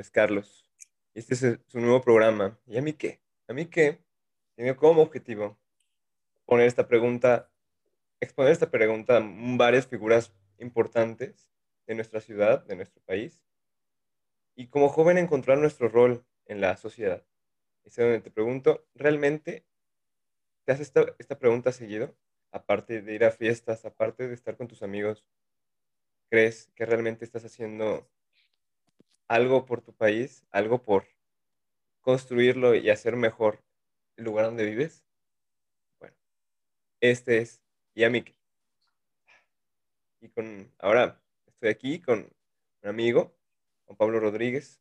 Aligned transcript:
Nombre 0.00 0.08
es 0.08 0.12
Carlos. 0.12 0.64
Este 1.12 1.34
es 1.34 1.58
su 1.66 1.78
nuevo 1.78 2.00
programa. 2.00 2.58
¿Y 2.66 2.78
a 2.78 2.80
mí 2.80 2.94
qué? 2.94 3.20
A 3.48 3.52
mí 3.52 3.66
qué 3.66 3.98
tiene 4.54 4.74
como 4.74 5.02
objetivo 5.02 5.58
poner 6.46 6.66
esta 6.68 6.88
pregunta, 6.88 7.50
exponer 8.18 8.50
esta 8.50 8.70
pregunta 8.70 9.18
a 9.18 9.22
varias 9.22 9.86
figuras 9.86 10.32
importantes 10.56 11.50
de 11.86 11.96
nuestra 11.96 12.22
ciudad, 12.22 12.64
de 12.64 12.76
nuestro 12.76 13.02
país, 13.02 13.44
y 14.56 14.68
como 14.68 14.88
joven 14.88 15.18
encontrar 15.18 15.58
nuestro 15.58 15.90
rol 15.90 16.24
en 16.46 16.62
la 16.62 16.78
sociedad. 16.78 17.22
Es 17.84 17.96
donde 17.96 18.22
te 18.22 18.30
pregunto, 18.30 18.86
¿realmente 18.94 19.66
te 20.64 20.72
haces 20.72 20.86
esta, 20.86 21.14
esta 21.18 21.38
pregunta 21.38 21.72
seguido? 21.72 22.16
Aparte 22.52 23.02
de 23.02 23.14
ir 23.14 23.24
a 23.26 23.32
fiestas, 23.32 23.84
aparte 23.84 24.28
de 24.28 24.32
estar 24.32 24.56
con 24.56 24.66
tus 24.66 24.82
amigos, 24.82 25.26
¿crees 26.30 26.70
que 26.74 26.86
realmente 26.86 27.26
estás 27.26 27.44
haciendo 27.44 28.08
algo 29.30 29.64
por 29.64 29.80
tu 29.80 29.92
país, 29.92 30.44
algo 30.50 30.82
por 30.82 31.06
construirlo 32.00 32.74
y 32.74 32.90
hacer 32.90 33.14
mejor 33.14 33.62
el 34.16 34.24
lugar 34.24 34.46
donde 34.46 34.64
vives? 34.64 35.04
Bueno, 36.00 36.16
este 37.00 37.38
es 37.38 37.62
Yamik. 37.94 38.34
Y 40.20 40.30
con, 40.30 40.72
ahora 40.80 41.22
estoy 41.46 41.68
aquí 41.68 42.00
con 42.00 42.28
un 42.82 42.88
amigo, 42.88 43.32
Juan 43.84 43.96
Pablo 43.96 44.18
Rodríguez, 44.18 44.80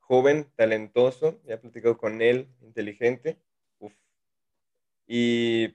joven, 0.00 0.50
talentoso, 0.56 1.40
ya 1.44 1.54
he 1.54 1.58
platicado 1.58 1.96
con 1.98 2.20
él, 2.22 2.48
inteligente, 2.62 3.38
y 5.06 5.72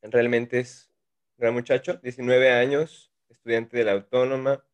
realmente 0.00 0.60
es 0.60 0.92
un 1.36 1.42
gran 1.42 1.54
muchacho, 1.54 1.94
19 1.94 2.52
años, 2.52 3.10
estudiante 3.28 3.78
de 3.78 3.84
la 3.84 3.92
Autónoma, 3.92 4.64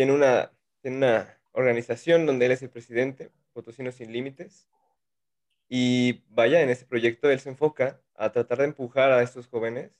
tiene 0.00 0.14
una, 0.14 0.50
tiene 0.80 0.96
una 0.96 1.38
organización 1.52 2.24
donde 2.24 2.46
él 2.46 2.52
es 2.52 2.62
el 2.62 2.70
presidente, 2.70 3.30
Potosinos 3.52 3.96
Sin 3.96 4.10
Límites, 4.10 4.66
y 5.68 6.24
vaya, 6.30 6.62
en 6.62 6.70
ese 6.70 6.86
proyecto 6.86 7.28
él 7.28 7.38
se 7.38 7.50
enfoca 7.50 8.00
a 8.14 8.32
tratar 8.32 8.56
de 8.56 8.64
empujar 8.64 9.12
a 9.12 9.22
estos 9.22 9.46
jóvenes 9.46 9.92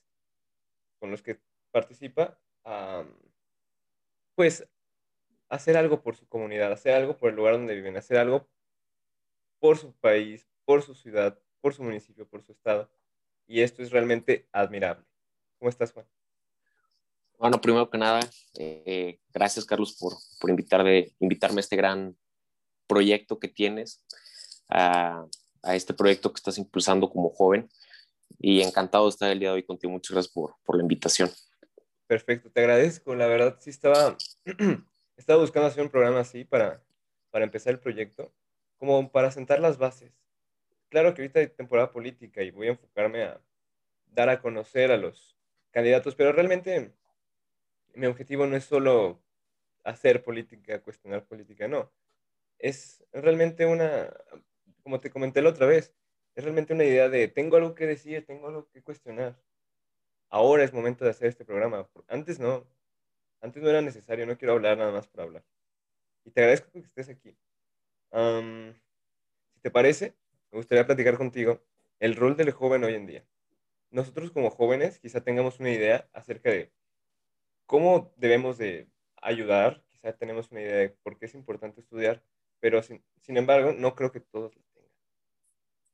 con 0.97 1.11
los 1.11 1.21
que 1.21 1.39
participa 1.69 2.39
a, 2.63 3.05
pues, 4.33 4.67
hacer 5.49 5.77
algo 5.77 6.01
por 6.01 6.15
su 6.15 6.27
comunidad, 6.27 6.71
hacer 6.71 6.95
algo 6.95 7.15
por 7.19 7.29
el 7.29 7.35
lugar 7.35 7.53
donde 7.53 7.75
viven, 7.75 7.95
hacer 7.95 8.17
algo 8.17 8.49
por 9.59 9.77
su 9.77 9.93
país, 9.93 10.49
por 10.65 10.81
su 10.81 10.95
ciudad, 10.95 11.37
por 11.59 11.75
su 11.75 11.83
municipio, 11.83 12.27
por 12.27 12.41
su 12.41 12.53
estado. 12.53 12.89
Y 13.45 13.61
esto 13.61 13.83
es 13.83 13.91
realmente 13.91 14.49
admirable. 14.51 15.05
¿Cómo 15.59 15.69
estás, 15.69 15.93
Juan? 15.93 16.07
Bueno, 17.41 17.59
primero 17.59 17.89
que 17.89 17.97
nada, 17.97 18.19
eh, 18.59 19.17
gracias 19.33 19.65
Carlos 19.65 19.97
por, 19.99 20.13
por 20.39 20.51
invitarme, 20.51 21.11
invitarme 21.19 21.57
a 21.57 21.61
este 21.61 21.75
gran 21.75 22.15
proyecto 22.85 23.39
que 23.39 23.47
tienes, 23.47 24.05
a, 24.69 25.25
a, 25.63 25.75
este 25.75 25.95
proyecto 25.95 26.31
que 26.31 26.37
estás 26.37 26.59
impulsando 26.59 27.09
como 27.09 27.31
joven. 27.31 27.67
Y 28.37 28.61
encantado 28.61 29.05
de 29.05 29.09
estar 29.09 29.31
el 29.31 29.39
día 29.39 29.49
de 29.49 29.55
hoy 29.55 29.63
contigo. 29.63 29.91
Muchas 29.91 30.11
gracias 30.11 30.31
por, 30.31 30.53
por 30.63 30.75
la 30.75 30.83
invitación. 30.83 31.31
Perfecto, 32.05 32.51
te 32.51 32.59
agradezco. 32.59 33.15
La 33.15 33.25
verdad, 33.25 33.57
sí 33.59 33.71
estaba 33.71 34.15
estaba 35.17 35.41
buscando 35.41 35.67
hacer 35.67 35.81
un 35.81 35.89
programa 35.89 36.19
así 36.19 36.43
para, 36.43 36.83
para 37.31 37.43
empezar 37.43 37.73
el 37.73 37.79
proyecto, 37.79 38.31
como 38.77 39.11
para 39.11 39.31
sentar 39.31 39.59
las 39.59 39.79
bases. 39.79 40.11
Claro 40.89 41.15
que 41.15 41.23
ahorita 41.23 41.39
hay 41.39 41.47
temporada 41.47 41.91
política 41.91 42.43
y 42.43 42.51
voy 42.51 42.67
a 42.67 42.71
enfocarme 42.71 43.23
a 43.23 43.41
dar 44.05 44.29
a 44.29 44.43
conocer 44.43 44.91
a 44.91 44.97
los 44.97 45.35
candidatos, 45.71 46.13
pero 46.13 46.33
realmente 46.33 46.93
mi 47.95 48.07
objetivo 48.07 48.45
no 48.45 48.55
es 48.55 48.65
solo 48.65 49.21
hacer 49.83 50.23
política, 50.23 50.81
cuestionar 50.81 51.25
política, 51.25 51.67
no. 51.67 51.91
Es 52.59 53.03
realmente 53.11 53.65
una, 53.65 54.13
como 54.83 54.99
te 54.99 55.09
comenté 55.11 55.41
la 55.41 55.49
otra 55.49 55.65
vez, 55.65 55.93
es 56.35 56.43
realmente 56.43 56.73
una 56.73 56.83
idea 56.83 57.09
de 57.09 57.27
tengo 57.27 57.57
algo 57.57 57.75
que 57.75 57.87
decir, 57.87 58.25
tengo 58.25 58.47
algo 58.47 58.67
que 58.69 58.83
cuestionar. 58.83 59.37
Ahora 60.29 60.63
es 60.63 60.73
momento 60.73 61.03
de 61.05 61.11
hacer 61.11 61.27
este 61.27 61.45
programa. 61.45 61.89
Antes 62.07 62.39
no, 62.39 62.65
antes 63.41 63.61
no 63.61 63.69
era 63.69 63.81
necesario, 63.81 64.25
no 64.25 64.37
quiero 64.37 64.53
hablar 64.53 64.77
nada 64.77 64.91
más 64.91 65.07
por 65.07 65.21
hablar. 65.21 65.43
Y 66.25 66.31
te 66.31 66.41
agradezco 66.41 66.71
que 66.71 66.79
estés 66.79 67.09
aquí. 67.09 67.35
si 69.53 69.59
te 69.61 69.71
parece, 69.71 70.15
me 70.51 70.57
gustaría 70.59 70.85
platicar 70.85 71.17
contigo 71.17 71.61
el 71.99 72.15
rol 72.15 72.35
del 72.37 72.51
joven 72.51 72.83
hoy 72.83 72.95
en 72.95 73.05
día. 73.05 73.25
Nosotros 73.91 74.31
como 74.31 74.49
jóvenes 74.49 74.99
quizá 74.99 75.21
tengamos 75.21 75.59
una 75.59 75.71
idea 75.71 76.09
acerca 76.13 76.49
de 76.49 76.71
cómo 77.71 78.13
debemos 78.17 78.57
de 78.57 78.89
ayudar, 79.21 79.81
quizá 79.87 80.11
tenemos 80.11 80.51
una 80.51 80.59
idea 80.59 80.75
de 80.75 80.89
por 80.89 81.17
qué 81.17 81.27
es 81.27 81.35
importante 81.35 81.79
estudiar, 81.79 82.21
pero 82.59 82.83
sin, 82.83 83.01
sin 83.21 83.37
embargo 83.37 83.71
no 83.71 83.95
creo 83.95 84.11
que 84.11 84.19
todos 84.19 84.53
lo 84.53 84.61
tengan. 84.73 84.91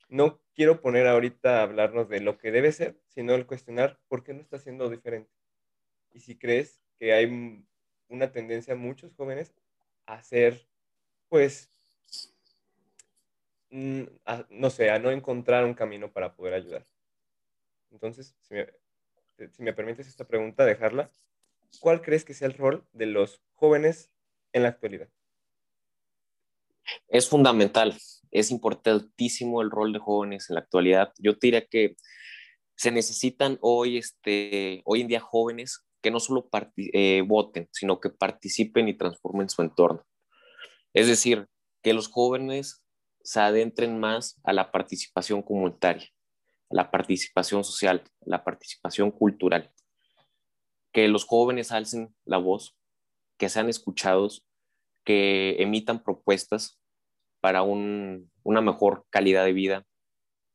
No 0.10 0.42
quiero 0.56 0.82
poner 0.82 1.06
ahorita 1.06 1.60
a 1.60 1.62
hablarnos 1.62 2.10
de 2.10 2.20
lo 2.22 2.40
que 2.40 2.50
debe 2.50 2.72
ser, 2.72 3.00
sino 3.10 3.36
el 3.36 3.46
cuestionar 3.46 4.00
por 4.08 4.24
qué 4.24 4.34
no 4.34 4.42
está 4.42 4.58
siendo 4.58 4.90
diferente. 4.90 5.30
Y 6.14 6.22
si 6.22 6.36
crees 6.36 6.82
que 6.98 7.14
hay 7.14 7.64
una 8.08 8.32
tendencia 8.32 8.74
a 8.74 8.78
muchos 8.78 9.14
jóvenes 9.14 9.54
a 10.08 10.16
hacer, 10.16 10.68
pues, 11.30 11.70
mm, 13.70 14.02
no 14.50 14.70
sé, 14.72 14.90
a 14.90 14.98
no 14.98 15.12
encontrar 15.12 15.64
un 15.64 15.76
camino 15.76 16.12
para 16.12 16.34
poder 16.34 16.56
ayudar. 16.56 16.88
Entonces, 17.92 18.36
si 18.42 18.56
me, 18.56 18.68
si 19.52 19.62
me 19.62 19.74
permites 19.74 20.08
esta 20.08 20.26
pregunta, 20.26 20.66
dejarla, 20.66 21.12
¿cuál 21.80 22.02
crees 22.02 22.26
que 22.26 22.34
sea 22.34 22.48
el 22.48 22.54
rol 22.54 22.88
de 22.94 23.06
los 23.06 23.42
jóvenes 23.54 24.12
en 24.54 24.64
la 24.64 24.70
actualidad? 24.70 25.10
Es 27.08 27.28
fundamental, 27.28 27.96
es 28.32 28.52
importantísimo 28.52 29.62
el 29.62 29.72
rol 29.72 29.94
de 29.94 30.00
jóvenes 30.00 30.50
en 30.50 30.56
la 30.56 30.62
actualidad. 30.62 31.14
Yo 31.18 31.34
diría 31.34 31.66
que 31.66 31.96
se 32.76 32.92
necesitan 32.92 33.58
hoy, 33.62 33.98
este, 33.98 34.82
hoy 34.86 35.02
en 35.02 35.08
día 35.08 35.20
jóvenes 35.20 35.86
que 36.02 36.12
no 36.12 36.20
solo 36.20 36.48
eh, 36.78 37.24
voten, 37.26 37.68
sino 37.72 38.00
que 38.00 38.10
participen 38.10 38.88
y 38.88 38.94
transformen 38.94 39.50
su 39.50 39.62
entorno. 39.62 40.06
Es 40.94 41.08
decir, 41.08 41.48
que 41.82 41.94
los 41.94 42.08
jóvenes 42.08 42.84
se 43.24 43.40
adentren 43.40 44.00
más 44.00 44.40
a 44.44 44.54
la 44.54 44.72
participación 44.72 45.42
comunitaria, 45.42 46.08
la 46.70 46.92
participación 46.92 47.64
social, 47.64 48.04
la 48.22 48.44
participación 48.44 49.12
cultural. 49.12 49.72
Que 50.98 51.08
los 51.08 51.26
jóvenes 51.26 51.72
alcen 51.72 52.12
la 52.26 52.40
voz, 52.40 52.76
que 53.38 53.50
sean 53.50 53.70
escuchados, 53.70 54.44
que 55.06 55.56
emitan 55.60 56.04
propuestas 56.04 56.82
para 57.40 57.62
una 57.62 58.62
mejor 58.64 59.06
calidad 59.12 59.46
de 59.46 59.54
vida, 59.54 59.86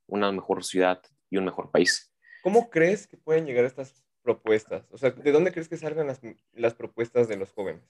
una 0.09 0.33
mejor 0.33 0.65
ciudad 0.65 1.01
y 1.31 1.37
un 1.37 1.45
mejor 1.45 1.71
país. 1.71 2.13
¿Cómo 2.43 2.71
crees 2.71 3.07
que 3.07 3.17
pueden 3.17 3.47
llegar 3.47 3.65
estas 3.65 4.03
propuestas? 4.21 4.85
O 4.91 4.99
sea, 4.99 5.11
¿de 5.11 5.31
dónde 5.31 5.53
crees 5.53 5.69
que 5.69 5.77
salgan 5.77 6.09
las, 6.09 6.21
las 6.55 6.75
propuestas 6.75 7.29
de 7.29 7.37
los 7.37 7.53
jóvenes? 7.53 7.85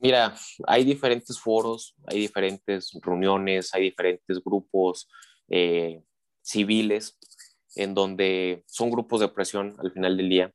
Mira, 0.00 0.34
hay 0.66 0.84
diferentes 0.84 1.38
foros, 1.38 1.96
hay 2.06 2.18
diferentes 2.18 2.98
reuniones, 3.02 3.74
hay 3.74 3.82
diferentes 3.82 4.42
grupos 4.42 5.06
eh, 5.48 6.02
civiles 6.40 7.18
en 7.76 7.92
donde 7.92 8.64
son 8.66 8.90
grupos 8.90 9.20
de 9.20 9.28
presión 9.28 9.76
al 9.78 9.92
final 9.92 10.16
del 10.16 10.30
día, 10.30 10.54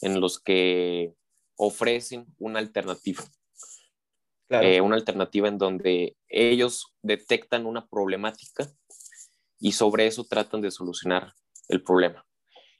en 0.00 0.20
los 0.20 0.40
que 0.40 1.14
ofrecen 1.56 2.26
una 2.38 2.58
alternativa. 2.58 3.24
Claro. 4.48 4.66
Eh, 4.66 4.80
una 4.80 4.96
alternativa 4.96 5.48
en 5.48 5.58
donde 5.58 6.16
ellos 6.28 6.94
detectan 7.02 7.66
una 7.66 7.86
problemática 7.86 8.72
y 9.58 9.72
sobre 9.72 10.06
eso 10.06 10.24
tratan 10.24 10.60
de 10.60 10.70
solucionar 10.70 11.32
el 11.68 11.82
problema 11.82 12.26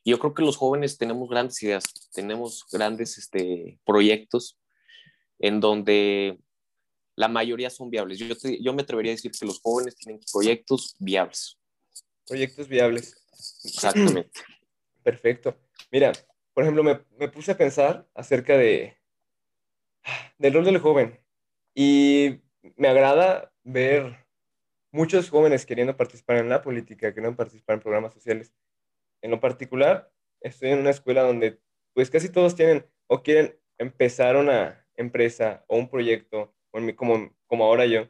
yo 0.07 0.21
creo 0.21 0.35
que 0.35 0.43
los 0.43 0.57
jóvenes 0.57 0.97
tenemos 0.99 1.29
grandes 1.29 1.61
ideas, 1.65 1.85
tenemos 2.15 2.65
grandes 2.71 3.19
este, 3.19 3.81
proyectos 3.85 4.57
en 5.41 5.59
donde 5.59 6.39
la 7.17 7.27
mayoría 7.27 7.71
son 7.71 7.91
viables. 7.91 8.21
Yo, 8.21 8.37
yo 8.61 8.73
me 8.73 8.83
atrevería 8.83 9.11
a 9.13 9.17
decir 9.17 9.33
que 9.33 9.45
los 9.45 9.61
jóvenes 9.61 9.97
tienen 9.97 10.21
proyectos 10.33 10.95
viables. 11.01 11.59
Proyectos 12.25 12.69
viables. 12.69 13.27
Exactamente. 13.65 14.31
Perfecto. 15.03 15.59
Mira, 15.91 16.13
por 16.57 16.63
ejemplo, 16.63 16.83
me, 16.83 17.01
me, 17.19 17.29
puse 17.29 17.53
a 17.53 17.59
pensar 17.59 18.09
acerca 18.15 18.57
de 18.57 18.97
del 20.39 20.55
rol 20.55 20.65
del 20.65 20.79
joven 20.79 21.21
y 21.75 22.41
me 22.77 22.89
agrada 22.89 23.53
ver 23.63 24.27
muchos 24.91 25.29
jóvenes 25.29 25.67
queriendo 25.67 25.99
participar 25.99 26.39
en 26.39 26.49
la 26.49 26.63
política, 26.63 27.13
queriendo 27.13 27.37
participar 27.37 27.75
en 27.75 27.83
programas 27.83 28.15
sociales 28.15 28.55
en 29.21 29.33
lo 29.33 29.39
particular, 29.39 30.11
estoy 30.41 30.71
en 30.71 30.79
una 30.79 30.89
escuela 30.89 31.25
donde 31.25 31.61
pues 31.93 32.09
casi 32.09 32.31
todos 32.31 32.55
tienen 32.55 32.87
o 33.07 33.23
quieren 33.23 33.55
empezar 33.77 34.37
una 34.37 34.89
empresa 34.95 35.63
o 35.67 35.77
un 35.77 35.91
proyecto, 35.91 36.55
como, 36.97 37.37
como 37.47 37.65
ahora 37.65 37.85
yo, 37.85 38.09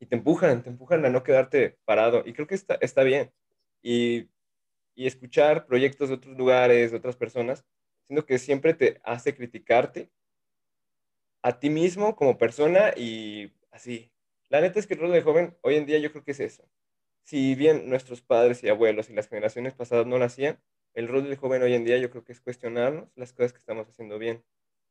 y 0.00 0.06
te 0.06 0.16
empujan, 0.16 0.62
te 0.62 0.70
empujan 0.70 1.04
a 1.04 1.10
no 1.10 1.22
quedarte 1.22 1.78
parado. 1.84 2.22
Y 2.24 2.32
creo 2.32 2.46
que 2.46 2.54
está, 2.54 2.76
está 2.80 3.02
bien. 3.02 3.30
Y, 3.82 4.30
y 4.94 5.06
escuchar 5.06 5.66
proyectos 5.66 6.08
de 6.08 6.14
otros 6.14 6.38
lugares, 6.38 6.90
de 6.90 6.96
otras 6.96 7.16
personas, 7.16 7.66
que 8.26 8.38
siempre 8.38 8.74
te 8.74 9.00
hace 9.04 9.34
criticarte 9.34 10.10
a 11.42 11.58
ti 11.58 11.70
mismo 11.70 12.14
como 12.14 12.38
persona 12.38 12.92
y 12.96 13.52
así. 13.70 14.12
La 14.48 14.60
neta 14.60 14.78
es 14.78 14.86
que 14.86 14.94
el 14.94 15.00
rol 15.00 15.12
de 15.12 15.22
joven 15.22 15.56
hoy 15.62 15.76
en 15.76 15.86
día 15.86 15.98
yo 15.98 16.10
creo 16.12 16.24
que 16.24 16.32
es 16.32 16.40
eso. 16.40 16.68
Si 17.24 17.54
bien 17.54 17.88
nuestros 17.88 18.20
padres 18.20 18.62
y 18.62 18.68
abuelos 18.68 19.10
y 19.10 19.14
las 19.14 19.28
generaciones 19.28 19.74
pasadas 19.74 20.06
no 20.06 20.18
lo 20.18 20.24
hacían, 20.24 20.60
el 20.94 21.08
rol 21.08 21.24
del 21.24 21.36
joven 21.36 21.62
hoy 21.62 21.74
en 21.74 21.84
día 21.84 21.98
yo 21.98 22.10
creo 22.10 22.24
que 22.24 22.32
es 22.32 22.40
cuestionarnos 22.40 23.08
las 23.16 23.32
cosas 23.32 23.52
que 23.52 23.58
estamos 23.58 23.88
haciendo 23.88 24.18
bien, 24.18 24.44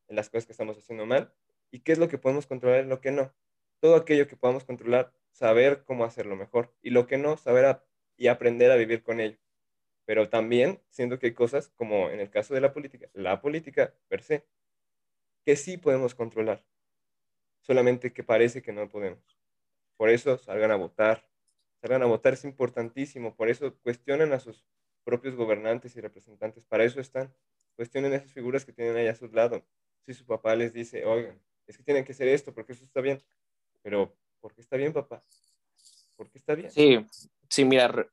las 0.07 0.29
cosas 0.29 0.45
que 0.45 0.51
estamos 0.53 0.77
haciendo 0.77 1.05
mal 1.05 1.33
y 1.69 1.81
qué 1.81 1.91
es 1.91 1.99
lo 1.99 2.07
que 2.07 2.17
podemos 2.17 2.47
controlar 2.47 2.85
y 2.85 2.87
lo 2.87 3.01
que 3.01 3.11
no. 3.11 3.33
Todo 3.79 3.95
aquello 3.95 4.27
que 4.27 4.35
podamos 4.35 4.63
controlar, 4.63 5.13
saber 5.31 5.83
cómo 5.85 6.05
hacerlo 6.05 6.35
mejor 6.35 6.73
y 6.81 6.89
lo 6.89 7.07
que 7.07 7.17
no, 7.17 7.37
saber 7.37 7.81
y 8.17 8.27
aprender 8.27 8.71
a 8.71 8.75
vivir 8.75 9.03
con 9.03 9.19
ello. 9.19 9.37
Pero 10.05 10.29
también 10.29 10.81
siento 10.89 11.19
que 11.19 11.27
hay 11.27 11.33
cosas, 11.33 11.69
como 11.69 12.09
en 12.09 12.19
el 12.19 12.29
caso 12.29 12.53
de 12.53 12.61
la 12.61 12.73
política, 12.73 13.09
la 13.13 13.41
política 13.41 13.93
per 14.07 14.23
se, 14.23 14.45
que 15.45 15.55
sí 15.55 15.77
podemos 15.77 16.15
controlar, 16.15 16.63
solamente 17.61 18.13
que 18.13 18.23
parece 18.23 18.61
que 18.61 18.73
no 18.73 18.89
podemos. 18.89 19.39
Por 19.97 20.09
eso 20.09 20.37
salgan 20.37 20.71
a 20.71 20.75
votar, 20.75 21.27
salgan 21.81 22.03
a 22.03 22.05
votar 22.05 22.33
es 22.33 22.43
importantísimo, 22.43 23.35
por 23.35 23.49
eso 23.49 23.75
cuestionen 23.81 24.33
a 24.33 24.39
sus 24.39 24.65
propios 25.03 25.35
gobernantes 25.35 25.95
y 25.95 26.01
representantes, 26.01 26.65
para 26.65 26.83
eso 26.83 26.99
están, 26.99 27.33
cuestionen 27.75 28.13
esas 28.13 28.31
figuras 28.31 28.65
que 28.65 28.73
tienen 28.73 28.95
ahí 28.95 29.07
a 29.07 29.15
su 29.15 29.27
lado. 29.27 29.63
Si 30.05 30.13
su 30.13 30.25
papá 30.25 30.55
les 30.55 30.73
dice, 30.73 31.05
oigan, 31.05 31.39
es 31.67 31.77
que 31.77 31.83
tienen 31.83 32.03
que 32.03 32.11
hacer 32.11 32.27
esto 32.27 32.53
porque 32.53 32.73
eso 32.73 32.83
está 32.83 33.01
bien, 33.01 33.21
pero 33.81 34.15
¿por 34.39 34.53
qué 34.53 34.61
está 34.61 34.77
bien, 34.77 34.93
papá? 34.93 35.21
¿Por 36.15 36.29
qué 36.29 36.37
está 36.37 36.55
bien? 36.55 36.71
Sí, 36.71 37.05
sí, 37.49 37.65
mira, 37.65 38.07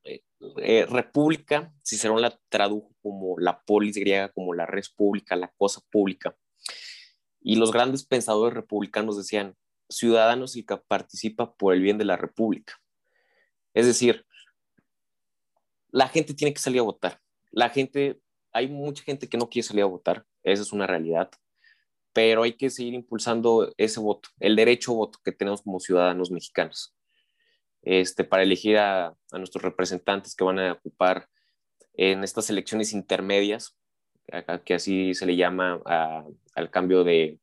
eh, 0.57 0.85
república, 0.89 1.73
Cicerón 1.83 2.21
la 2.21 2.39
tradujo 2.49 2.93
como 3.01 3.37
la 3.39 3.61
polis 3.61 3.97
griega, 3.97 4.29
como 4.29 4.53
la 4.53 4.65
res 4.65 4.89
pública, 4.89 5.35
la 5.35 5.51
cosa 5.57 5.81
pública. 5.91 6.35
Y 7.41 7.55
los 7.55 7.71
grandes 7.71 8.05
pensadores 8.05 8.53
republicanos 8.53 9.17
decían, 9.17 9.55
ciudadanos 9.89 10.55
y 10.55 10.63
que 10.63 10.77
participa 10.77 11.53
por 11.55 11.73
el 11.73 11.81
bien 11.81 11.97
de 11.97 12.05
la 12.05 12.15
república. 12.15 12.73
Es 13.73 13.85
decir, 13.85 14.25
la 15.91 16.07
gente 16.07 16.33
tiene 16.33 16.53
que 16.53 16.61
salir 16.61 16.79
a 16.79 16.83
votar. 16.83 17.19
La 17.51 17.69
gente, 17.69 18.21
hay 18.51 18.67
mucha 18.67 19.03
gente 19.03 19.27
que 19.27 19.37
no 19.37 19.49
quiere 19.49 19.67
salir 19.67 19.83
a 19.83 19.87
votar, 19.87 20.25
esa 20.43 20.61
es 20.61 20.71
una 20.71 20.87
realidad, 20.87 21.31
pero 22.13 22.43
hay 22.43 22.53
que 22.53 22.69
seguir 22.69 22.93
impulsando 22.93 23.73
ese 23.77 23.99
voto, 23.99 24.29
el 24.39 24.55
derecho 24.55 24.91
a 24.91 24.95
voto 24.95 25.19
que 25.23 25.31
tenemos 25.31 25.61
como 25.61 25.79
ciudadanos 25.79 26.31
mexicanos, 26.31 26.95
este, 27.81 28.23
para 28.23 28.43
elegir 28.43 28.77
a, 28.77 29.07
a 29.07 29.37
nuestros 29.37 29.63
representantes 29.63 30.35
que 30.35 30.43
van 30.43 30.59
a 30.59 30.73
ocupar 30.73 31.27
en 31.93 32.23
estas 32.23 32.49
elecciones 32.49 32.93
intermedias, 32.93 33.77
que 34.63 34.73
así 34.73 35.13
se 35.13 35.25
le 35.25 35.35
llama 35.35 35.81
al 36.55 36.69
cambio 36.69 37.03
de, 37.03 37.39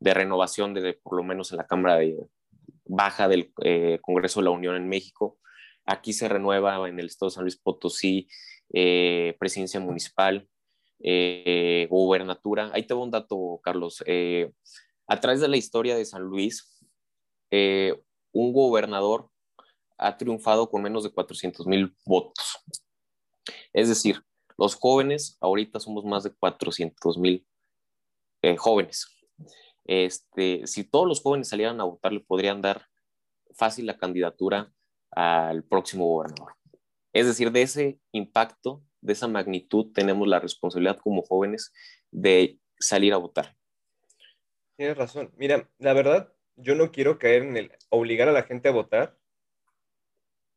renovación, 0.00 0.74
de, 0.74 0.94
por 1.02 1.16
lo 1.16 1.24
menos 1.24 1.50
en 1.50 1.58
la 1.58 1.66
Cámara 1.66 1.96
de, 1.96 2.16
Baja 2.84 3.28
del 3.28 3.52
eh, 3.64 3.98
Congreso 4.00 4.40
de 4.40 4.44
la 4.44 4.50
Unión 4.50 4.76
en 4.76 4.88
México. 4.88 5.38
Aquí 5.84 6.12
se 6.12 6.28
renueva 6.28 6.88
en 6.88 6.98
el 6.98 7.06
Estado 7.06 7.28
de 7.28 7.34
San 7.34 7.44
Luis 7.44 7.56
Potosí 7.56 8.28
eh, 8.72 9.36
presidencia 9.38 9.80
municipal, 9.80 10.48
eh, 11.00 11.86
gobernatura. 11.90 12.70
Ahí 12.72 12.86
te 12.86 12.94
un 12.94 13.10
dato, 13.10 13.60
Carlos. 13.62 14.02
a 15.06 15.20
través 15.20 15.40
de 15.40 15.48
la 15.48 15.56
historia 15.56 15.96
de 15.96 16.04
San 16.04 16.22
Luis, 16.22 16.82
un 17.50 18.52
gobernador 18.52 19.28
ha 19.98 20.16
triunfado 20.16 20.70
con 20.70 20.82
menos 20.82 21.04
de 21.04 21.10
400 21.10 21.66
mil 21.66 21.94
votos. 22.06 22.64
Es 23.72 23.88
decir, 23.88 24.22
los 24.56 24.74
jóvenes, 24.74 25.36
ahorita 25.40 25.80
somos 25.80 26.04
más 26.04 26.24
de 26.24 26.34
400 26.34 27.18
mil 27.18 27.46
eh, 28.42 28.56
jóvenes. 28.56 29.06
Este, 29.84 30.66
si 30.66 30.84
todos 30.84 31.06
los 31.06 31.20
jóvenes 31.20 31.48
salieran 31.48 31.80
a 31.80 31.84
votar, 31.84 32.12
le 32.12 32.20
podrían 32.20 32.60
dar 32.62 32.86
fácil 33.54 33.86
la 33.86 33.98
candidatura 33.98 34.72
al 35.10 35.64
próximo 35.64 36.06
gobernador. 36.06 36.54
Es 37.12 37.26
decir, 37.26 37.50
de 37.50 37.62
ese 37.62 38.00
impacto, 38.12 38.82
de 39.00 39.14
esa 39.14 39.28
magnitud, 39.28 39.92
tenemos 39.92 40.28
la 40.28 40.40
responsabilidad 40.40 40.98
como 40.98 41.22
jóvenes 41.22 41.72
de 42.10 42.60
salir 42.78 43.12
a 43.12 43.16
votar. 43.16 43.56
Tienes 44.76 44.96
razón. 44.96 45.32
Mira, 45.36 45.68
la 45.78 45.92
verdad, 45.92 46.32
yo 46.56 46.74
no 46.74 46.92
quiero 46.92 47.18
caer 47.18 47.42
en 47.42 47.56
el 47.56 47.72
obligar 47.88 48.28
a 48.28 48.32
la 48.32 48.44
gente 48.44 48.68
a 48.68 48.72
votar, 48.72 49.17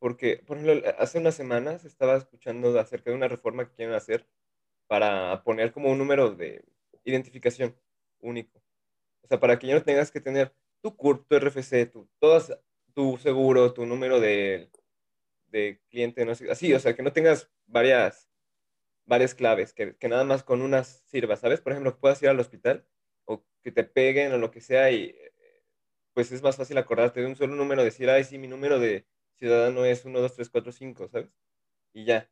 porque, 0.02 0.42
por 0.48 0.58
ejemplo, 0.58 0.92
hace 0.98 1.20
unas 1.20 1.36
semanas 1.36 1.86
estaba 1.86 2.18
escuchando 2.18 2.78
acerca 2.80 3.12
de 3.12 3.16
una 3.16 3.28
reforma 3.28 3.66
que 3.70 3.76
quieren 3.76 3.94
hacer 3.94 4.28
para 4.88 5.44
poner 5.44 5.72
como 5.72 5.92
un 5.92 6.00
número 6.00 6.32
de 6.32 6.66
identificación 7.04 7.78
único. 8.20 8.64
O 9.22 9.28
sea, 9.28 9.40
para 9.40 9.60
que 9.60 9.68
ya 9.68 9.76
no 9.76 9.84
tengas 9.84 10.10
que 10.10 10.20
tener 10.20 10.56
tu 10.82 10.98
CURP, 10.98 11.28
tu 11.28 11.36
RFC, 11.36 11.86
tu, 11.92 12.10
todas, 12.18 12.52
tu 12.96 13.20
seguro, 13.20 13.76
tu 13.76 13.86
número 13.86 14.20
de, 14.20 14.72
de 15.50 15.80
cliente, 15.92 16.26
no 16.26 16.34
sé, 16.34 16.50
así, 16.50 16.74
o 16.74 16.80
sea, 16.80 16.96
que 16.96 17.04
no 17.04 17.14
tengas 17.14 17.52
varias, 17.68 18.28
varias 19.06 19.36
claves, 19.36 19.72
que, 19.72 19.96
que 19.98 20.10
nada 20.10 20.24
más 20.24 20.42
con 20.42 20.64
unas 20.64 21.04
sirva, 21.06 21.36
¿sabes? 21.36 21.62
Por 21.62 21.74
ejemplo, 21.74 22.00
puedas 22.00 22.24
ir 22.24 22.30
al 22.30 22.40
hospital 22.40 22.88
o 23.26 23.46
que 23.62 23.72
te 23.72 23.84
peguen 23.84 24.34
o 24.34 24.40
lo 24.40 24.50
que 24.50 24.62
sea 24.62 24.90
y 24.90 25.16
pues 26.14 26.32
es 26.32 26.42
más 26.42 26.58
fácil 26.58 26.80
acordarte 26.80 27.22
de 27.22 27.28
un 27.28 27.36
solo 27.36 27.56
número, 27.56 27.84
decir, 27.84 28.10
ay, 28.10 28.24
sí, 28.24 28.40
mi 28.40 28.48
número 28.48 28.80
de 28.80 29.06
ciudadano 29.42 29.86
es 29.86 30.06
1, 30.06 30.20
2, 30.22 30.36
3, 30.36 30.50
4, 30.52 30.72
5, 30.72 31.08
¿sabes? 31.10 31.30
Y 31.94 32.06
ya. 32.06 32.30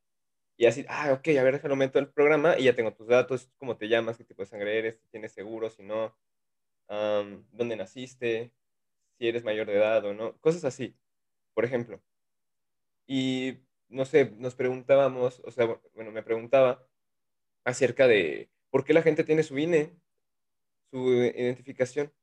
Y 0.57 0.67
así, 0.67 0.85
ah, 0.89 1.13
ok, 1.13 1.29
a 1.39 1.43
ver, 1.43 1.55
déjalo 1.55 1.75
meto 1.75 1.99
el 1.99 2.09
programa 2.09 2.57
y 2.59 2.65
ya 2.65 2.75
tengo 2.75 2.93
tus 2.93 3.07
datos, 3.07 3.49
cómo 3.57 3.77
te 3.77 3.87
llamas, 3.87 4.17
qué 4.17 4.25
tipo 4.25 4.43
de 4.43 4.47
sangre 4.47 4.77
eres, 4.77 4.99
si 4.99 5.07
tienes 5.09 5.31
seguro, 5.33 5.69
si 5.71 5.83
no, 5.83 6.15
dónde 6.87 7.75
naciste, 7.75 8.53
si 9.17 9.27
eres 9.27 9.43
mayor 9.43 9.67
de 9.67 9.75
edad 9.77 10.05
o 10.05 10.13
no, 10.13 10.37
cosas 10.39 10.65
así, 10.65 10.95
por 11.55 11.65
ejemplo. 11.65 12.01
Y 13.07 13.59
no 13.87 14.05
sé, 14.05 14.31
nos 14.37 14.55
preguntábamos, 14.55 15.41
o 15.45 15.51
sea, 15.51 15.65
bueno, 15.95 16.11
me 16.11 16.23
preguntaba 16.23 16.85
acerca 17.65 18.07
de 18.07 18.51
por 18.69 18.85
qué 18.85 18.93
la 18.93 19.01
gente 19.01 19.23
tiene 19.23 19.43
su 19.43 19.57
INE, 19.57 19.95
su 20.91 21.09
identificación. 21.13 22.13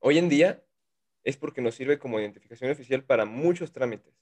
hoy 0.00 0.18
en 0.18 0.28
día, 0.28 0.62
es 1.24 1.36
porque 1.36 1.62
nos 1.62 1.74
sirve 1.74 1.98
como 1.98 2.20
identificación 2.20 2.70
oficial 2.70 3.04
para 3.04 3.24
muchos 3.24 3.72
trámites. 3.72 4.14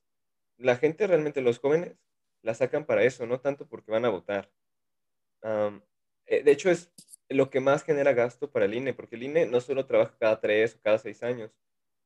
La 0.58 0.76
gente 0.76 1.06
realmente, 1.06 1.40
los 1.40 1.58
jóvenes, 1.58 1.96
la 2.42 2.54
sacan 2.54 2.84
para 2.84 3.04
eso, 3.04 3.26
no 3.26 3.40
tanto 3.40 3.66
porque 3.68 3.90
van 3.90 4.04
a 4.04 4.10
votar. 4.10 4.50
Eh, 6.26 6.42
de 6.42 6.52
hecho, 6.52 6.70
es 6.70 6.92
lo 7.28 7.50
que 7.50 7.60
más 7.60 7.82
genera 7.84 8.12
gasto 8.12 8.50
para 8.50 8.66
el 8.66 8.74
INE, 8.74 8.94
porque 8.94 9.16
el 9.16 9.22
INE 9.22 9.46
no 9.46 9.60
solo 9.60 9.86
trabaja 9.86 10.16
cada 10.18 10.40
tres 10.40 10.76
o 10.76 10.80
cada 10.80 10.98
seis 10.98 11.22
años, 11.22 11.50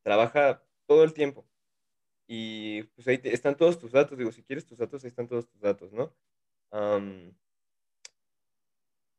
trabaja 0.02 0.62
todo 0.86 1.04
el 1.04 1.12
tiempo. 1.14 1.46
Y 2.26 2.84
pues 2.94 3.06
ahí 3.08 3.20
están 3.24 3.56
todos 3.56 3.78
tus 3.78 3.92
datos. 3.92 4.16
Digo, 4.16 4.32
si 4.32 4.42
quieres 4.42 4.66
tus 4.66 4.78
datos, 4.78 5.04
ahí 5.04 5.08
están 5.08 5.28
todos 5.28 5.48
tus 5.48 5.60
datos, 5.60 5.92
¿no? 5.92 6.14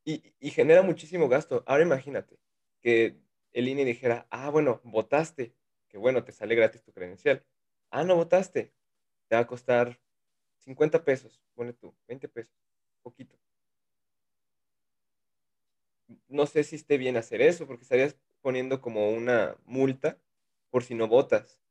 y, 0.03 0.33
y 0.39 0.51
genera 0.51 0.81
muchísimo 0.81 1.29
gasto. 1.29 1.63
Ahora 1.65 1.83
imagínate 1.83 2.37
que 2.81 3.17
el 3.53 3.67
INE 3.69 3.85
dijera, 3.85 4.27
ah, 4.29 4.49
bueno, 4.49 4.81
votaste, 4.83 5.55
bueno, 5.99 6.23
te 6.23 6.31
sale 6.31 6.55
gratis 6.55 6.83
tu 6.83 6.91
credencial. 6.91 7.43
Ah, 7.89 8.03
no 8.03 8.15
votaste. 8.15 8.73
Te 9.27 9.35
va 9.35 9.41
a 9.41 9.47
costar 9.47 9.99
50 10.59 11.03
pesos, 11.03 11.41
pone 11.53 11.73
tú, 11.73 11.95
20 12.07 12.27
pesos, 12.27 12.55
poquito. 13.01 13.37
No 16.27 16.45
sé 16.45 16.63
si 16.63 16.75
esté 16.75 16.97
bien 16.97 17.17
hacer 17.17 17.41
eso, 17.41 17.67
porque 17.67 17.83
estarías 17.83 18.15
poniendo 18.41 18.81
como 18.81 19.11
una 19.11 19.55
multa 19.65 20.19
por 20.69 20.83
si 20.83 20.95
no 20.95 21.07
votas. 21.07 21.61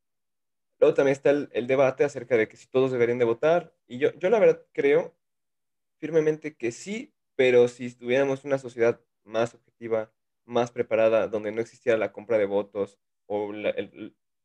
Luego 0.79 0.95
también 0.95 1.13
está 1.13 1.31
el, 1.31 1.67
debate 1.67 2.05
acerca 2.05 2.37
de 2.37 2.49
que 2.49 2.57
si 2.57 2.67
todos 2.67 2.93
deberían 2.93 3.19
de 3.19 3.25
votar. 3.25 3.75
Y 3.87 3.99
yo, 3.99 4.13
yo 4.15 4.31
la 4.31 4.39
verdad 4.39 4.67
creo 4.73 5.15
firmemente 5.99 6.57
que 6.57 6.73
sí, 6.73 7.15
pero 7.37 7.69
si 7.69 7.87
estuviéramos 7.87 8.45
una 8.45 8.59
sociedad 8.59 9.01
más 9.25 9.55
objetiva, 9.55 10.13
más 10.45 10.71
preparada, 10.71 11.29
donde 11.29 11.53
no 11.53 11.61
existiera 11.61 11.99
la 11.99 12.13
compra 12.13 12.39
de 12.39 12.47
votos, 12.47 12.99
o 13.27 13.53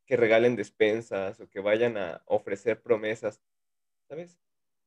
que 0.05 0.17
regalen 0.17 0.55
despensas 0.55 1.39
o 1.39 1.49
que 1.49 1.59
vayan 1.59 1.97
a 1.97 2.23
ofrecer 2.25 2.81
promesas, 2.81 3.41
¿sabes? 4.07 4.39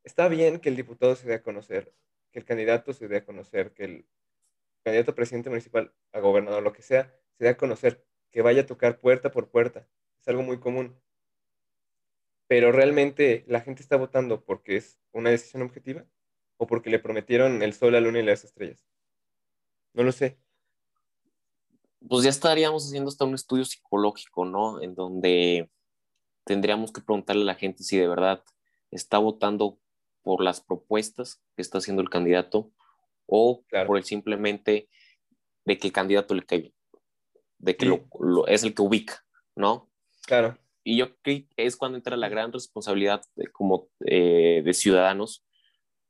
Está 0.05 0.29
bien 0.29 0.59
que 0.59 0.69
el 0.69 0.77
diputado 0.77 1.15
se 1.15 1.29
dé 1.29 1.35
a 1.35 1.43
conocer, 1.43 1.95
que 2.33 2.41
el 2.41 2.45
candidato 2.45 2.93
se 2.93 3.07
dé 3.07 3.19
a 3.19 3.25
conocer, 3.25 3.73
que 3.73 3.85
el 3.85 4.07
candidato 4.83 5.13
a 5.13 5.15
presidente 5.15 5.49
municipal, 5.49 5.95
a 6.13 6.19
gobernador, 6.21 6.63
lo 6.63 6.73
que 6.73 6.83
sea, 6.83 7.15
se 7.39 7.45
dé 7.45 7.51
a 7.51 7.57
conocer, 7.57 8.05
que 8.33 8.43
vaya 8.43 8.63
a 8.63 8.67
tocar 8.67 8.99
puerta 8.99 9.31
por 9.31 9.49
puerta. 9.49 9.87
Es 10.21 10.27
algo 10.27 10.43
muy 10.43 10.59
común. 10.59 11.01
Pero 12.49 12.73
realmente 12.73 13.45
la 13.47 13.61
gente 13.61 13.83
está 13.83 13.97
votando 13.97 14.45
porque 14.45 14.77
es 14.77 14.99
una 15.13 15.31
decisión 15.31 15.63
objetiva 15.63 16.05
o 16.57 16.67
porque 16.67 16.91
le 16.91 16.99
prometieron 16.99 17.63
el 17.63 17.75
sol, 17.75 17.93
la 17.93 18.01
luna 18.01 18.19
y 18.19 18.25
las 18.25 18.45
estrellas. 18.45 18.85
No 19.95 20.03
lo 20.03 20.13
sé 20.13 20.42
pues 22.09 22.25
ya 22.25 22.31
estaríamos 22.31 22.87
haciendo 22.87 23.09
hasta 23.09 23.25
un 23.25 23.35
estudio 23.35 23.65
psicológico, 23.65 24.45
¿no? 24.45 24.81
En 24.83 24.95
donde 24.95 25.71
tendríamos 26.45 26.93
que 26.93 27.01
preguntarle 27.01 27.43
a 27.43 27.47
la 27.47 27.55
gente 27.55 27.85
si 27.85 27.99
de 27.99 28.09
verdad 28.09 28.43
está 28.91 29.19
votando 29.19 29.79
por 30.23 30.43
las 30.43 30.61
propuestas 30.61 31.43
que 31.57 31.63
está 31.63 31.79
haciendo 31.79 32.03
el 32.03 32.11
candidato 32.11 32.73
o 33.27 33.65
por 33.87 33.97
el 33.97 34.05
simplemente 34.05 34.89
de 35.65 35.79
que 35.79 35.89
el 35.89 35.93
candidato 35.93 36.35
le 36.35 36.45
cae 36.45 36.59
bien, 36.59 36.75
de 37.59 37.77
que 37.77 37.87
lo, 37.87 38.47
es 38.47 38.63
el 38.65 38.75
que 38.75 38.83
ubica, 38.83 39.25
¿no? 39.55 39.91
Claro. 40.27 40.59
Y 40.85 40.97
yo 40.97 41.17
creo 41.23 41.47
que 41.47 41.49
es 41.57 41.77
cuando 41.77 41.97
entra 41.97 42.17
la 42.17 42.29
gran 42.29 42.53
responsabilidad 42.53 43.23
de, 43.37 43.47
como 43.47 43.89
eh, 44.05 44.63
de 44.65 44.75
ciudadanos 44.75 45.45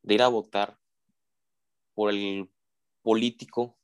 de 0.03 0.15
ir 0.15 0.23
a 0.23 0.29
votar 0.29 0.79
por 1.95 2.11
el 2.11 2.51
político 3.03 3.77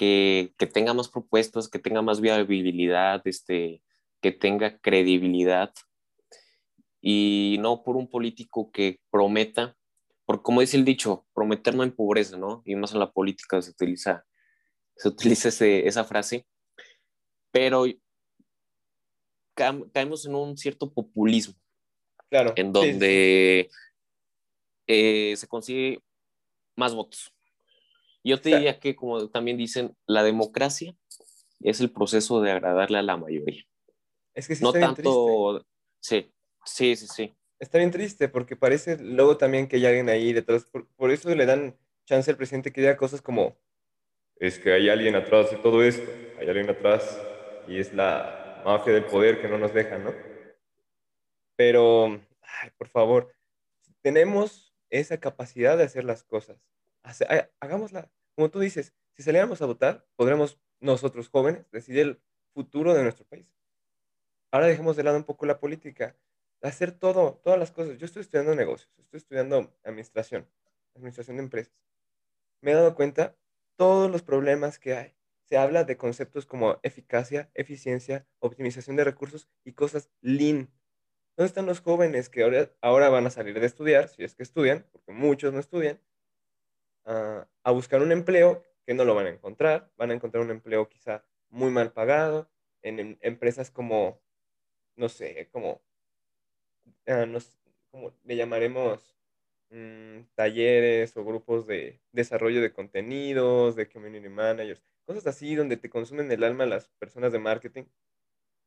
que, 0.00 0.54
que, 0.56 0.66
tenga 0.66 0.94
más 0.94 1.10
propuestas, 1.10 1.68
que 1.68 1.78
tenga 1.78 2.00
más 2.00 2.22
viabilidad, 2.22 3.20
este, 3.26 3.82
que 4.22 4.32
tenga 4.32 4.78
credibilidad 4.78 5.74
y 7.02 7.58
no 7.60 7.82
por 7.82 7.98
un 7.98 8.08
político 8.08 8.70
que 8.72 8.98
prometa, 9.10 9.76
porque 10.24 10.42
como 10.42 10.62
dice 10.62 10.78
el 10.78 10.86
dicho, 10.86 11.26
prometer 11.34 11.74
no 11.74 11.82
empobrece, 11.82 12.38
¿no? 12.38 12.62
Y 12.64 12.76
más 12.76 12.94
en 12.94 13.00
la 13.00 13.12
política 13.12 13.60
se 13.60 13.72
utiliza, 13.72 14.24
se 14.96 15.08
utiliza 15.08 15.50
esa 15.66 16.04
frase, 16.04 16.46
pero 17.52 17.84
caemos 19.54 20.24
en 20.24 20.34
un 20.34 20.56
cierto 20.56 20.90
populismo. 20.90 21.56
Claro. 22.30 22.54
En 22.56 22.72
donde 22.72 23.68
eh, 24.86 25.34
se 25.36 25.46
consigue 25.46 26.02
más 26.74 26.94
votos. 26.94 27.34
Yo 28.22 28.40
te 28.40 28.50
diría 28.50 28.78
que, 28.78 28.94
como 28.96 29.28
también 29.28 29.56
dicen, 29.56 29.96
la 30.06 30.22
democracia 30.22 30.94
es 31.60 31.80
el 31.80 31.90
proceso 31.90 32.40
de 32.40 32.52
agradarle 32.52 32.98
a 32.98 33.02
la 33.02 33.16
mayoría. 33.16 33.64
Es 34.34 34.48
que 34.48 34.56
sí 34.56 34.64
no 34.64 34.72
tanto. 34.72 35.66
Sí, 36.00 36.32
sí, 36.64 36.96
sí, 36.96 37.06
sí. 37.06 37.34
Está 37.58 37.78
bien 37.78 37.90
triste 37.90 38.28
porque 38.28 38.56
parece 38.56 38.96
luego 38.98 39.36
también 39.36 39.68
que 39.68 39.76
hay 39.76 39.86
alguien 39.86 40.08
ahí 40.08 40.32
detrás. 40.32 40.64
Por, 40.96 41.10
eso 41.10 41.34
le 41.34 41.46
dan 41.46 41.76
chance 42.06 42.30
al 42.30 42.36
presidente 42.36 42.72
que 42.72 42.80
diga 42.80 42.96
cosas 42.96 43.20
como: 43.20 43.56
es 44.36 44.58
que 44.58 44.72
hay 44.72 44.88
alguien 44.88 45.14
atrás 45.14 45.50
de 45.50 45.58
todo 45.58 45.82
esto, 45.82 46.10
hay 46.38 46.48
alguien 46.48 46.70
atrás 46.70 47.20
y 47.68 47.78
es 47.78 47.92
la 47.92 48.62
mafia 48.64 48.94
del 48.94 49.04
poder 49.04 49.40
que 49.40 49.48
no 49.48 49.58
nos 49.58 49.74
deja, 49.74 49.98
¿no? 49.98 50.12
Pero, 51.56 52.18
ay, 52.40 52.70
por 52.78 52.88
favor, 52.88 53.34
tenemos 54.00 54.74
esa 54.88 55.20
capacidad 55.20 55.76
de 55.76 55.84
hacer 55.84 56.04
las 56.04 56.24
cosas. 56.24 56.56
Hagámosla. 57.60 58.10
Como 58.34 58.50
tú 58.50 58.60
dices, 58.60 58.94
si 59.16 59.22
saliéramos 59.22 59.60
a 59.62 59.66
votar, 59.66 60.06
podremos 60.16 60.58
nosotros 60.80 61.28
jóvenes 61.28 61.70
decidir 61.70 62.00
el 62.00 62.22
futuro 62.54 62.94
de 62.94 63.02
nuestro 63.02 63.24
país. 63.26 63.46
Ahora 64.50 64.66
dejemos 64.66 64.96
de 64.96 65.04
lado 65.04 65.16
un 65.16 65.24
poco 65.24 65.46
la 65.46 65.60
política, 65.60 66.16
hacer 66.62 66.92
todo, 66.92 67.40
todas 67.44 67.58
las 67.58 67.70
cosas. 67.70 67.98
Yo 67.98 68.06
estoy 68.06 68.22
estudiando 68.22 68.54
negocios, 68.54 68.90
estoy 68.98 69.18
estudiando 69.18 69.76
administración, 69.84 70.48
administración 70.94 71.36
de 71.36 71.44
empresas. 71.44 71.74
Me 72.60 72.72
he 72.72 72.74
dado 72.74 72.94
cuenta 72.94 73.36
todos 73.76 74.10
los 74.10 74.22
problemas 74.22 74.78
que 74.78 74.94
hay. 74.94 75.16
Se 75.44 75.56
habla 75.56 75.84
de 75.84 75.96
conceptos 75.96 76.46
como 76.46 76.78
eficacia, 76.82 77.50
eficiencia, 77.54 78.26
optimización 78.38 78.96
de 78.96 79.04
recursos 79.04 79.48
y 79.64 79.72
cosas 79.72 80.10
lean. 80.20 80.70
¿Dónde 81.36 81.48
están 81.48 81.66
los 81.66 81.80
jóvenes 81.80 82.28
que 82.28 82.42
ahora, 82.42 82.70
ahora 82.80 83.08
van 83.08 83.26
a 83.26 83.30
salir 83.30 83.58
de 83.58 83.66
estudiar, 83.66 84.08
si 84.08 84.22
es 84.22 84.34
que 84.34 84.42
estudian, 84.42 84.86
porque 84.92 85.12
muchos 85.12 85.52
no 85.52 85.58
estudian, 85.60 86.00
a 87.04 87.70
buscar 87.72 88.02
un 88.02 88.12
empleo 88.12 88.64
que 88.86 88.94
no 88.94 89.04
lo 89.04 89.14
van 89.14 89.26
a 89.26 89.30
encontrar? 89.30 89.90
Van 89.96 90.10
a 90.10 90.14
encontrar 90.14 90.44
un 90.44 90.50
empleo 90.50 90.88
quizá 90.88 91.24
muy 91.48 91.70
mal 91.70 91.92
pagado 91.92 92.50
en 92.82 93.18
empresas 93.20 93.70
como 93.70 94.20
no 95.00 95.08
sé, 95.08 95.48
como, 95.50 95.82
ah, 97.08 97.26
como 97.90 98.12
le 98.24 98.36
llamaremos 98.36 99.16
mm, 99.70 100.20
talleres 100.34 101.16
o 101.16 101.24
grupos 101.24 101.66
de 101.66 102.00
desarrollo 102.12 102.60
de 102.60 102.72
contenidos, 102.72 103.76
de 103.76 103.88
community 103.88 104.28
managers, 104.28 104.82
cosas 105.06 105.26
así 105.26 105.54
donde 105.54 105.76
te 105.78 105.90
consumen 105.90 106.30
el 106.30 106.44
alma 106.44 106.66
las 106.66 106.88
personas 106.98 107.32
de 107.32 107.38
marketing. 107.38 107.84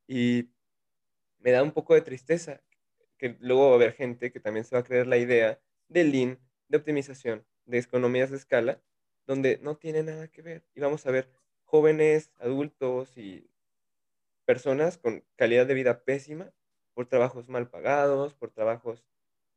Y 0.07 0.49
me 1.39 1.51
da 1.51 1.63
un 1.63 1.71
poco 1.71 1.93
de 1.93 2.01
tristeza 2.01 2.61
que 3.17 3.37
luego 3.39 3.67
va 3.67 3.73
a 3.73 3.75
haber 3.75 3.93
gente 3.93 4.31
que 4.31 4.39
también 4.39 4.65
se 4.65 4.75
va 4.75 4.81
a 4.81 4.83
creer 4.83 5.07
la 5.07 5.17
idea 5.17 5.61
de 5.87 6.03
lean, 6.03 6.39
de 6.67 6.77
optimización, 6.77 7.45
de 7.65 7.79
economías 7.79 8.31
de 8.31 8.37
escala, 8.37 8.81
donde 9.25 9.59
no 9.61 9.75
tiene 9.77 10.03
nada 10.03 10.27
que 10.27 10.41
ver. 10.41 10.65
Y 10.75 10.81
vamos 10.81 11.05
a 11.05 11.11
ver 11.11 11.29
jóvenes, 11.63 12.31
adultos 12.39 13.17
y 13.17 13.49
personas 14.45 14.97
con 14.97 15.23
calidad 15.35 15.65
de 15.65 15.73
vida 15.73 16.03
pésima 16.03 16.53
por 16.93 17.07
trabajos 17.07 17.49
mal 17.49 17.69
pagados, 17.69 18.35
por 18.35 18.51
trabajos 18.51 19.03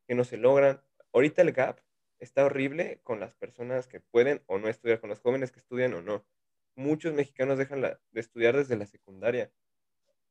que 0.06 0.14
no 0.14 0.24
se 0.24 0.36
logran. 0.36 0.82
Ahorita 1.12 1.42
el 1.42 1.52
gap 1.52 1.80
está 2.18 2.44
horrible 2.44 3.00
con 3.02 3.20
las 3.20 3.34
personas 3.34 3.88
que 3.88 4.00
pueden 4.00 4.42
o 4.46 4.58
no 4.58 4.68
estudiar, 4.68 5.00
con 5.00 5.10
los 5.10 5.20
jóvenes 5.20 5.52
que 5.52 5.60
estudian 5.60 5.94
o 5.94 6.02
no. 6.02 6.24
Muchos 6.74 7.14
mexicanos 7.14 7.58
dejan 7.58 7.80
de 7.82 7.98
estudiar 8.14 8.56
desde 8.56 8.76
la 8.76 8.86
secundaria. 8.86 9.52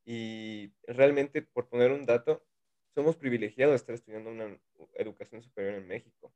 Y 0.05 0.73
realmente, 0.87 1.41
por 1.41 1.67
poner 1.67 1.91
un 1.91 2.05
dato, 2.05 2.45
somos 2.93 3.17
privilegiados 3.17 3.73
de 3.73 3.77
estar 3.77 3.95
estudiando 3.95 4.29
una 4.29 4.59
educación 4.93 5.41
superior 5.41 5.75
en 5.75 5.87
México. 5.87 6.33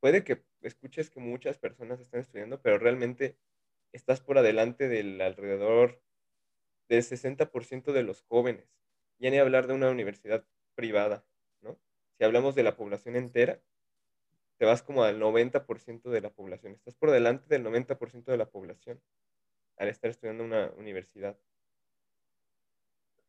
Puede 0.00 0.24
que 0.24 0.44
escuches 0.62 1.10
que 1.10 1.20
muchas 1.20 1.58
personas 1.58 2.00
están 2.00 2.20
estudiando, 2.20 2.60
pero 2.60 2.78
realmente 2.78 3.36
estás 3.92 4.20
por 4.20 4.38
adelante 4.38 4.88
del 4.88 5.20
alrededor 5.20 6.02
del 6.88 7.02
60% 7.02 7.92
de 7.92 8.02
los 8.02 8.22
jóvenes. 8.22 8.68
Ya 9.18 9.30
ni 9.30 9.38
hablar 9.38 9.66
de 9.66 9.74
una 9.74 9.90
universidad 9.90 10.44
privada, 10.74 11.24
¿no? 11.62 11.78
Si 12.18 12.24
hablamos 12.24 12.54
de 12.54 12.62
la 12.62 12.76
población 12.76 13.16
entera, 13.16 13.60
te 14.58 14.64
vas 14.64 14.82
como 14.82 15.04
al 15.04 15.18
90% 15.18 16.10
de 16.10 16.20
la 16.20 16.30
población. 16.30 16.74
Estás 16.74 16.94
por 16.94 17.10
delante 17.10 17.46
del 17.48 17.64
90% 17.64 18.24
de 18.24 18.36
la 18.36 18.48
población 18.50 19.00
al 19.76 19.88
estar 19.88 20.10
estudiando 20.10 20.44
una 20.44 20.70
universidad. 20.76 21.38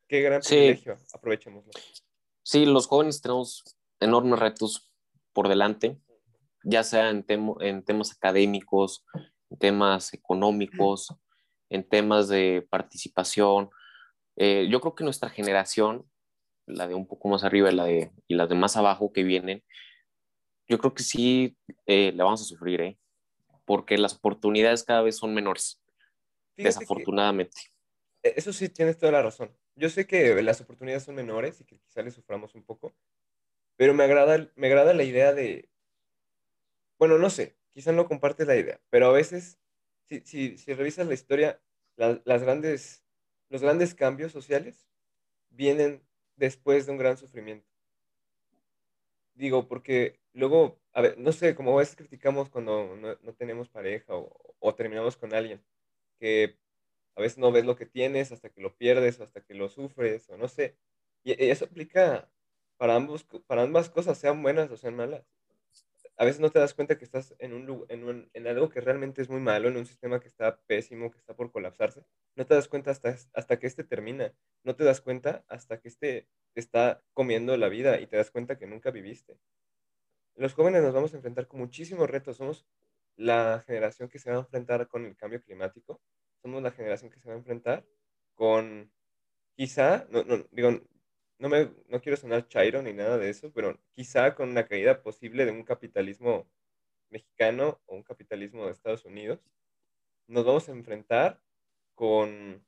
Qué 0.08 0.22
gran 0.22 0.42
privilegio, 0.42 0.98
aprovechémoslo. 1.14 1.72
Sí, 2.44 2.66
los 2.66 2.88
jóvenes 2.88 3.22
tenemos 3.22 3.78
enormes 4.00 4.40
retos 4.40 4.90
por 5.34 5.50
delante, 5.50 5.98
ya 6.68 6.84
sea 6.84 7.10
en, 7.10 7.26
en 7.62 7.84
temas 7.84 8.12
académicos, 8.12 9.06
en 9.50 9.58
temas 9.58 10.14
económicos, 10.14 11.16
en 11.70 11.88
temas 11.88 12.28
de 12.28 12.68
participación. 12.70 13.70
Eh, 14.36 14.68
yo 14.70 14.82
creo 14.82 14.94
que 14.94 15.06
nuestra 15.06 15.30
generación, 15.30 16.06
la 16.66 16.88
de 16.88 16.94
un 16.94 17.08
poco 17.08 17.30
más 17.30 17.46
arriba 17.46 17.72
y 17.72 17.76
la 17.76 17.86
de, 17.86 18.12
y 18.28 18.36
las 18.36 18.50
de 18.50 18.56
más 18.56 18.76
abajo 18.76 19.14
que 19.14 19.24
vienen, 19.24 19.64
yo 20.68 20.78
creo 20.78 20.94
que 20.94 21.04
sí 21.04 21.58
eh, 21.86 22.12
la 22.14 22.26
vamos 22.26 22.42
a 22.42 22.46
sufrir, 22.46 22.82
¿eh? 22.82 23.00
porque 23.64 23.98
las 23.98 24.16
oportunidades 24.16 24.84
cada 24.84 25.02
vez 25.02 25.16
son 25.16 25.34
menores, 25.34 25.82
desafortunadamente. 26.58 27.62
E, 28.24 28.34
eso 28.36 28.52
sí, 28.52 28.68
tienes 28.68 28.98
toda 28.98 29.14
la 29.14 29.22
razón. 29.22 29.56
Yo 29.76 29.90
sé 29.90 30.06
que 30.06 30.42
las 30.42 30.60
oportunidades 30.60 31.04
son 31.04 31.16
menores 31.16 31.62
y 31.62 31.64
que 31.64 31.80
quizá 31.80 32.02
les 32.02 32.14
suframos 32.14 32.56
un 32.56 32.66
poco, 32.66 32.94
pero 33.78 33.94
me 33.94 34.04
agrada, 34.04 34.50
me 34.56 34.68
agrada 34.68 34.94
la 34.94 35.04
idea 35.04 35.34
de, 35.34 35.70
bueno, 37.00 37.18
no 37.18 37.30
sé, 37.30 37.56
quizá 37.74 37.92
no 37.92 38.08
compartes 38.08 38.48
la 38.48 38.56
idea, 38.56 38.80
pero 38.90 39.08
a 39.08 39.12
veces 39.12 39.60
si, 40.08 40.58
si, 40.58 40.74
revisas 40.74 41.08
la 41.08 41.14
historia, 41.14 41.62
las 41.96 42.42
grandes, 42.44 43.04
los 43.50 43.62
grandes 43.62 43.94
cambios 43.94 44.32
sociales 44.32 44.88
vienen 45.50 46.04
después 46.36 46.86
de 46.86 46.92
un 46.94 46.98
gran 46.98 47.18
sufrimiento. 47.18 47.68
Digo, 49.36 49.68
porque 49.68 50.20
luego, 50.34 50.80
a 50.94 51.02
ver, 51.02 51.18
no 51.20 51.32
sé, 51.32 51.56
como 51.56 51.76
a 51.76 51.80
veces 51.80 51.96
criticamos 51.96 52.50
cuando 52.50 52.96
no, 52.96 53.34
tenemos 53.36 53.70
pareja 53.70 54.14
o, 54.16 54.76
terminamos 54.76 55.18
con 55.18 55.34
alguien, 55.34 55.64
que 56.20 56.58
a 57.16 57.22
veces 57.22 57.38
no 57.38 57.52
ves 57.52 57.66
lo 57.66 57.76
que 57.76 57.86
tienes 57.86 58.32
hasta 58.32 58.50
que 58.50 58.62
lo 58.62 58.76
pierdes 58.76 59.20
o 59.20 59.24
hasta 59.24 59.42
que 59.42 59.54
lo 59.54 59.70
sufres 59.70 60.30
o 60.30 60.38
no 60.38 60.48
sé. 60.48 60.78
Y 61.24 61.50
eso 61.52 61.66
aplica 61.66 62.30
para 62.78 62.96
ambas 62.96 63.90
cosas, 63.90 64.18
sean 64.18 64.42
buenas 64.44 64.72
o 64.72 64.78
sean 64.78 64.96
malas 64.96 65.37
a 66.18 66.26
veces 66.26 66.42
no 66.42 66.50
te 66.50 66.58
das 66.58 66.74
cuenta 66.74 66.98
que 66.98 67.06
estás 67.06 67.36
en, 67.38 67.54
un, 67.54 68.28
en, 68.34 68.48
algo 68.48 68.70
que 68.70 68.82
realmente 68.82 69.22
es 69.22 69.30
muy 69.30 69.40
malo, 69.40 69.68
en 69.68 69.78
un 69.78 69.86
sistema 69.86 70.20
que 70.20 70.28
está 70.28 70.60
pésimo, 70.62 71.12
que 71.12 71.20
está 71.20 71.36
por 71.36 71.52
colapsarse. 71.52 72.04
No 72.36 72.46
te 72.46 72.56
das 72.56 72.68
cuenta 72.68 72.90
hasta, 72.90 73.16
hasta 73.34 73.60
que 73.60 73.68
este 73.68 73.84
termina. 73.84 74.34
No 74.64 74.76
te 74.76 74.84
das 74.84 75.00
cuenta 75.00 75.46
hasta 75.48 75.80
que 75.80 75.88
este 75.88 76.28
te 76.54 76.60
está 76.60 77.04
comiendo 77.14 77.56
la 77.56 77.70
vida 77.70 78.00
y 78.00 78.08
te 78.08 78.18
das 78.18 78.32
cuenta 78.32 78.58
que 78.58 78.66
nunca 78.66 78.90
viviste. 78.90 79.38
Los 80.36 80.56
jóvenes 80.56 80.82
nos 80.82 80.94
vamos 80.94 81.14
a 81.14 81.18
enfrentar 81.18 81.48
con 81.48 81.60
muchísimos 81.60 82.10
retos. 82.10 82.38
Somos 82.38 82.66
la 83.16 83.64
generación 83.68 84.10
que 84.10 84.18
se 84.18 84.32
va 84.32 84.38
a 84.38 84.40
enfrentar 84.40 84.88
con 84.88 85.06
el 85.06 85.16
cambio 85.16 85.44
climático. 85.44 86.02
Somos 86.42 86.64
la 86.64 86.72
generación 86.72 87.12
que 87.12 87.20
se 87.20 87.30
va 87.30 87.36
a 87.36 87.38
enfrentar 87.38 87.86
con, 88.34 88.92
quizá, 89.56 90.08
no, 90.10 90.24
no, 90.24 90.48
digo, 90.52 90.82
no, 91.40 91.50
me, 91.50 91.72
no 91.90 92.02
quiero 92.02 92.18
sonar 92.18 92.48
chairo 92.48 92.82
ni 92.82 92.94
nada 92.94 93.18
de 93.18 93.30
eso, 93.30 93.52
pero 93.54 93.80
quizá 93.92 94.36
con 94.36 94.50
una 94.50 94.66
caída 94.68 95.02
posible 95.02 95.46
de 95.46 95.52
un 95.52 95.64
capitalismo 95.64 96.48
mexicano 97.10 97.80
o 97.86 97.96
un 97.96 98.04
capitalismo 98.04 98.66
de 98.66 98.72
Estados 98.72 99.06
Unidos, 99.06 99.40
nos 100.28 100.46
vamos 100.46 100.68
a 100.70 100.74
enfrentar 100.74 101.42
con 101.96 102.64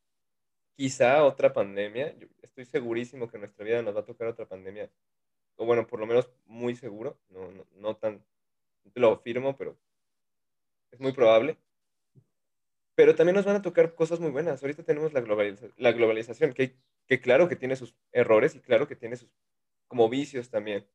quizá 0.76 1.24
otra 1.24 1.54
pandemia. 1.54 2.16
Estoy 2.42 2.66
segurísimo 2.66 3.28
que 3.30 3.38
nuestra 3.38 3.66
vida 3.66 3.82
nos 3.82 3.96
va 3.96 4.02
a 4.02 4.06
tocar 4.06 4.28
otra 4.28 4.48
pandemia, 4.48 4.90
o 5.58 5.66
bueno, 5.66 5.88
por 5.88 6.00
lo 6.00 6.08
menos 6.08 6.32
muy 6.46 6.76
seguro, 6.76 7.20
no, 7.30 7.52
no, 7.52 7.66
no 7.76 7.96
tan, 7.98 8.24
lo 8.96 9.12
afirmo, 9.14 9.58
pero 9.58 9.78
es 10.92 11.00
muy 11.00 11.12
probable. 11.12 11.58
pero 12.96 13.16
también 13.16 13.36
nos 13.36 13.46
van 13.46 13.56
a 13.56 13.62
tocar 13.62 13.96
cosas 13.96 14.20
muy 14.20 14.30
buenas. 14.30 14.62
Ahorita 14.62 14.84
tenemos 14.84 15.14
la, 15.14 15.22
la 15.78 15.92
globalización, 15.94 16.54
que, 16.54 16.76
que 17.10 17.20
claro 17.20 17.50
que 17.50 17.56
tiene 17.56 17.76
sus 17.76 17.96
errores 18.12 18.56
y 18.56 18.62
claro 18.62 18.88
que 18.88 18.96
tiene 18.96 19.16
sus 19.18 19.30
como 19.88 20.08
vicios 20.10 20.52
también. 20.52 20.88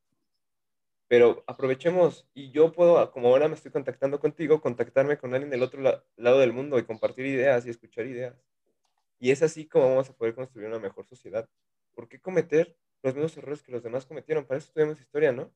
Pero 1.08 1.42
aprovechemos 1.48 2.26
y 2.32 2.52
yo 2.52 2.72
puedo, 2.72 3.10
como 3.10 3.28
ahora 3.28 3.48
me 3.48 3.54
estoy 3.54 3.72
contactando 3.72 4.20
contigo, 4.20 4.60
contactarme 4.60 5.18
con 5.18 5.34
alguien 5.34 5.50
del 5.50 5.64
otro 5.64 5.82
lado 6.16 6.38
del 6.38 6.52
mundo 6.52 6.78
y 6.78 6.84
compartir 6.84 7.26
ideas 7.26 7.66
y 7.66 7.70
escuchar 7.70 8.06
ideas. 8.06 8.40
Y 9.18 9.32
es 9.32 9.42
así 9.42 9.66
como 9.66 9.90
vamos 9.90 10.08
a 10.08 10.16
poder 10.16 10.36
construir 10.36 10.68
una 10.68 10.78
mejor 10.78 11.04
sociedad. 11.04 11.48
¿Por 11.94 12.08
qué 12.08 12.20
cometer 12.20 12.76
los 13.02 13.14
mismos 13.14 13.36
errores 13.36 13.62
que 13.62 13.72
los 13.72 13.82
demás 13.82 14.06
cometieron? 14.06 14.46
Para 14.46 14.58
eso 14.58 14.68
estudiamos 14.68 15.00
historia, 15.00 15.32
¿no? 15.32 15.52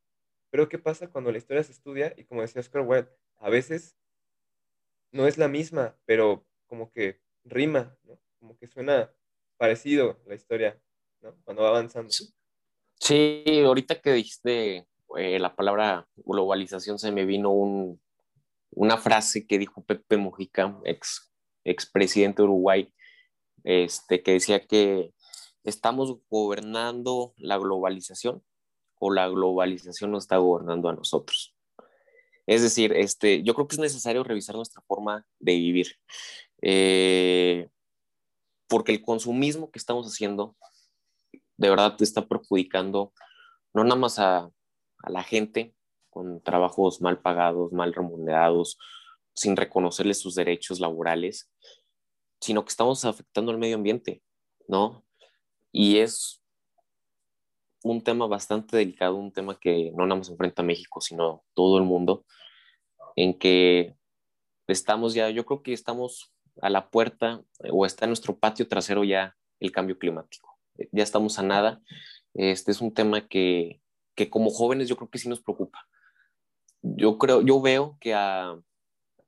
Pero 0.51 0.69
¿qué 0.69 0.79
pasa 0.79 1.09
cuando 1.09 1.31
la 1.31 1.39
historia 1.39 1.63
se 1.63 1.73
estudia? 1.73 2.15
Y 2.17 2.25
como 2.25 2.43
decía 2.43 2.61
Oscar 2.61 2.83
Wilde, 2.83 3.11
a 3.39 3.49
veces 3.49 3.97
no 5.13 5.29
es 5.29 5.39
la 5.39 5.47
misma, 5.47 5.97
pero 6.05 6.45
como 6.67 6.91
que 6.91 7.21
rima, 7.45 7.97
¿no? 8.03 8.19
Como 8.41 8.57
que 8.59 8.67
suena 8.67 9.13
parecido 9.59 10.19
la 10.27 10.35
historia, 10.35 10.81
¿no? 11.21 11.37
Cuando 11.45 11.63
va 11.63 11.71
avanzando. 11.71 12.11
Sí, 13.01 13.45
ahorita 13.65 14.01
que 14.01 14.13
dijiste 14.13 14.87
eh, 15.17 15.39
la 15.39 15.55
palabra 15.55 16.09
globalización 16.17 16.99
se 16.99 17.13
me 17.13 17.25
vino 17.25 17.51
un, 17.51 18.01
una 18.71 18.97
frase 18.97 19.47
que 19.47 19.59
dijo 19.59 19.85
Pepe 19.85 20.17
Mujica, 20.17 20.79
ex, 20.85 21.33
expresidente 21.65 22.43
de 22.43 22.49
Uruguay, 22.49 22.93
este, 23.65 24.23
que 24.23 24.33
decía 24.33 24.67
que 24.67 25.13
estamos 25.65 26.17
gobernando 26.31 27.35
la 27.37 27.59
globalización 27.59 28.43
o 28.99 29.13
la 29.13 29.29
globalización 29.29 30.11
nos 30.11 30.25
está 30.25 30.39
gobernando 30.39 30.89
a 30.89 30.95
nosotros. 30.95 31.55
Es 32.47 32.63
decir, 32.63 32.93
este, 32.95 33.43
yo 33.43 33.55
creo 33.55 33.69
que 33.69 33.77
es 33.77 33.81
necesario 33.81 34.25
revisar 34.25 34.57
nuestra 34.57 34.83
forma 34.87 35.27
de 35.39 35.53
vivir, 35.53 35.89
eh, 36.63 37.69
porque 38.69 38.93
el 38.93 39.03
consumismo 39.03 39.71
que 39.71 39.79
estamos 39.79 40.07
haciendo 40.07 40.57
de 41.57 41.71
verdad 41.71 41.97
te 41.97 42.05
está 42.05 42.27
perjudicando 42.27 43.13
no 43.75 43.85
nada 43.85 43.97
más 43.97 44.19
a, 44.19 44.51
la 45.09 45.23
gente 45.23 45.75
con 46.11 46.43
trabajos 46.43 47.01
mal 47.01 47.21
pagados, 47.21 47.73
mal 47.73 47.95
remunerados, 47.95 48.79
sin 49.35 49.57
reconocerles 49.57 50.19
sus 50.19 50.35
derechos 50.35 50.81
laborales, 50.81 51.51
sino 52.41 52.65
que 52.65 52.71
estamos 52.71 53.05
afectando 53.05 53.53
al 53.53 53.59
medio 53.59 53.77
ambiente, 53.77 54.23
¿no? 54.67 55.05
Y 55.71 55.99
es 55.99 56.43
un 57.85 58.03
tema 58.03 58.27
bastante 58.27 58.77
delicado, 58.77 59.15
un 59.15 59.33
tema 59.33 59.59
que 59.59 59.93
no 59.95 60.05
nada 60.07 60.19
más 60.19 60.29
enfrenta 60.29 60.63
a 60.63 60.65
México, 60.65 61.01
sino 61.01 61.45
todo 61.55 61.79
el 61.79 61.85
mundo, 61.85 62.25
en 63.15 63.39
que 63.39 63.97
estamos 64.67 65.15
ya, 65.15 65.31
yo 65.31 65.47
creo 65.47 65.63
que 65.63 65.73
estamos 65.73 66.33
a 66.63 66.71
la 66.71 66.91
puerta 66.91 67.43
o 67.71 67.87
está 67.87 68.05
en 68.05 68.11
nuestro 68.11 68.37
patio 68.39 68.69
trasero 68.69 69.05
ya 69.05 69.37
el 69.61 69.73
cambio 69.73 69.99
climático. 69.99 70.59
Ya 70.93 71.03
estamos 71.03 71.39
a 71.39 71.43
nada. 71.43 71.81
Este 72.35 72.71
es 72.71 72.81
un 72.81 72.93
tema 72.93 73.27
que, 73.27 73.81
que 74.15 74.31
como 74.31 74.51
jóvenes 74.51 74.89
yo 74.89 74.97
creo 74.97 75.11
que 75.11 75.19
sí 75.19 75.29
nos 75.29 75.43
preocupa. 75.43 75.87
Yo 76.83 77.19
creo, 77.19 77.43
yo 77.43 77.61
veo 77.61 77.97
que 78.01 78.15
a, 78.15 78.57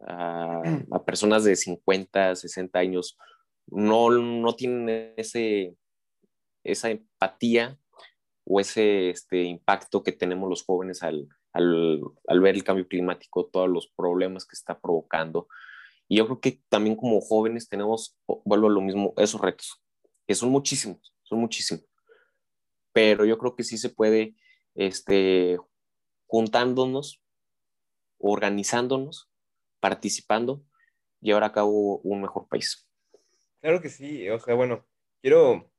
a, 0.01 0.63
a 0.93 1.05
personas 1.05 1.45
de 1.45 1.57
50, 1.57 2.37
60 2.37 2.79
años 2.79 3.19
no, 3.67 4.11
no 4.11 4.55
tienen 4.55 5.15
ese, 5.17 5.75
esa 6.65 6.91
empatía 6.91 7.79
o 8.45 8.61
ese 8.61 9.11
este, 9.11 9.43
impacto 9.43 10.03
que 10.03 10.13
tenemos 10.13 10.49
los 10.49 10.65
jóvenes 10.65 11.03
al, 11.03 11.29
al, 11.53 12.01
al, 12.27 12.41
ver 12.41 12.55
el 12.55 12.65
cambio 12.65 12.89
climático, 12.89 13.47
todos 13.47 13.69
los 13.69 13.89
problemas 13.89 14.45
que 14.45 14.55
está 14.55 14.79
provocando. 14.79 15.49
Y 16.11 16.17
yo 16.17 16.27
creo 16.27 16.41
que 16.41 16.61
también 16.69 16.97
como 16.97 17.21
jóvenes 17.21 17.69
tenemos, 17.69 18.19
vuelvo 18.45 18.67
a 18.67 18.71
lo 18.71 18.81
mismo, 18.81 19.15
esos 19.17 19.41
retos, 19.41 19.81
que 20.27 20.35
son 20.35 20.51
muchísimos, 20.51 21.15
son 21.23 21.39
muchísimos. 21.39 21.85
Pero 22.93 23.25
yo 23.25 23.39
creo 23.39 23.55
que 23.55 23.63
sí 23.63 23.79
se 23.79 23.91
puede, 23.91 24.35
este, 24.75 25.57
juntándonos, 26.27 27.23
organizándonos, 28.19 29.31
participando, 29.79 30.65
llevar 31.21 31.45
a 31.45 31.53
cabo 31.53 31.99
un 31.99 32.23
mejor 32.23 32.49
país. 32.49 32.91
Claro 33.61 33.81
que 33.81 33.89
sí, 33.89 34.29
o 34.31 34.41
sea, 34.41 34.57
bueno, 34.57 34.85
quiero 35.23 35.71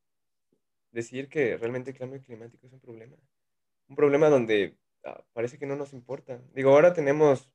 decir 0.91 1.27
que 1.27 1.57
realmente 1.57 1.91
el 1.91 1.97
cambio 1.97 2.23
climático 2.23 2.67
es 2.67 2.71
un 2.71 2.79
problema. 2.79 3.17
Un 3.89 3.97
problema 3.97 4.29
donde 4.29 4.77
ah, 5.03 5.21
parece 5.33 5.59
que 5.59 5.65
no 5.65 5.75
nos 5.75 5.91
importa. 5.91 6.41
Digo, 6.53 6.69
ahora 6.69 6.93
tenemos, 6.93 7.51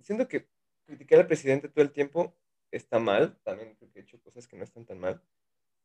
siento 0.00 0.26
que 0.26 0.53
criticar 0.84 1.20
al 1.20 1.26
presidente 1.26 1.68
todo 1.68 1.84
el 1.84 1.92
tiempo 1.92 2.34
está 2.70 2.98
mal, 2.98 3.38
también 3.42 3.76
porque 3.78 4.00
he 4.00 4.02
hecho 4.02 4.20
cosas 4.20 4.46
que 4.48 4.56
no 4.56 4.64
están 4.64 4.84
tan 4.84 4.98
mal, 4.98 5.22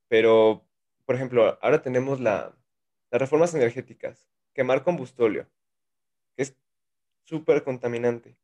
pero, 0.07 0.65
por 1.05 1.15
ejemplo, 1.15 1.57
ahora 1.61 1.81
tenemos 1.81 2.19
la, 2.19 2.55
las 3.11 3.21
reformas 3.21 3.53
energéticas, 3.53 4.27
quemar 4.53 4.83
combustóleo, 4.83 5.47
que 6.35 6.43
es 6.43 6.55
súper 7.23 7.63
contaminante. 7.63 8.35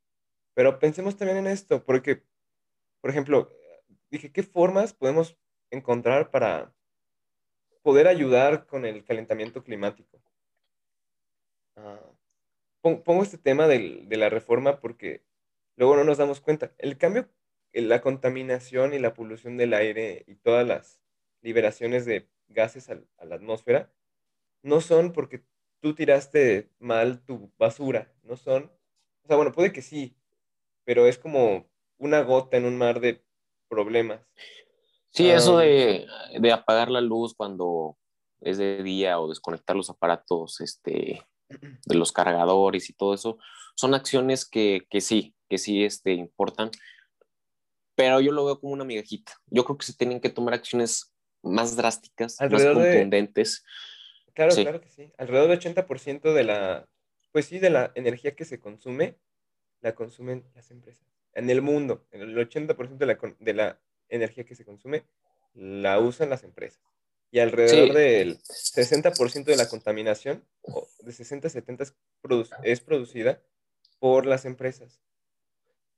Pero 0.54 0.80
pensemos 0.80 1.18
también 1.18 1.40
en 1.40 1.48
esto, 1.48 1.84
porque, 1.84 2.24
por 3.02 3.10
ejemplo, 3.10 3.50
dije, 4.10 4.32
¿qué 4.32 4.44
formas 4.44 4.94
podemos 4.94 5.38
encontrar 5.72 6.32
para 6.32 6.74
poder 7.82 8.08
ayudar 8.08 8.66
con 8.66 8.86
el 8.86 9.04
calentamiento 9.04 9.64
climático. 9.64 10.20
Ah, 11.76 12.00
pongo 12.82 13.22
este 13.22 13.38
tema 13.38 13.68
de 13.68 14.08
la 14.10 14.30
reforma 14.30 14.80
porque 14.80 15.25
luego 15.76 15.96
no 15.96 16.04
nos 16.04 16.18
damos 16.18 16.42
cuenta. 16.42 16.74
El 16.78 16.98
cambio, 16.98 17.30
la 17.74 18.02
contaminación 18.02 18.94
y 18.94 19.00
la 19.00 19.14
polución 19.14 19.58
del 19.58 19.74
aire 19.74 20.24
y 20.28 20.36
todas 20.36 20.66
las 20.68 21.02
liberaciones 21.42 22.06
de 22.06 22.30
gases 22.48 22.90
a, 22.90 23.00
a 23.18 23.26
la 23.26 23.36
atmósfera 23.36 23.92
no 24.62 24.82
son 24.82 25.14
porque 25.14 25.44
tú 25.80 25.94
tiraste 25.94 26.72
mal 26.80 27.24
tu 27.24 27.52
basura, 27.60 28.12
no 28.24 28.36
son, 28.36 28.72
o 29.24 29.28
sea, 29.28 29.36
bueno, 29.36 29.52
puede 29.52 29.72
que 29.72 29.84
sí, 29.84 30.18
pero 30.84 31.06
es 31.06 31.20
como 31.20 31.70
una 31.98 32.22
gota 32.22 32.58
en 32.58 32.66
un 32.66 32.76
mar 32.76 33.00
de 33.00 33.24
problemas. 33.68 34.22
Sí, 35.12 35.30
eso 35.30 35.60
de, 35.60 36.08
de, 36.40 36.52
apagar 36.52 36.90
la 36.90 37.02
luz 37.02 37.36
cuando 37.36 37.98
es 38.42 38.58
de 38.58 38.82
día 38.82 39.20
o 39.20 39.30
desconectar 39.30 39.76
los 39.76 39.92
aparatos 39.92 40.60
este, 40.60 41.24
de 41.48 41.96
los 41.96 42.12
cargadores 42.12 42.90
y 42.90 42.94
todo 42.94 43.14
eso, 43.14 43.38
son 43.76 43.94
acciones 43.94 44.44
que, 44.50 44.88
que 44.90 45.02
sí, 45.02 45.35
que 45.50 45.58
sí 45.58 45.84
este, 45.84 46.14
importan, 46.14 46.72
pero 47.96 48.20
yo 48.22 48.32
lo 48.32 48.46
veo 48.46 48.60
como 48.60 48.74
una 48.74 48.84
migajita. 48.84 49.34
Yo 49.48 49.64
creo 49.66 49.78
que 49.78 49.86
se 49.86 49.94
tienen 49.94 50.20
que 50.20 50.30
tomar 50.30 50.54
acciones 50.54 51.14
más 51.42 51.76
drásticas, 51.76 52.38
más 52.40 52.64
contundentes. 52.64 53.64
Claro, 54.34 54.54
claro 54.54 54.82
que 54.82 54.90
sí. 54.90 55.14
Alrededor 55.18 55.50
del 55.50 55.60
80% 55.60 56.34
de 56.34 56.44
la, 56.44 56.90
pues 57.32 57.46
sí, 57.46 57.60
de 57.60 57.70
la 57.70 57.92
energía 57.96 58.36
que 58.36 58.46
se 58.46 58.60
consume, 58.60 59.18
la 59.82 59.96
consumen 59.96 60.44
las 60.56 60.72
empresas. 60.72 61.08
En 61.34 61.50
el 61.50 61.62
mundo, 61.62 62.06
el 62.12 62.36
80% 62.36 62.98
de 62.98 63.06
la, 63.06 63.20
de 63.40 63.54
la 63.54 63.80
energía 64.10 64.46
que 64.46 64.56
se 64.56 64.66
consume 64.66 65.06
la 65.54 66.00
usan 66.00 66.30
las 66.30 66.44
empresas. 66.44 66.82
Y 67.32 67.40
alrededor 67.40 67.94
del 67.94 68.40
60% 68.40 69.44
de 69.44 69.58
la 69.58 69.68
contaminación, 69.68 70.46
de 71.00 71.12
60 71.12 71.48
a 71.48 71.52
70, 71.52 71.84
es, 72.64 72.82
producida 72.82 73.42
por 74.00 74.26
las 74.26 74.46
empresas. 74.46 75.02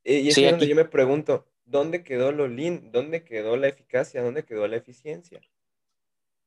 Y 0.10 0.30
es 0.30 0.36
donde 0.36 0.68
yo 0.70 0.76
me 0.76 0.86
pregunto, 0.86 1.46
¿dónde 1.66 2.02
quedó 2.02 2.32
lo 2.32 2.48
lean? 2.48 2.94
¿Dónde 2.94 3.26
quedó 3.26 3.58
la 3.58 3.68
eficacia? 3.68 4.24
¿Dónde 4.24 4.46
quedó 4.46 4.66
la 4.66 4.78
eficiencia? 4.78 5.42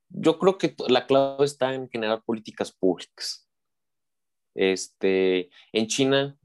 Yo 0.08 0.38
creo 0.38 0.56
que 0.56 0.74
la 0.88 1.06
clave 1.06 1.44
está 1.44 1.74
en 1.74 1.88
generar 1.90 2.22
políticas 2.22 2.72
públicas. 2.72 3.46
Este, 4.54 5.50
en 5.72 5.86
China, 5.88 6.38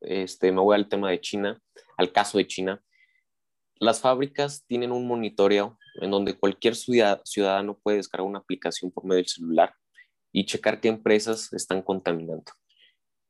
este, 0.00 0.50
me 0.50 0.60
voy 0.60 0.74
al 0.74 0.88
tema 0.88 1.08
de 1.10 1.20
China, 1.20 1.62
al 1.96 2.10
caso 2.10 2.36
de 2.36 2.48
China, 2.48 2.82
las 3.78 4.00
fábricas 4.00 4.64
tienen 4.66 4.90
un 4.90 5.06
monitoreo 5.06 5.78
en 6.00 6.10
donde 6.10 6.36
cualquier 6.36 6.74
ciudadano 6.74 7.78
puede 7.78 7.98
descargar 7.98 8.26
una 8.26 8.40
aplicación 8.40 8.90
por 8.90 9.04
medio 9.04 9.18
del 9.18 9.28
celular 9.28 9.72
y 10.32 10.44
checar 10.44 10.80
qué 10.80 10.88
empresas 10.88 11.52
están 11.52 11.80
contaminando 11.80 12.52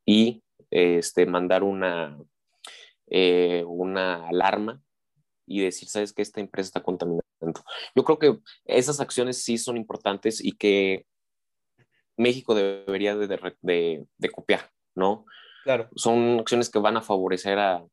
y 0.07 0.43
este, 0.71 1.27
mandar 1.27 1.63
una, 1.63 2.17
eh, 3.09 3.65
una 3.67 4.29
alarma 4.29 4.83
y 5.47 5.61
decir, 5.61 5.89
sabes 5.89 6.13
que 6.13 6.23
esta 6.23 6.41
empresa 6.41 6.69
está 6.69 6.83
contaminando. 6.83 7.25
Yo 7.95 8.05
creo 8.05 8.19
que 8.19 8.39
esas 8.65 9.01
acciones 9.01 9.43
sí 9.43 9.59
son 9.59 9.77
importantes 9.77 10.45
y 10.45 10.53
que 10.53 11.07
México 12.17 12.55
debería 12.55 13.15
de, 13.17 14.07
de 14.17 14.31
copiar, 14.31 14.71
¿no? 14.95 15.25
Claro. 15.65 15.89
Son 15.97 16.41
acciones 16.41 16.71
que 16.71 16.79
van 16.79 16.97
a 16.97 17.03
favorecer 17.03 17.59
a, 17.59 17.85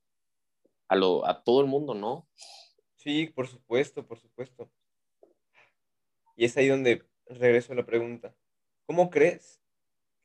a, 0.87 1.41
todo 1.43 1.61
el 1.61 1.67
mundo, 1.67 1.93
¿no? 1.93 2.27
Sí, 2.95 3.27
por 3.27 3.47
supuesto, 3.47 4.05
por 4.05 4.19
supuesto. 4.19 4.71
Y 6.35 6.45
es 6.45 6.55
ahí 6.57 6.67
donde 6.67 7.03
regreso 7.25 7.73
a 7.73 7.75
la 7.75 7.85
pregunta. 7.85 8.35
¿Cómo 8.85 9.09
crees 9.09 9.59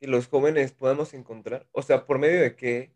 que 0.00 0.06
los 0.06 0.28
jóvenes 0.28 0.72
podamos 0.72 1.14
encontrar, 1.14 1.66
o 1.72 1.82
sea, 1.82 2.06
por 2.06 2.18
medio 2.18 2.40
de 2.40 2.54
qué 2.54 2.94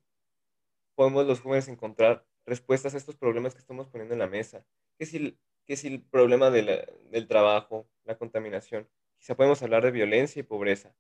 podemos 0.95 1.27
los 1.27 1.41
jóvenes 1.41 1.69
encontrar 1.69 2.25
respuestas 2.45 2.95
a 2.95 2.99
estos 2.99 3.17
problemas 3.17 3.55
que 3.55 3.61
estamos 3.61 3.89
poniendo 3.89 4.15
en 4.15 4.21
la 4.21 4.27
mesa. 4.27 4.65
¿Qué 4.99 5.07
si, 5.07 5.39
qué 5.67 5.77
si 5.77 5.89
el 5.89 6.03
problema 6.03 6.51
del 6.51 7.27
trabajo, 7.29 7.89
la 8.05 8.19
contaminación? 8.19 8.89
Quizá 9.19 9.37
podemos 9.37 9.63
hablar 9.63 9.85
de 9.85 9.91
violencia 9.91 10.41
y 10.41 10.43
pobreza. 10.45 10.95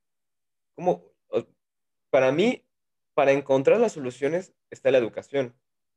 ¿Cómo? 0.74 1.04
Para 2.10 2.30
mí, 2.32 2.64
para 3.14 3.32
encontrar 3.32 3.80
las 3.80 3.92
soluciones 3.92 4.54
está 4.70 4.90
la 4.90 4.98
educación, 4.98 5.54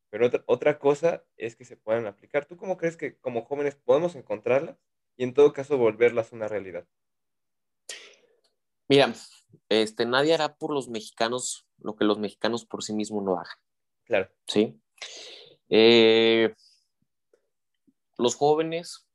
pero 0.10 0.27
otra, 0.27 0.43
otra 0.47 0.79
cosa 0.79 1.23
es 1.38 1.55
que 1.55 1.65
se 1.65 1.77
puedan 1.77 2.08
aplicar. 2.08 2.45
¿Tú 2.45 2.58
cómo 2.58 2.77
crees 2.77 2.97
que 2.97 3.17
como 3.17 3.45
jóvenes 3.45 3.75
podemos 3.75 4.15
encontrarlas 4.15 4.77
y 5.17 5.23
en 5.23 5.34
todo 5.34 5.53
caso 5.53 5.77
volverlas 5.77 6.31
una 6.31 6.47
realidad? 6.47 6.88
Mira, 8.88 9.13
este, 9.69 10.05
nadie 10.05 10.34
hará 10.34 10.58
por 10.58 10.73
los 10.73 10.89
mexicanos 10.89 11.67
lo 11.77 11.95
que 11.95 12.05
los 12.05 12.19
mexicanos 12.19 12.65
por 12.65 12.84
sí 12.84 12.93
mismos 12.93 13.23
no 13.23 13.39
hagan. 13.39 13.58
Claro. 14.06 14.30
Sí. 14.48 14.80
Eh, 15.70 16.54
los 18.18 18.36
jóvenes, 18.36 19.08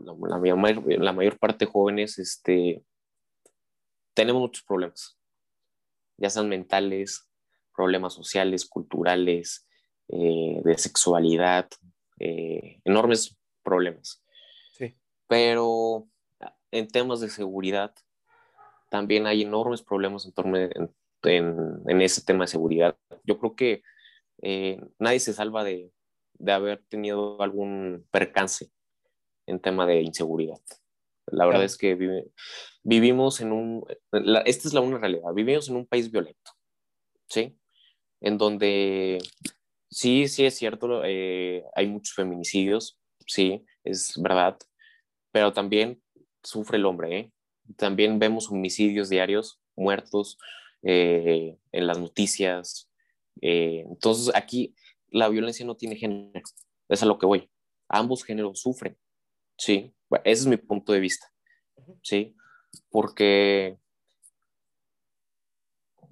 la, 0.00 0.14
la, 0.38 1.12
mayor 1.12 1.38
parte 1.38 1.64
de 1.64 1.70
jóvenes, 1.70 2.18
este, 2.18 2.84
tenemos 4.14 4.42
muchos 4.42 4.64
problemas, 4.64 5.18
ya 6.16 6.30
sean 6.30 6.48
mentales, 6.48 7.28
problemas 7.74 8.14
sociales, 8.14 8.66
culturales, 8.66 9.66
eh, 10.08 10.60
de 10.64 10.78
sexualidad, 10.78 11.68
eh, 12.18 12.80
enormes 12.84 13.36
problemas. 13.62 14.22
Sí. 14.72 14.96
Pero 15.28 16.08
en 16.70 16.88
temas 16.88 17.20
de 17.20 17.28
seguridad, 17.28 17.94
también 18.88 19.26
hay 19.26 19.42
enormes 19.42 19.82
problemas 19.82 20.24
en, 20.26 20.32
torno, 20.32 20.56
en, 20.56 20.94
ese 21.22 22.24
tema 22.24 22.44
de 22.44 22.48
seguridad. 22.48 22.96
Yo 23.24 23.38
creo 23.38 23.54
que 23.54 23.82
eh, 24.42 24.80
nadie 24.98 25.20
se 25.20 25.32
salva 25.32 25.64
de, 25.64 25.92
haber 26.46 26.82
tenido 26.88 27.40
algún 27.42 28.06
percance 28.10 28.70
en 29.46 29.60
tema 29.60 29.86
de 29.86 30.02
inseguridad. 30.02 30.60
La 31.26 31.46
verdad 31.46 31.64
es 31.64 31.76
que 31.76 31.96
vivimos 32.84 33.40
en 33.40 33.52
un, 33.52 33.84
esta 34.44 34.68
es 34.68 34.74
la 34.74 34.80
una 34.80 34.98
realidad, 34.98 35.32
vivimos 35.34 35.68
en 35.68 35.76
un 35.76 35.86
país 35.86 36.10
violento, 36.10 36.52
¿sí? 37.28 37.58
En 38.20 38.38
donde 38.38 39.18
sí, 39.90 40.28
sí 40.28 40.44
es 40.44 40.54
cierto, 40.54 41.02
eh, 41.04 41.64
hay 41.74 41.88
muchos 41.88 42.14
feminicidios, 42.14 43.00
sí, 43.26 43.64
es 43.82 44.12
verdad, 44.22 44.56
pero 45.32 45.52
también 45.52 46.00
sufre 46.44 46.76
el 46.76 46.86
hombre, 46.86 47.18
¿eh? 47.18 47.32
También 47.76 48.20
vemos 48.20 48.48
homicidios 48.48 49.08
diarios, 49.08 49.60
muertos 49.74 50.38
eh, 50.82 51.56
en 51.72 51.86
las 51.86 51.98
noticias. 51.98 52.88
Eh, 53.40 53.84
entonces 53.86 54.34
aquí 54.34 54.74
la 55.10 55.28
violencia 55.28 55.64
no 55.64 55.76
tiene 55.76 55.96
género, 55.96 56.40
es 56.88 57.02
a 57.02 57.06
lo 57.06 57.18
que 57.18 57.26
voy. 57.26 57.50
Ambos 57.88 58.24
géneros 58.24 58.60
sufren, 58.60 58.96
¿sí? 59.56 59.92
ese 60.24 60.42
es 60.42 60.46
mi 60.46 60.56
punto 60.56 60.92
de 60.92 61.00
vista, 61.00 61.32
¿sí? 62.02 62.34
Porque, 62.90 63.78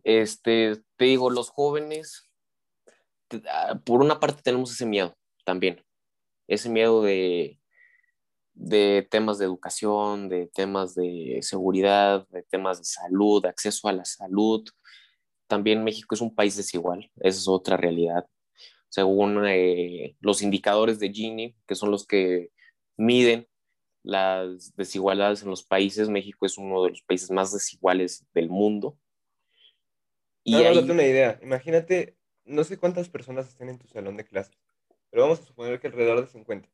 este, 0.03 0.83
te 0.97 1.05
digo, 1.05 1.31
los 1.31 1.51
jóvenes, 1.51 2.31
ah, 3.51 3.81
por 3.85 4.01
una 4.01 4.21
parte 4.21 4.43
tenemos 4.43 4.73
ese 4.73 4.87
miedo 4.87 5.17
también, 5.45 5.85
ese 6.47 6.69
miedo 6.69 7.03
de, 7.03 7.59
de 8.55 9.07
temas 9.11 9.39
de 9.39 9.45
educación, 9.45 10.29
de 10.29 10.47
temas 10.47 10.95
de 10.95 11.41
seguridad, 11.43 12.27
de 12.29 12.43
temas 12.45 12.79
de 12.79 12.85
salud, 12.85 13.43
de 13.43 13.49
acceso 13.49 13.89
a 13.89 13.93
la 13.93 14.05
salud. 14.05 14.65
También 15.47 15.85
México 15.85 16.15
es 16.15 16.21
un 16.21 16.35
país 16.35 16.57
desigual, 16.57 17.11
esa 17.17 17.39
es 17.39 17.49
otra 17.49 17.77
realidad. 17.77 18.27
Según 18.89 19.45
eh, 19.47 20.17
los 20.21 20.41
indicadores 20.41 21.01
de 21.01 21.11
Gini, 21.11 21.57
que 21.67 21.75
son 21.75 21.91
los 21.91 22.07
que 22.07 22.51
miden 22.97 23.49
las 24.05 24.75
desigualdades 24.77 25.43
en 25.43 25.51
los 25.51 25.65
países, 25.65 26.09
México 26.09 26.47
es 26.47 26.57
uno 26.57 26.85
de 26.85 26.91
los 26.91 27.03
países 27.03 27.31
más 27.31 27.53
desiguales 27.53 28.25
del 28.35 28.49
mundo. 28.49 28.97
Y 30.45 30.55
ahí... 30.55 30.79
una 30.79 31.03
idea. 31.03 31.41
Imagínate, 31.43 32.17
no 32.45 32.63
sé 32.63 32.79
cuántas 32.79 33.09
personas 33.09 33.49
estén 33.49 33.71
en 33.71 33.79
tu 33.79 33.89
salón 33.89 34.17
de 34.17 34.25
clases, 34.25 34.57
pero 35.11 35.23
vamos 35.25 35.41
a 35.41 35.45
suponer 35.45 35.81
que 35.81 35.89
alrededor 35.89 36.21
de 36.21 36.31
50 36.31 36.74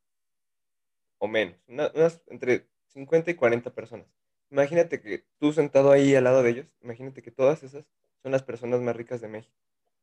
o 1.21 1.27
menos, 1.27 1.55
unas 1.67 2.23
entre 2.27 2.67
50 2.87 3.29
y 3.29 3.35
40 3.35 3.75
personas. 3.75 4.07
Imagínate 4.49 5.01
que 5.01 5.23
tú 5.37 5.53
sentado 5.53 5.91
ahí 5.91 6.15
al 6.15 6.23
lado 6.23 6.41
de 6.41 6.49
ellos, 6.49 6.75
imagínate 6.81 7.21
que 7.21 7.29
todas 7.29 7.61
esas 7.61 7.85
son 8.23 8.31
las 8.31 8.41
personas 8.41 8.81
más 8.81 8.95
ricas 8.95 9.21
de 9.21 9.27
México. 9.27 9.55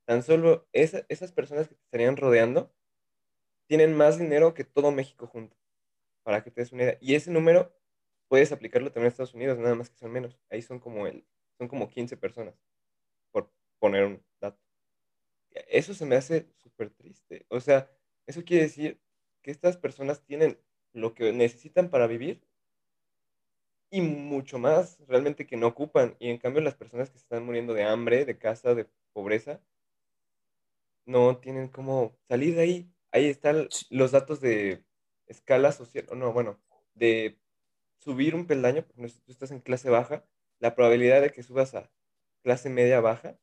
Tan 0.06 0.22
solo 0.22 0.68
esas 0.72 1.32
personas 1.32 1.66
que 1.66 1.74
te 1.74 1.82
estarían 1.82 2.16
rodeando 2.16 2.72
tienen 3.66 3.94
más 3.94 4.16
dinero 4.16 4.54
que 4.54 4.62
todo 4.62 4.92
México 4.92 5.26
junto, 5.26 5.56
para 6.22 6.44
que 6.44 6.52
te 6.52 6.60
des 6.60 6.72
una 6.72 6.84
idea. 6.84 6.98
Y 7.00 7.16
ese 7.16 7.32
número 7.32 7.76
puedes 8.28 8.52
aplicarlo 8.52 8.92
también 8.92 9.06
a 9.06 9.08
Estados 9.08 9.34
Unidos, 9.34 9.58
nada 9.58 9.74
más 9.74 9.90
que 9.90 9.98
son 9.98 10.12
menos. 10.12 10.38
Ahí 10.50 10.62
son 10.62 10.78
como, 10.78 11.08
el, 11.08 11.26
son 11.58 11.66
como 11.66 11.90
15 11.90 12.16
personas, 12.16 12.54
por 13.32 13.50
poner 13.80 14.04
un 14.04 14.24
dato. 14.40 14.62
Eso 15.50 15.94
se 15.94 16.06
me 16.06 16.14
hace 16.14 16.48
súper 16.54 16.90
triste. 16.90 17.44
O 17.48 17.58
sea, 17.58 17.90
eso 18.24 18.44
quiere 18.44 18.62
decir 18.62 19.00
que 19.42 19.50
estas 19.50 19.76
personas 19.76 20.24
tienen 20.24 20.58
lo 21.00 21.14
que 21.14 21.32
necesitan 21.32 21.90
para 21.90 22.06
vivir 22.06 22.42
y 23.90 24.00
mucho 24.00 24.58
más 24.58 24.98
realmente 25.06 25.46
que 25.46 25.56
no 25.56 25.68
ocupan. 25.68 26.16
Y 26.18 26.30
en 26.30 26.38
cambio 26.38 26.60
las 26.62 26.74
personas 26.74 27.10
que 27.10 27.18
se 27.18 27.24
están 27.24 27.44
muriendo 27.44 27.74
de 27.74 27.84
hambre, 27.84 28.24
de 28.24 28.38
casa, 28.38 28.74
de 28.74 28.86
pobreza, 29.12 29.60
no 31.06 31.38
tienen 31.38 31.68
cómo 31.68 32.16
salir 32.28 32.54
de 32.54 32.62
ahí. 32.62 32.92
Ahí 33.10 33.26
están 33.26 33.68
los 33.90 34.12
datos 34.12 34.40
de 34.40 34.84
escala 35.26 35.72
social, 35.72 36.06
o 36.10 36.14
no, 36.14 36.32
bueno, 36.32 36.58
de 36.94 37.38
subir 37.98 38.34
un 38.34 38.46
peldaño, 38.46 38.84
porque 38.86 39.08
si 39.08 39.20
tú 39.20 39.32
estás 39.32 39.50
en 39.50 39.60
clase 39.60 39.90
baja, 39.90 40.24
la 40.60 40.74
probabilidad 40.74 41.22
de 41.22 41.32
que 41.32 41.42
subas 41.42 41.74
a 41.74 41.90
clase 42.42 42.68
media 42.70 43.00
baja, 43.00 43.38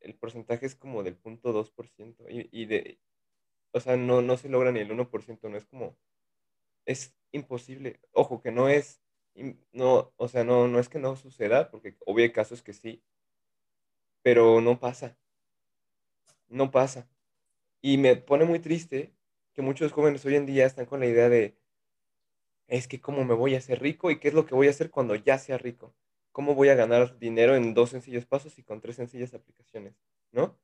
el 0.00 0.14
porcentaje 0.14 0.66
es 0.66 0.74
como 0.74 1.02
del 1.02 1.20
0.2%. 1.20 2.26
Y, 2.28 2.48
y, 2.52 2.66
de, 2.66 2.98
o 3.76 3.80
sea, 3.80 3.98
no, 3.98 4.22
no 4.22 4.38
se 4.38 4.48
logra 4.48 4.72
ni 4.72 4.80
el 4.80 4.90
1%, 4.90 5.50
no 5.50 5.56
es 5.58 5.66
como, 5.66 5.98
es 6.86 7.14
imposible. 7.32 8.00
Ojo, 8.12 8.40
que 8.40 8.50
no 8.50 8.70
es, 8.70 9.02
no, 9.72 10.14
o 10.16 10.28
sea, 10.28 10.44
no, 10.44 10.66
no 10.66 10.78
es 10.78 10.88
que 10.88 10.98
no 10.98 11.14
suceda, 11.14 11.70
porque 11.70 11.94
obvio 12.06 12.24
hay 12.24 12.32
casos 12.32 12.62
que 12.62 12.72
sí, 12.72 13.02
pero 14.22 14.62
no 14.62 14.80
pasa, 14.80 15.18
no 16.48 16.70
pasa. 16.70 17.06
Y 17.82 17.98
me 17.98 18.16
pone 18.16 18.46
muy 18.46 18.60
triste 18.60 19.12
que 19.52 19.60
muchos 19.60 19.92
jóvenes 19.92 20.24
hoy 20.24 20.36
en 20.36 20.46
día 20.46 20.64
están 20.64 20.86
con 20.86 21.00
la 21.00 21.06
idea 21.06 21.28
de, 21.28 21.58
es 22.68 22.88
que 22.88 23.02
cómo 23.02 23.26
me 23.26 23.34
voy 23.34 23.54
a 23.56 23.58
hacer 23.58 23.82
rico 23.82 24.10
y 24.10 24.18
qué 24.18 24.28
es 24.28 24.34
lo 24.34 24.46
que 24.46 24.54
voy 24.54 24.68
a 24.68 24.70
hacer 24.70 24.90
cuando 24.90 25.16
ya 25.16 25.36
sea 25.36 25.58
rico. 25.58 25.94
¿Cómo 26.32 26.54
voy 26.54 26.70
a 26.70 26.74
ganar 26.74 27.18
dinero 27.18 27.56
en 27.56 27.74
dos 27.74 27.90
sencillos 27.90 28.24
pasos 28.24 28.58
y 28.58 28.62
con 28.62 28.80
tres 28.80 28.96
sencillas 28.96 29.34
aplicaciones? 29.34 29.94
¿No? 30.32 30.58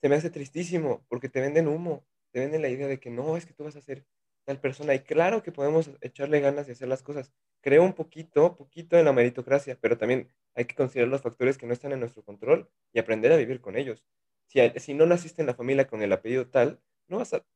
Se 0.00 0.08
me 0.08 0.14
hace 0.14 0.30
tristísimo 0.30 1.04
porque 1.08 1.28
te 1.28 1.40
venden 1.40 1.66
humo 1.66 2.04
te 2.34 2.40
venden 2.40 2.62
la 2.62 2.68
idea 2.68 2.88
de 2.88 2.98
que 2.98 3.10
no, 3.10 3.36
es 3.36 3.46
que 3.46 3.54
tú 3.54 3.62
vas 3.62 3.76
a 3.76 3.80
ser 3.80 4.04
tal 4.44 4.60
persona. 4.60 4.92
Y 4.92 4.98
claro 4.98 5.44
que 5.44 5.52
podemos 5.52 5.92
echarle 6.00 6.40
ganas 6.40 6.66
de 6.66 6.72
hacer 6.72 6.88
las 6.88 7.00
cosas. 7.00 7.32
Creo 7.60 7.84
un 7.84 7.92
poquito, 7.92 8.56
poquito 8.56 8.98
en 8.98 9.04
la 9.04 9.12
meritocracia, 9.12 9.78
pero 9.80 9.96
también 9.96 10.28
hay 10.56 10.64
que 10.64 10.74
considerar 10.74 11.08
los 11.08 11.22
factores 11.22 11.56
que 11.56 11.66
no 11.66 11.72
están 11.72 11.92
en 11.92 12.00
nuestro 12.00 12.24
control 12.24 12.68
y 12.92 12.98
aprender 12.98 13.30
a 13.30 13.36
vivir 13.36 13.60
con 13.60 13.76
ellos. 13.76 14.04
Si, 14.48 14.58
si 14.80 14.94
no 14.94 15.06
naciste 15.06 15.42
en 15.42 15.46
la 15.46 15.54
familia 15.54 15.86
con 15.86 16.02
el 16.02 16.12
apellido 16.12 16.48
tal, 16.48 16.80
no 17.06 17.18
vas 17.18 17.34
a 17.34 17.46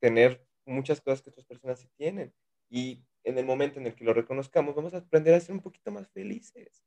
tener 0.00 0.44
muchas 0.66 1.00
cosas 1.00 1.22
que 1.22 1.30
otras 1.30 1.46
personas 1.46 1.80
sí 1.80 1.88
tienen. 1.96 2.34
Y 2.68 3.02
en 3.24 3.38
el 3.38 3.46
momento 3.46 3.80
en 3.80 3.86
el 3.86 3.94
que 3.94 4.04
lo 4.04 4.12
reconozcamos, 4.12 4.74
vamos 4.74 4.92
a 4.92 4.98
aprender 4.98 5.32
a 5.32 5.40
ser 5.40 5.54
un 5.54 5.62
poquito 5.62 5.90
más 5.90 6.10
felices. 6.10 6.84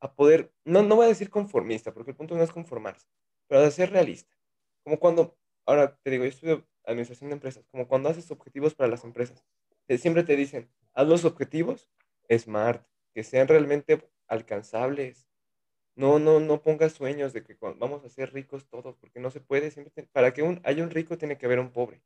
A 0.00 0.12
poder, 0.16 0.52
no, 0.64 0.82
no 0.82 0.96
voy 0.96 1.06
a 1.06 1.10
decir 1.10 1.30
conformista, 1.30 1.94
porque 1.94 2.10
el 2.10 2.16
punto 2.16 2.36
no 2.36 2.42
es 2.42 2.50
conformarse, 2.50 3.06
pero 3.46 3.60
a 3.60 3.70
ser 3.70 3.90
realista. 3.90 4.36
Como 4.82 4.98
cuando, 4.98 5.38
ahora 5.64 5.96
te 6.02 6.10
digo, 6.10 6.24
yo 6.24 6.30
estudio 6.30 6.66
administración 6.84 7.30
de 7.30 7.34
empresas, 7.34 7.66
como 7.70 7.88
cuando 7.88 8.08
haces 8.08 8.30
objetivos 8.30 8.74
para 8.74 8.90
las 8.90 9.04
empresas. 9.04 9.44
siempre 9.98 10.24
te 10.24 10.36
dicen, 10.36 10.70
haz 10.94 11.06
los 11.06 11.24
objetivos 11.24 11.88
smart, 12.30 12.86
que 13.14 13.24
sean 13.24 13.48
realmente 13.48 14.08
alcanzables. 14.26 15.28
No, 15.94 16.18
no, 16.18 16.40
no 16.40 16.62
pongas 16.62 16.92
sueños 16.92 17.34
de 17.34 17.44
que 17.44 17.56
vamos 17.60 18.04
a 18.04 18.08
ser 18.08 18.32
ricos 18.32 18.66
todos, 18.68 18.96
porque 18.96 19.20
no 19.20 19.30
se 19.30 19.40
puede. 19.40 19.70
Para 20.12 20.32
que 20.32 20.60
haya 20.64 20.82
un 20.82 20.90
rico 20.90 21.18
tiene 21.18 21.36
que 21.36 21.46
haber 21.46 21.58
un 21.58 21.70
pobre. 21.70 22.02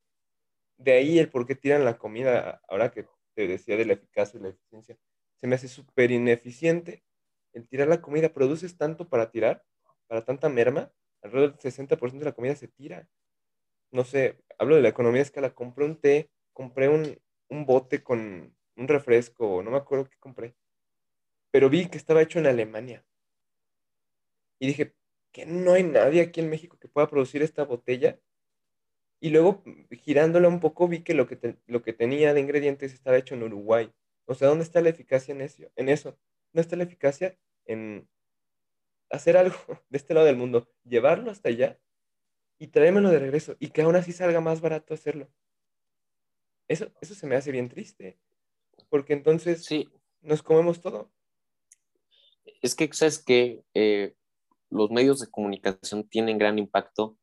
De 0.78 0.92
ahí 0.92 1.18
el 1.18 1.30
por 1.30 1.46
qué 1.46 1.54
tiran 1.54 1.84
la 1.84 1.96
comida, 1.96 2.60
ahora 2.68 2.90
que 2.90 3.06
te 3.34 3.46
decía 3.46 3.76
de 3.76 3.86
la 3.86 3.94
eficacia 3.94 4.38
y 4.38 4.42
la 4.42 4.48
eficiencia, 4.50 4.98
se 5.36 5.46
me 5.46 5.54
hace 5.54 5.68
súper 5.68 6.10
ineficiente 6.10 7.04
el 7.52 7.68
tirar 7.68 7.88
la 7.88 8.02
comida. 8.02 8.30
Produces 8.32 8.76
tanto 8.76 9.08
para 9.08 9.30
tirar, 9.30 9.64
para 10.08 10.24
tanta 10.24 10.48
merma, 10.48 10.92
alrededor 11.22 11.52
del 11.52 11.60
60% 11.60 12.18
de 12.18 12.24
la 12.24 12.34
comida 12.34 12.56
se 12.56 12.68
tira 12.68 13.08
no 13.90 14.04
sé, 14.04 14.38
hablo 14.58 14.76
de 14.76 14.82
la 14.82 14.88
economía 14.88 15.20
de 15.20 15.24
escala, 15.24 15.54
compré 15.54 15.84
un 15.84 16.00
té, 16.00 16.30
compré 16.52 16.88
un, 16.88 17.18
bote 17.48 18.02
con 18.02 18.54
un 18.76 18.88
refresco, 18.88 19.62
no 19.62 19.70
me 19.70 19.76
acuerdo 19.76 20.08
qué 20.08 20.16
compré, 20.18 20.54
pero 21.50 21.70
vi 21.70 21.86
que 21.88 21.98
estaba 21.98 22.22
hecho 22.22 22.38
en 22.38 22.46
Alemania. 22.46 23.04
Y 24.58 24.68
dije, 24.68 24.94
que 25.32 25.46
no 25.46 25.74
hay 25.74 25.82
nadie 25.82 26.22
aquí 26.22 26.40
en 26.40 26.50
México 26.50 26.78
que 26.78 26.88
pueda 26.88 27.08
producir 27.08 27.42
esta 27.42 27.64
botella 27.64 28.18
Y 29.20 29.30
luego, 29.30 29.62
girándola 29.90 30.48
un 30.48 30.60
poco, 30.60 30.88
vi 30.88 31.02
que 31.02 31.14
lo 31.14 31.26
que, 31.26 31.56
lo 31.66 31.82
que 31.82 31.92
tenía 31.92 32.34
de 32.34 32.40
ingredientes 32.40 32.92
estaba 32.92 33.16
hecho 33.18 33.34
en 33.34 33.42
Uruguay. 33.42 33.92
O 34.26 34.34
sea, 34.34 34.48
¿dónde 34.48 34.64
está 34.64 34.80
la 34.80 34.90
eficacia 34.90 35.32
en 35.32 35.40
eso? 35.42 35.70
En 35.76 35.88
eso? 35.88 36.18
¿Dónde 36.52 36.62
está 36.62 36.76
la 36.76 36.84
eficacia 36.84 37.36
en 37.66 38.08
hacer 39.10 39.36
algo 39.36 39.56
de 39.90 39.98
este 39.98 40.14
lado 40.14 40.26
del 40.26 40.36
mundo? 40.36 40.68
Llevarlo 40.84 41.30
hasta 41.30 41.48
allá 41.48 41.78
y 42.58 42.68
traérmelo 42.68 43.10
de 43.10 43.18
regreso 43.18 43.56
y 43.58 43.68
que 43.68 43.82
aún 43.82 43.96
así 43.96 44.12
salga 44.12 44.40
más 44.40 44.60
barato 44.60 44.94
hacerlo. 44.94 45.28
Eso, 46.68 46.90
eso 47.00 47.14
se 47.14 47.26
me 47.26 47.36
hace 47.36 47.52
bien 47.52 47.68
triste, 47.68 48.18
porque 48.88 49.12
entonces 49.12 49.64
sí. 49.64 49.88
nos 50.20 50.42
comemos 50.42 50.80
todo. 50.80 51.12
Es 52.62 52.74
que, 52.74 52.90
¿sabes 52.92 53.22
que 53.22 53.62
eh, 53.74 54.14
los 54.70 54.90
medios 54.90 55.20
de 55.20 55.30
comunicación 55.30 56.08
tienen 56.08 56.38
gran 56.38 56.58
impacto 56.58 57.16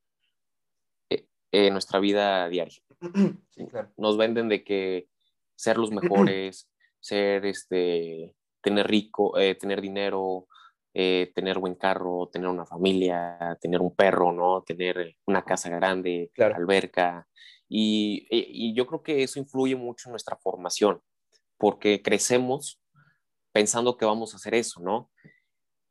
eh, 1.09 1.27
en 1.51 1.73
nuestra 1.73 1.99
vida 1.99 2.47
diaria. 2.49 2.79
Sí, 3.51 3.67
claro. 3.67 3.91
Nos 3.97 4.17
venden 4.17 4.49
de 4.49 4.63
que 4.63 5.07
ser 5.55 5.77
los 5.77 5.91
mejores, 5.91 6.69
ser, 6.99 7.45
este, 7.45 8.33
tener 8.61 8.87
rico, 8.87 9.37
eh, 9.37 9.53
tener 9.53 9.79
dinero, 9.79 10.47
tener 10.93 11.59
buen 11.59 11.75
carro, 11.75 12.29
tener 12.31 12.47
una 12.47 12.65
familia, 12.65 13.57
tener 13.59 13.81
un 13.81 13.95
perro, 13.95 14.31
¿no? 14.31 14.61
Tener 14.61 15.15
una 15.25 15.43
casa 15.43 15.69
grande, 15.69 16.31
alberca. 16.37 17.27
Y, 17.67 18.27
y, 18.29 18.73
yo 18.75 18.85
creo 18.85 19.01
que 19.01 19.23
eso 19.23 19.39
influye 19.39 19.75
mucho 19.75 20.07
en 20.07 20.11
nuestra 20.11 20.37
formación, 20.37 21.01
porque 21.57 22.01
crecemos 22.03 22.79
pensando 23.51 23.97
que 23.97 24.05
vamos 24.05 24.33
a 24.33 24.37
hacer 24.37 24.53
eso, 24.53 24.81
¿no? 24.81 25.09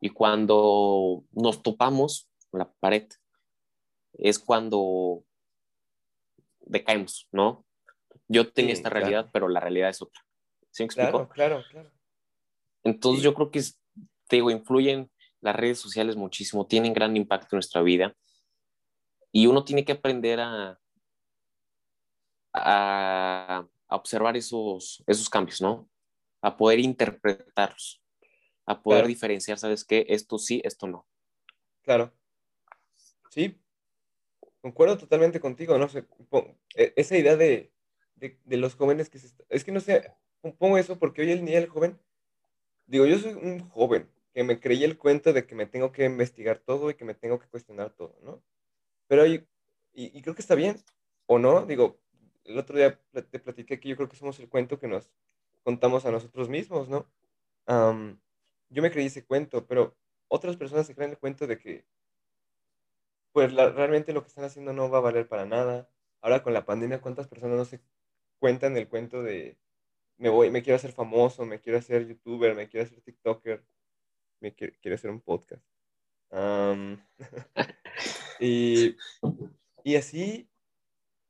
Y 0.00 0.10
cuando 0.10 1.24
nos 1.32 1.62
topamos 1.62 2.28
con 2.50 2.58
la 2.58 2.72
pared, 2.80 3.08
es 4.14 4.38
cuando 4.38 5.24
decaemos, 6.60 7.28
¿no? 7.32 7.64
Yo 8.28 8.52
tenía 8.52 8.72
esta 8.72 8.90
realidad, 8.90 9.30
pero 9.32 9.48
la 9.48 9.60
realidad 9.60 9.90
es 9.90 10.02
otra. 10.02 10.22
¿Sí 10.70 10.82
me 10.82 10.86
explico? 10.86 11.28
Claro, 11.28 11.28
claro, 11.28 11.64
claro. 11.70 11.90
Entonces 12.82 13.22
yo 13.22 13.34
creo 13.34 13.50
que, 13.50 13.62
te 14.32 14.36
digo, 14.36 14.50
influyen 14.50 15.10
las 15.42 15.54
redes 15.54 15.78
sociales 15.78 16.16
muchísimo, 16.16 16.66
tienen 16.66 16.94
gran 16.94 17.14
impacto 17.18 17.48
en 17.52 17.58
nuestra 17.58 17.82
vida 17.82 18.16
y 19.30 19.46
uno 19.46 19.62
tiene 19.62 19.84
que 19.84 19.92
aprender 19.92 20.40
a, 20.40 20.80
a, 22.54 23.68
observar 23.88 24.38
esos, 24.38 25.04
esos 25.06 25.28
cambios, 25.28 25.60
¿no? 25.60 25.86
A 26.40 26.56
poder 26.56 26.80
interpretarlos 26.80 28.02
a 28.64 28.80
poder 28.80 29.06
diferenciar, 29.06 29.58
¿sabes 29.58 29.84
qué? 29.84 30.06
Esto 30.08 30.38
sí, 30.38 30.62
esto 30.64 30.86
no. 30.86 31.06
Claro. 31.82 32.10
Sí, 33.28 33.60
concuerdo 34.62 34.96
totalmente 34.96 35.40
contigo, 35.40 35.76
no 35.76 35.90
sé, 35.90 36.06
e, 36.74 36.94
esa 36.96 37.18
idea 37.18 37.36
de, 37.36 37.70
de, 38.14 38.56
los 38.56 38.76
jóvenes 38.76 39.10
que 39.10 39.18
se... 39.18 39.34
Es 39.50 39.64
que 39.64 39.72
no 39.72 39.80
sé, 39.80 40.10
pongo 40.58 40.78
eso 40.78 40.98
porque 40.98 41.20
hoy 41.20 41.32
el 41.32 41.44
día 41.44 41.58
el 41.58 41.68
joven, 41.68 42.00
digo, 42.86 43.04
yo 43.04 43.18
soy 43.18 43.32
un 43.32 43.68
joven 43.68 44.08
que 44.32 44.44
me 44.44 44.60
creí 44.60 44.84
el 44.84 44.98
cuento 44.98 45.32
de 45.32 45.46
que 45.46 45.54
me 45.54 45.66
tengo 45.66 45.92
que 45.92 46.04
investigar 46.04 46.58
todo 46.58 46.90
y 46.90 46.94
que 46.94 47.04
me 47.04 47.14
tengo 47.14 47.38
que 47.38 47.48
cuestionar 47.48 47.90
todo, 47.90 48.16
¿no? 48.22 48.42
Pero 49.08 49.26
y, 49.26 49.46
y 49.92 50.22
creo 50.22 50.34
que 50.34 50.42
está 50.42 50.54
bien, 50.54 50.76
¿o 51.26 51.38
no? 51.38 51.66
Digo, 51.66 52.00
el 52.44 52.58
otro 52.58 52.76
día 52.76 53.00
te 53.12 53.38
platiqué 53.38 53.78
que 53.80 53.88
yo 53.88 53.96
creo 53.96 54.08
que 54.08 54.16
somos 54.16 54.38
el 54.40 54.48
cuento 54.48 54.78
que 54.78 54.88
nos 54.88 55.10
contamos 55.62 56.04
a 56.06 56.10
nosotros 56.10 56.48
mismos, 56.48 56.88
¿no? 56.88 57.06
yo 58.68 58.82
me 58.82 58.90
creí 58.90 59.06
ese 59.06 59.24
cuento, 59.24 59.66
pero 59.66 59.96
otras 60.28 60.56
personas 60.56 60.86
se 60.86 60.94
creen 60.94 61.12
el 61.12 61.18
cuento 61.18 61.46
de 61.46 61.58
que, 61.58 61.84
pues 63.32 63.52
realmente 63.54 64.12
lo 64.12 64.22
que 64.22 64.28
están 64.28 64.44
haciendo 64.44 64.72
no 64.72 64.90
va 64.90 64.98
a 64.98 65.02
valer 65.02 65.28
para 65.28 65.46
nada. 65.46 65.88
Ahora 66.20 66.42
con 66.42 66.52
la 66.52 66.64
pandemia, 66.66 67.00
¿cuántas 67.00 67.28
personas 67.28 67.56
no 67.56 67.64
se 67.64 67.80
cuentan 68.38 68.76
el 68.76 68.88
cuento 68.88 69.22
de, 69.22 69.56
me 70.18 70.28
voy, 70.28 70.50
me 70.50 70.62
quiero 70.62 70.76
hacer 70.76 70.92
famoso, 70.92 71.44
me 71.46 71.60
quiero 71.60 71.78
hacer 71.78 72.06
youtuber, 72.08 72.54
me 72.54 72.68
quiero 72.68 72.86
hacer 72.86 73.00
TikToker, 73.00 73.64
me 74.42 74.54
quiero, 74.54 74.94
hacer 74.94 75.10
un 75.10 75.20
podcast? 75.20 75.64
y, 78.40 78.96
y 79.84 79.96
así, 79.96 80.48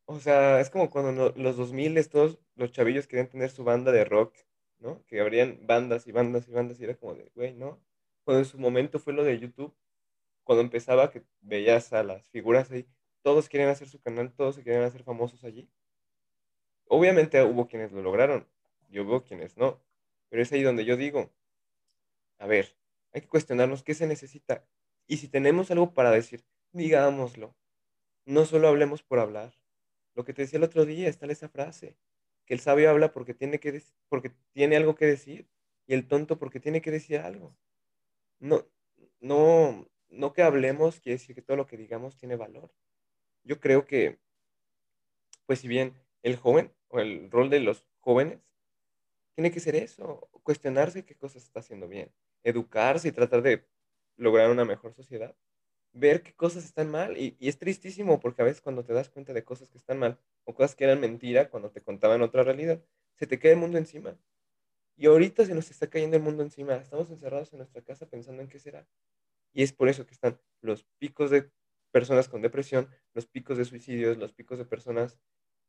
o 0.07 0.21
sea, 0.21 0.61
es 0.61 0.71
como 0.71 0.91
cuando 0.91 1.33
los 1.37 1.57
2000 1.57 2.09
todos 2.09 2.39
los 2.57 2.73
chavillos 2.73 3.07
querían 3.07 3.29
tener 3.29 3.51
su 3.51 3.65
banda 3.65 3.93
de 3.93 4.05
rock 4.05 4.35
¿no? 4.83 5.05
Que 5.07 5.21
habrían 5.21 5.67
bandas 5.67 6.07
y 6.07 6.13
bandas 6.13 6.49
y 6.49 6.53
bandas 6.53 6.81
y 6.81 6.85
era 6.85 6.97
como 6.97 7.15
de, 7.15 7.31
güey, 7.35 7.55
¿no? 7.55 7.81
Cuando 8.25 8.41
en 8.41 8.45
su 8.45 8.59
momento 8.59 8.99
fue 8.99 9.13
lo 9.13 9.25
de 9.25 9.39
YouTube, 9.39 9.75
cuando 10.45 10.63
empezaba 10.63 11.11
que 11.11 11.23
veías 11.41 11.93
a 11.93 12.03
las 12.03 12.29
figuras 12.29 12.71
ahí, 12.71 12.87
todos 13.23 13.49
querían 13.49 13.71
hacer 13.71 13.89
su 13.89 14.01
canal, 14.01 14.33
todos 14.33 14.57
se 14.57 14.65
querían 14.65 14.83
hacer 14.83 15.05
famosos 15.05 15.45
allí. 15.45 15.71
Obviamente 16.89 17.43
hubo 17.43 17.69
quienes 17.69 17.93
lo 17.93 18.03
lograron, 18.03 18.47
y 18.91 18.99
hubo 18.99 19.25
quienes 19.25 19.57
no, 19.57 19.81
pero 20.29 20.43
es 20.43 20.53
ahí 20.53 20.63
donde 20.63 20.85
yo 20.85 20.97
digo, 20.97 21.31
a 22.39 22.47
ver, 22.47 22.77
hay 23.13 23.23
que 23.23 23.29
cuestionarnos 23.29 23.83
qué 23.83 23.95
se 23.95 24.07
necesita. 24.07 24.67
Y 25.07 25.19
si 25.19 25.29
tenemos 25.29 25.71
algo 25.71 25.95
para 25.95 26.11
decir, 26.11 26.45
digámoslo. 26.73 27.55
No 28.25 28.45
solo 28.45 28.69
hablemos 28.69 29.03
por 29.03 29.19
hablar. 29.19 29.53
Lo 30.15 30.25
que 30.25 30.33
te 30.33 30.43
decía 30.43 30.59
el 30.59 30.65
otro 30.65 30.85
día, 30.85 31.09
está 31.09 31.27
esa 31.27 31.49
frase 31.49 31.97
que 32.45 32.55
el 32.55 32.61
sabio 32.61 32.91
habla 32.91 33.13
porque 33.13 33.35
tiene, 33.35 33.61
que 33.61 33.83
porque 34.09 34.33
tiene 34.53 34.77
algo 34.77 34.95
que 34.95 35.07
decir 35.07 35.49
y 35.87 35.95
el 35.95 36.07
tonto 36.07 36.39
porque 36.39 36.61
tiene 36.61 36.83
que 36.83 36.91
decir 36.91 37.19
algo. 37.19 37.57
No, 38.39 38.67
no, 39.21 39.89
no 40.09 40.33
que 40.33 40.43
hablemos 40.43 41.01
quiere 41.01 41.19
decir 41.19 41.35
que 41.35 41.43
todo 41.43 41.57
lo 41.57 41.67
que 41.67 41.77
digamos 41.77 42.17
tiene 42.17 42.37
valor. 42.37 42.73
Yo 43.45 43.61
creo 43.61 43.87
que, 43.87 44.19
pues 45.47 45.61
si 45.61 45.69
bien 45.69 45.95
el 46.23 46.37
joven 46.37 46.73
o 46.89 47.01
el 47.01 47.31
rol 47.31 47.51
de 47.51 47.61
los 47.61 47.87
jóvenes 48.01 48.41
tiene 49.35 49.51
que 49.51 49.61
ser 49.61 49.77
eso, 49.77 50.29
cuestionarse 50.43 51.05
qué 51.05 51.17
cosas 51.17 51.45
está 51.45 51.61
haciendo 51.61 51.89
bien, 51.89 52.13
educarse 52.45 53.09
y 53.09 53.13
tratar 53.13 53.43
de 53.43 53.67
lograr 54.17 54.51
una 54.51 54.65
mejor 54.65 54.95
sociedad, 54.95 55.35
ver 55.93 56.23
qué 56.23 56.33
cosas 56.35 56.65
están 56.65 56.91
mal 56.91 57.17
y, 57.19 57.37
es 57.41 57.59
tristísimo 57.59 58.21
porque 58.21 58.43
a 58.43 58.45
veces 58.45 58.61
cuando 58.61 58.85
te 58.85 58.93
das 58.93 59.11
cuenta 59.11 59.33
de 59.33 59.45
cosas 59.45 59.69
que 59.69 59.79
están 59.79 59.99
mal, 59.99 60.19
o 60.45 60.55
cosas 60.55 60.75
que 60.75 60.85
eran 60.85 61.01
mentira 61.01 61.51
cuando 61.51 61.71
te 61.71 61.81
contaban 61.81 62.23
otra 62.23 62.43
realidad, 62.43 62.83
se 63.15 63.27
te 63.27 63.39
cae 63.39 63.53
el 63.53 63.59
mundo 63.59 63.79
encima. 63.79 64.17
Y 64.97 65.07
ahorita 65.07 65.45
se 65.45 65.55
nos 65.55 65.71
está 65.71 65.89
cayendo 65.89 66.17
el 66.17 66.23
mundo 66.23 66.43
encima. 66.43 66.77
Estamos 66.77 67.11
encerrados 67.11 67.53
en 67.53 67.59
nuestra 67.59 67.83
casa 67.83 68.07
pensando 68.07 68.43
en 68.43 68.49
qué 68.49 68.59
será. 68.59 68.87
Y 69.53 69.63
es 69.63 69.73
por 69.73 69.89
eso 69.89 70.07
que 70.07 70.15
están 70.15 70.39
los 70.61 70.85
picos 70.99 71.31
de 71.31 71.51
personas 71.91 72.29
con 72.29 72.43
depresión, 72.43 72.89
los 73.15 73.27
picos 73.27 73.59
de 73.59 73.65
suicidios, 73.65 74.17
los 74.19 74.33
picos 74.33 74.59
de 74.59 74.65
personas 74.65 75.19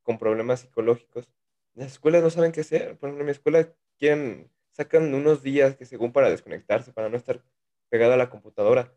con 0.04 0.18
problemas 0.18 0.62
psicológicos. 0.62 1.30
Las 1.74 1.94
escuelas 1.94 2.24
no 2.24 2.30
saben 2.30 2.52
qué 2.52 2.62
hacer. 2.62 2.98
Por 2.98 3.10
ejemplo, 3.10 3.22
en 3.22 3.26
mi 3.26 3.32
escuela 3.32 3.74
quieren, 3.98 4.50
sacan 4.74 5.14
unos 5.14 5.42
días 5.42 5.78
que 5.78 5.86
según 5.86 6.12
para 6.12 6.30
desconectarse, 6.30 6.92
para 6.92 7.10
no 7.10 7.18
estar 7.18 7.42
pegado 7.90 8.14
a 8.14 8.18
la 8.18 8.30
computadora. 8.30 8.94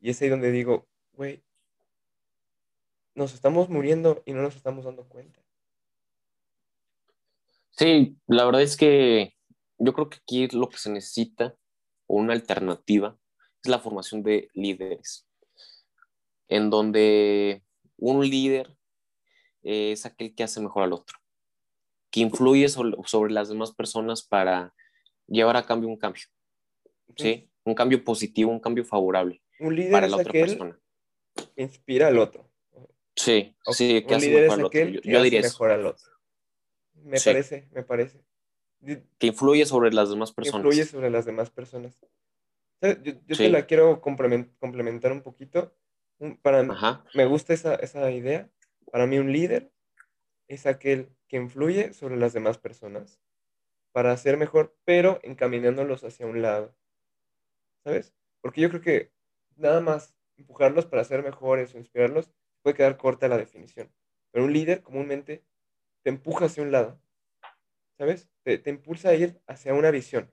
Y 0.00 0.10
es 0.10 0.22
ahí 0.22 0.28
donde 0.28 0.50
digo, 0.50 0.88
güey, 1.12 1.44
nos 3.14 3.34
estamos 3.34 3.68
muriendo 3.68 4.22
y 4.24 4.32
no 4.32 4.42
nos 4.42 4.56
estamos 4.56 4.84
dando 4.84 5.06
cuenta. 5.08 5.40
Sí, 7.72 8.16
la 8.26 8.44
verdad 8.44 8.62
es 8.62 8.76
que 8.76 9.34
yo 9.78 9.92
creo 9.92 10.08
que 10.08 10.18
aquí 10.18 10.48
lo 10.48 10.68
que 10.68 10.78
se 10.78 10.90
necesita, 10.90 11.56
o 12.06 12.16
una 12.16 12.32
alternativa, 12.32 13.18
es 13.62 13.70
la 13.70 13.78
formación 13.78 14.22
de 14.22 14.48
líderes, 14.54 15.26
en 16.48 16.70
donde 16.70 17.62
un 17.96 18.28
líder 18.28 18.76
es 19.62 20.06
aquel 20.06 20.34
que 20.34 20.42
hace 20.42 20.60
mejor 20.60 20.82
al 20.82 20.92
otro, 20.92 21.18
que 22.10 22.20
influye 22.20 22.68
sobre, 22.68 23.32
las 23.32 23.48
demás 23.48 23.72
personas 23.72 24.22
para 24.22 24.74
llevar 25.30 25.56
a 25.56 25.64
cambio 25.64 25.88
un 25.88 25.96
cambio, 25.96 26.24
¿sí? 27.16 27.48
Un 27.64 27.74
cambio 27.74 28.04
positivo, 28.04 28.50
un 28.50 28.60
cambio 28.60 28.84
favorable 28.84 29.40
un 29.60 29.76
líder 29.76 29.92
para 29.92 30.08
la 30.08 30.16
otra 30.16 30.32
persona. 30.32 30.78
Que 31.54 31.62
inspira 31.62 32.08
al 32.08 32.18
otro. 32.18 32.50
Sí, 33.14 33.54
sí, 33.70 34.02
que 34.02 34.14
hace 34.14 34.30
mejor 34.30 34.58
al 34.58 34.64
otro. 34.64 34.80
Yo, 34.80 35.22
diría 35.22 35.42
mejor 35.42 35.70
al 35.70 35.86
otro. 35.86 36.06
Me 36.94 37.20
parece, 37.20 37.68
me 37.72 37.82
parece. 37.82 38.24
Que 39.18 39.26
influye 39.26 39.66
sobre 39.66 39.92
las 39.92 40.08
demás 40.10 40.32
personas. 40.32 40.64
influye 40.64 40.84
sobre 40.86 41.10
las 41.10 41.26
demás 41.26 41.50
personas. 41.50 42.00
Yo, 42.80 43.36
te 43.36 43.50
la 43.50 43.66
quiero 43.66 44.00
complementar 44.00 45.12
un 45.12 45.22
poquito. 45.22 45.74
Para 46.42 46.62
me 47.14 47.26
gusta 47.26 47.52
esa, 47.52 47.74
esa 47.76 48.10
idea. 48.10 48.50
Para 48.90 49.06
mí 49.06 49.18
un 49.18 49.32
líder 49.32 49.70
es 50.48 50.66
aquel 50.66 51.10
que 51.28 51.36
influye 51.36 51.92
sobre 51.92 52.16
las 52.16 52.32
demás 52.32 52.58
personas 52.58 53.20
para 53.92 54.12
hacer 54.12 54.36
mejor, 54.36 54.76
pero 54.84 55.20
encaminándolos 55.22 56.04
hacia 56.04 56.26
un 56.26 56.42
lado. 56.42 56.74
¿Sabes? 57.84 58.14
Porque 58.40 58.60
yo 58.60 58.68
creo 58.68 58.80
que 58.80 59.12
nada 59.56 59.80
más 59.80 60.14
empujarlos 60.36 60.86
para 60.86 61.04
ser 61.04 61.22
mejores 61.22 61.74
o 61.74 61.78
inspirarlos 61.78 62.30
puede 62.62 62.76
quedar 62.76 62.96
corta 62.96 63.28
la 63.28 63.38
definición. 63.38 63.92
Pero 64.30 64.44
un 64.44 64.52
líder 64.52 64.82
comúnmente 64.82 65.44
te 66.02 66.10
empuja 66.10 66.46
hacia 66.46 66.62
un 66.62 66.72
lado, 66.72 67.00
¿sabes? 67.98 68.28
Te, 68.42 68.58
te, 68.58 68.70
impulsa 68.70 69.10
a 69.10 69.14
ir 69.14 69.40
hacia 69.46 69.74
una 69.74 69.90
visión 69.90 70.30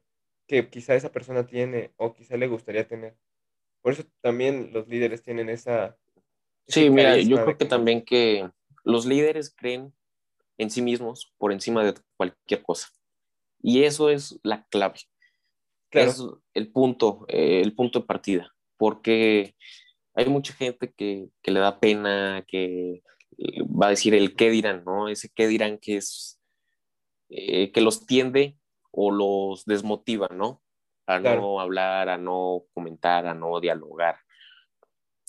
que 0.48 0.70
quizá 0.70 0.96
esa 0.96 1.12
persona 1.12 1.46
tiene 1.46 1.92
o 1.98 2.14
quizá 2.14 2.38
le 2.38 2.48
gustaría 2.48 2.88
tener. 2.88 3.18
Por 3.82 3.94
eso 3.94 4.04
también 4.22 4.72
los 4.74 4.88
líderes 4.88 5.22
tienen 5.22 5.50
esa... 5.50 5.98
Sí, 6.68 6.90
mira, 6.90 7.18
yo 7.18 7.44
creo 7.44 7.58
que, 7.58 7.66
también 7.66 8.04
que 8.04 8.50
los 8.84 9.06
líderes 9.06 9.54
creen 9.56 9.94
en 10.58 10.70
sí 10.70 10.82
mismos 10.82 11.34
por 11.38 11.52
encima 11.52 11.84
de 11.84 11.94
cualquier 12.18 12.64
cosa. 12.64 12.90
Y 13.68 13.84
eso 13.84 14.10
es 14.10 14.40
la 14.44 14.66
clave. 14.70 15.02
Es 15.92 16.24
el 16.54 16.72
punto, 16.72 17.26
eh, 17.28 17.60
el 17.62 17.76
punto 17.76 18.00
de 18.00 18.06
partida. 18.06 18.56
Porque 18.78 19.56
hay 20.14 20.28
mucha 20.28 20.54
gente 20.54 20.94
que, 20.96 21.28
que, 21.42 21.52
le 21.52 21.60
da 21.60 21.78
pena, 21.82 22.46
que 22.48 23.04
va 23.66 23.88
a 23.88 23.90
decir 23.90 24.16
el 24.16 24.38
qué 24.38 24.52
dirán, 24.52 24.86
¿no? 24.86 25.10
Ese 25.10 25.30
qué 25.36 25.50
dirán 25.50 25.80
que 25.80 25.98
es, 25.98 26.40
eh, 27.28 27.74
que 27.74 27.82
los 27.82 28.06
tiende 28.06 28.58
o 28.90 29.12
los 29.12 29.66
desmotiva, 29.66 30.30
¿no? 30.32 30.64
A 31.06 31.20
no 31.20 31.60
hablar, 31.60 32.08
a 32.08 32.18
no 32.18 32.64
comentar, 32.74 33.28
a 33.28 33.34
no 33.34 33.60
dialogar. 33.60 34.16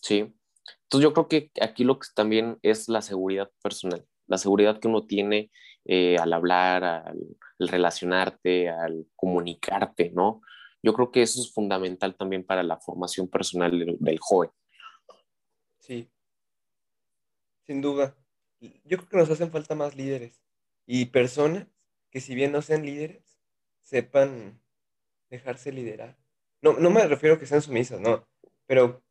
¿Sí? 0.01 0.33
Entonces 0.85 1.03
yo 1.03 1.12
creo 1.12 1.27
que 1.27 1.51
aquí 1.61 1.83
lo 1.83 1.98
que 1.98 2.07
también 2.14 2.57
es 2.62 2.88
la 2.88 3.03
seguridad 3.03 3.51
personal, 3.64 4.07
la 4.29 4.38
seguridad 4.38 4.79
que 4.79 4.87
uno 4.87 5.07
tiene 5.07 5.51
eh, 5.90 6.18
al 6.18 6.35
hablar, 6.35 6.85
al, 6.85 7.18
relacionarte, 7.59 8.68
al 8.68 9.07
comunicarte, 9.16 10.11
¿no? 10.11 10.42
Yo 10.83 10.92
creo 10.92 11.11
que 11.11 11.22
eso 11.22 11.40
es 11.40 11.51
fundamental 11.51 12.14
también 12.14 12.44
para 12.44 12.62
la 12.62 12.77
formación 12.77 13.27
personal 13.27 13.96
del, 13.98 14.18
joven. 14.20 14.51
Sí, 15.79 16.11
sin 17.62 17.81
duda. 17.81 18.14
Yo 18.61 18.98
creo 18.98 19.09
que 19.09 19.16
nos 19.16 19.31
hacen 19.31 19.51
falta 19.51 19.74
más 19.74 19.96
líderes 19.96 20.38
y 20.85 21.07
personas 21.07 21.66
que 22.11 22.20
si 22.20 22.35
bien 22.35 22.53
no 22.53 22.61
sean 22.61 22.85
líderes, 22.85 23.40
sepan 23.81 24.61
dejarse 25.31 25.72
liderar. 25.72 26.18
No, 26.61 26.74
no 26.74 26.90
me 26.90 27.07
refiero 27.07 27.37
a 27.37 27.38
que 27.38 27.46
sean 27.46 27.62
sumisas, 27.62 27.98
no, 27.98 28.29
pero 28.66 29.03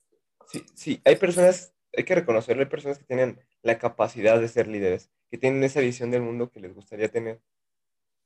sí, 0.47 0.63
sí, 0.75 1.01
hay 1.05 1.15
personas, 1.15 1.73
hay 1.95 2.03
que 2.03 2.13
reconocerlo, 2.13 2.61
hay 2.61 2.69
personas 2.69 2.99
que 2.99 3.05
tienen 3.05 3.39
la 3.63 3.79
capacidad 3.79 4.39
de 4.39 4.47
ser 4.47 4.67
líderes, 4.67 5.09
que 5.29 5.37
tienen 5.37 5.63
esa 5.63 5.81
visión 5.81 6.11
del 6.11 6.21
mundo 6.21 6.49
que 6.51 6.59
les 6.59 6.73
gustaría 6.73 7.09
tener. 7.09 7.41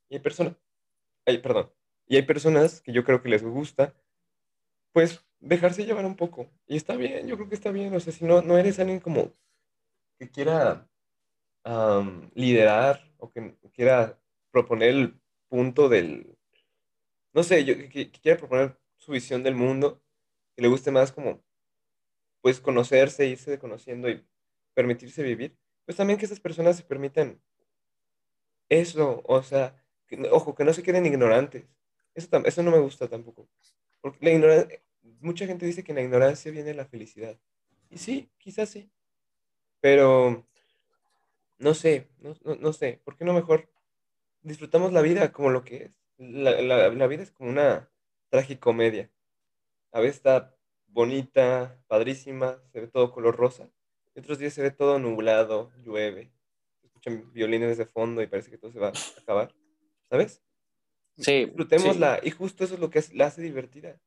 Y 0.08 0.16
hay 0.16 0.20
personas, 0.20 0.56
perdón, 1.24 1.72
y 2.06 2.16
hay 2.16 2.22
personas 2.22 2.80
que 2.82 2.92
yo 2.92 3.04
creo 3.04 3.22
que 3.22 3.28
les 3.28 3.42
gusta, 3.42 3.94
pues, 4.92 5.24
dejarse 5.40 5.84
llevar 5.84 6.04
un 6.04 6.16
poco. 6.16 6.50
Y 6.66 6.76
está 6.76 6.96
bien, 6.96 7.26
yo 7.26 7.36
creo 7.36 7.48
que 7.48 7.54
está 7.54 7.70
bien. 7.70 7.94
O 7.94 8.00
sea, 8.00 8.12
si 8.12 8.24
no, 8.24 8.42
no 8.42 8.58
eres 8.58 8.78
alguien 8.78 9.00
como 9.00 9.32
que 10.18 10.30
quiera 10.30 10.88
liderar 12.34 13.12
o 13.18 13.30
que 13.30 13.56
quiera 13.72 14.18
proponer 14.50 14.90
el 14.90 15.20
punto 15.48 15.88
del, 15.88 16.36
no 17.32 17.42
sé, 17.42 17.64
yo, 17.64 17.76
que, 17.76 17.88
que 17.88 18.10
quiera 18.10 18.38
proponer 18.38 18.76
su 18.96 19.12
visión 19.12 19.42
del 19.42 19.54
mundo, 19.54 20.02
que 20.56 20.62
le 20.62 20.68
guste 20.68 20.90
más 20.90 21.12
como 21.12 21.42
pues 22.40 22.60
conocerse, 22.60 23.26
irse 23.26 23.58
conociendo 23.58 24.10
y 24.10 24.26
permitirse 24.74 25.22
vivir, 25.22 25.56
pues 25.84 25.96
también 25.96 26.18
que 26.18 26.26
esas 26.26 26.40
personas 26.40 26.76
se 26.76 26.82
permitan 26.82 27.40
eso, 28.68 29.22
o 29.26 29.42
sea, 29.42 29.76
ojo, 30.30 30.54
que 30.54 30.64
no 30.64 30.72
se 30.72 30.82
queden 30.82 31.06
ignorantes. 31.06 31.64
Eso, 32.14 32.28
eso 32.44 32.62
no 32.62 32.70
me 32.70 32.78
gusta 32.78 33.08
tampoco. 33.08 33.48
Porque 34.00 34.38
la 34.38 34.68
mucha 35.20 35.46
gente 35.46 35.66
dice 35.66 35.84
que 35.84 35.92
en 35.92 35.96
la 35.96 36.02
ignorancia 36.02 36.50
viene 36.50 36.74
la 36.74 36.86
felicidad. 36.86 37.38
Y 37.90 37.98
sí, 37.98 38.30
quizás 38.38 38.70
sí. 38.70 38.90
Pero 39.80 40.46
no 41.58 41.74
sé, 41.74 42.08
no, 42.18 42.34
no, 42.56 42.72
sé, 42.72 43.00
¿por 43.04 43.16
qué 43.16 43.24
no 43.24 43.32
mejor 43.32 43.70
disfrutamos 44.42 44.92
la 44.92 45.02
vida 45.02 45.32
como 45.32 45.50
lo 45.50 45.64
que 45.64 45.76
es? 45.76 45.90
La, 46.18 46.60
la, 46.60 46.88
la 46.88 47.06
vida 47.06 47.22
es 47.22 47.30
como 47.30 47.50
una 47.50 47.90
tragicomedia. 48.30 49.10
A 49.92 50.00
veces 50.00 50.16
está 50.16 50.56
bonita, 50.86 51.78
padrísima, 51.88 52.62
se 52.72 52.80
ve 52.80 52.86
todo 52.86 53.12
color 53.12 53.36
rosa. 53.36 53.70
Otros 54.14 54.38
días 54.38 54.52
se 54.52 54.62
ve 54.62 54.70
todo 54.70 54.98
nublado, 54.98 55.72
llueve, 55.82 56.32
escuchan 56.82 57.32
violines 57.32 57.78
de 57.78 57.86
fondo 57.86 58.22
y 58.22 58.26
parece 58.26 58.50
que 58.50 58.58
todo 58.58 58.70
se 58.70 58.78
va 58.78 58.88
a 58.88 59.20
acabar. 59.20 59.54
¿Sabes? 60.08 60.42
Sí. 61.16 61.46
Disfrutémosla. 61.46 62.20
Y 62.22 62.30
justo 62.30 62.64
eso 62.64 62.74
es 62.74 62.80
lo 62.80 62.90
que 62.90 63.02
la 63.12 63.26
hace 63.26 63.42
divertida. 63.42 64.00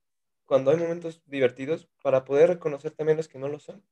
Cuando 0.45 0.71
hay 0.71 0.77
momentos 0.77 1.23
divertidos, 1.25 1.87
para 2.03 2.23
poder 2.23 2.49
reconocer 2.49 2.91
también 2.91 3.17
los 3.17 3.27
que 3.27 3.39
no 3.39 3.47
lo 3.47 3.59
son. 3.59 3.83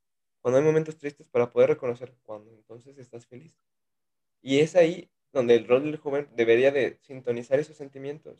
Cuando 0.41 0.59
hay 0.59 0.63
momentos 0.63 0.97
tristes, 0.97 1.27
para 1.27 1.51
poder 1.51 1.69
reconocer 1.69 2.13
cuando 2.21 2.51
entonces 2.51 2.97
estás 2.97 3.25
feliz. 3.25 3.57
Y 4.41 4.59
es 4.59 4.75
ahí 4.75 5.09
donde 5.31 5.55
el 5.55 5.67
rol 5.67 5.83
del 5.83 5.97
joven 5.97 6.29
debería 6.35 6.71
de 6.71 6.99
sintonizar 7.01 7.59
esos 7.59 7.77
sentimientos. 7.77 8.37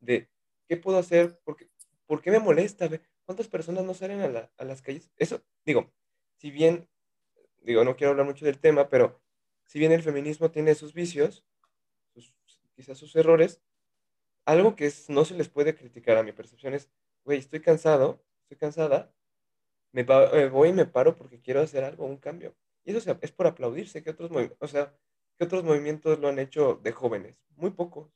De, 0.00 0.28
¿qué 0.68 0.76
puedo 0.76 0.98
hacer? 0.98 1.40
Porque, 1.44 1.70
¿Por 2.06 2.20
qué 2.20 2.30
me 2.30 2.40
molesta? 2.40 2.90
¿Cuántas 3.24 3.48
personas 3.48 3.84
no 3.84 3.94
salen 3.94 4.20
a, 4.20 4.50
a 4.56 4.64
las 4.64 4.82
calles? 4.82 5.10
Eso, 5.16 5.42
digo, 5.64 5.90
si 6.36 6.50
bien, 6.50 6.88
digo, 7.66 7.84
no 7.84 7.96
quiero 7.96 8.12
hablar 8.12 8.26
mucho 8.26 8.44
del 8.44 8.58
tema, 8.58 8.88
pero 8.88 9.20
si 9.64 9.78
bien 9.78 9.92
el 9.92 10.02
feminismo 10.02 10.50
tiene 10.50 10.74
sus 10.74 10.94
vicios, 10.94 11.44
quizás 12.74 12.96
sus 12.98 13.14
errores, 13.16 13.60
algo 14.44 14.76
que 14.76 14.92
no 15.08 15.24
se 15.24 15.34
les 15.34 15.48
puede 15.48 15.74
criticar 15.74 16.16
a 16.16 16.22
mi 16.22 16.32
percepción 16.32 16.74
es, 16.74 16.88
güey, 17.24 17.38
estoy 17.38 17.60
cansado, 17.60 18.22
estoy 18.42 18.56
cansada, 18.56 19.12
me, 19.92 20.04
voy 20.48 20.68
y 20.68 20.72
me 20.72 20.86
paro 20.86 21.16
porque 21.16 21.40
quiero 21.40 21.60
hacer 21.60 21.84
algo, 21.84 22.06
un 22.06 22.18
cambio. 22.18 22.54
Y 22.84 22.94
eso 22.94 23.18
es 23.20 23.32
por 23.32 23.46
aplaudirse, 23.46 24.02
que 24.02 24.10
otros, 24.10 24.30
o 24.60 24.68
sea, 24.68 24.94
que 25.36 25.44
otros 25.44 25.64
movimientos 25.64 26.18
lo 26.20 26.28
han 26.28 26.38
hecho 26.38 26.80
de 26.82 26.92
jóvenes? 26.92 27.36
Muy 27.56 27.70
pocos, 27.70 28.10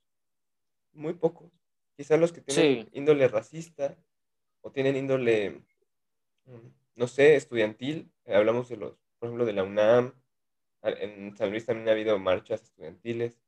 muy 0.93 1.15
pocos. 1.15 1.51
Quizás 1.97 2.21
los 2.21 2.33
que 2.33 2.41
tienen 2.41 2.89
índole 2.93 3.27
racista, 3.27 3.99
o 4.63 4.71
tienen 4.71 4.97
índole, 4.97 5.63
mm, 6.45 6.69
no 6.95 7.09
sé, 7.09 7.35
estudiantil. 7.35 8.13
Eh, 8.25 8.35
hablamos 8.35 8.69
de 8.69 8.77
los, 8.77 8.97
por 9.21 9.29
ejemplo, 9.29 9.45
de 9.45 9.53
la 9.53 9.63
UNAM. 9.63 10.15
En 10.83 11.37
San 11.37 11.51
Luis 11.51 11.67
también 11.67 11.89
ha 11.89 11.93
habido 11.93 12.19
marchas 12.19 12.63
estudiantiles. 12.63 13.39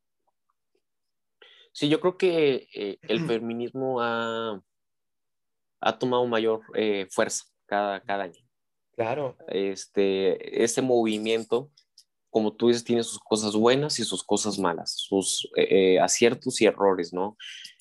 Sí, 1.72 1.88
yo 1.88 1.98
creo 1.98 2.18
que 2.18 2.68
eh, 2.74 2.98
el 3.02 3.26
feminismo 3.26 4.00
ha, 4.00 4.62
ha 5.80 5.98
tomado 5.98 6.26
mayor 6.26 6.60
eh, 6.74 7.06
fuerza 7.10 7.46
cada, 7.66 8.00
cada 8.02 8.24
año. 8.24 8.46
Claro. 8.94 9.38
Este, 9.48 10.62
este 10.62 10.82
movimiento, 10.82 11.70
como 12.28 12.54
tú 12.54 12.68
dices, 12.68 12.84
tiene 12.84 13.02
sus 13.02 13.18
cosas 13.18 13.56
buenas 13.56 13.98
y 13.98 14.04
sus 14.04 14.22
cosas 14.22 14.58
malas, 14.58 14.92
sus 14.94 15.50
aciertos 16.02 16.60
y 16.60 16.66
errores, 16.66 17.12
¿no? 17.12 17.36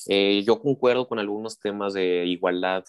yo 0.08 0.62
concuerdo 0.62 1.08
con 1.08 1.19
algunos 1.19 1.60
temas 1.60 1.93
de 1.93 2.25
igualdad 2.25 2.86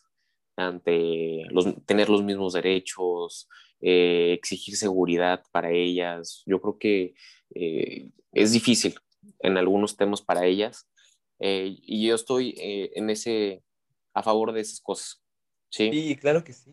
ante 0.56 1.44
los, 1.50 1.66
tener 1.84 2.08
los 2.08 2.22
mismos 2.22 2.52
derechos, 2.52 3.48
eh, 3.82 4.32
exigir 4.32 4.76
seguridad 4.76 5.42
para 5.50 5.72
ellas. 5.72 6.42
Yo 6.46 6.60
creo 6.60 6.78
que 6.78 7.14
eh, 7.54 8.10
es 8.32 8.52
difícil 8.52 8.94
en 9.40 9.56
algunos 9.56 9.96
temas 9.96 10.22
para 10.22 10.46
ellas 10.46 10.88
eh, 11.40 11.76
y 11.82 12.06
yo 12.06 12.14
estoy 12.14 12.54
en 12.56 13.10
ese, 13.10 13.64
a 14.14 14.22
favor 14.22 14.52
de 14.52 14.60
esas 14.60 14.80
cosas. 14.80 15.22
Sí, 15.68 15.90
sí 15.92 16.16
claro 16.16 16.44
que 16.44 16.52
sí. 16.52 16.72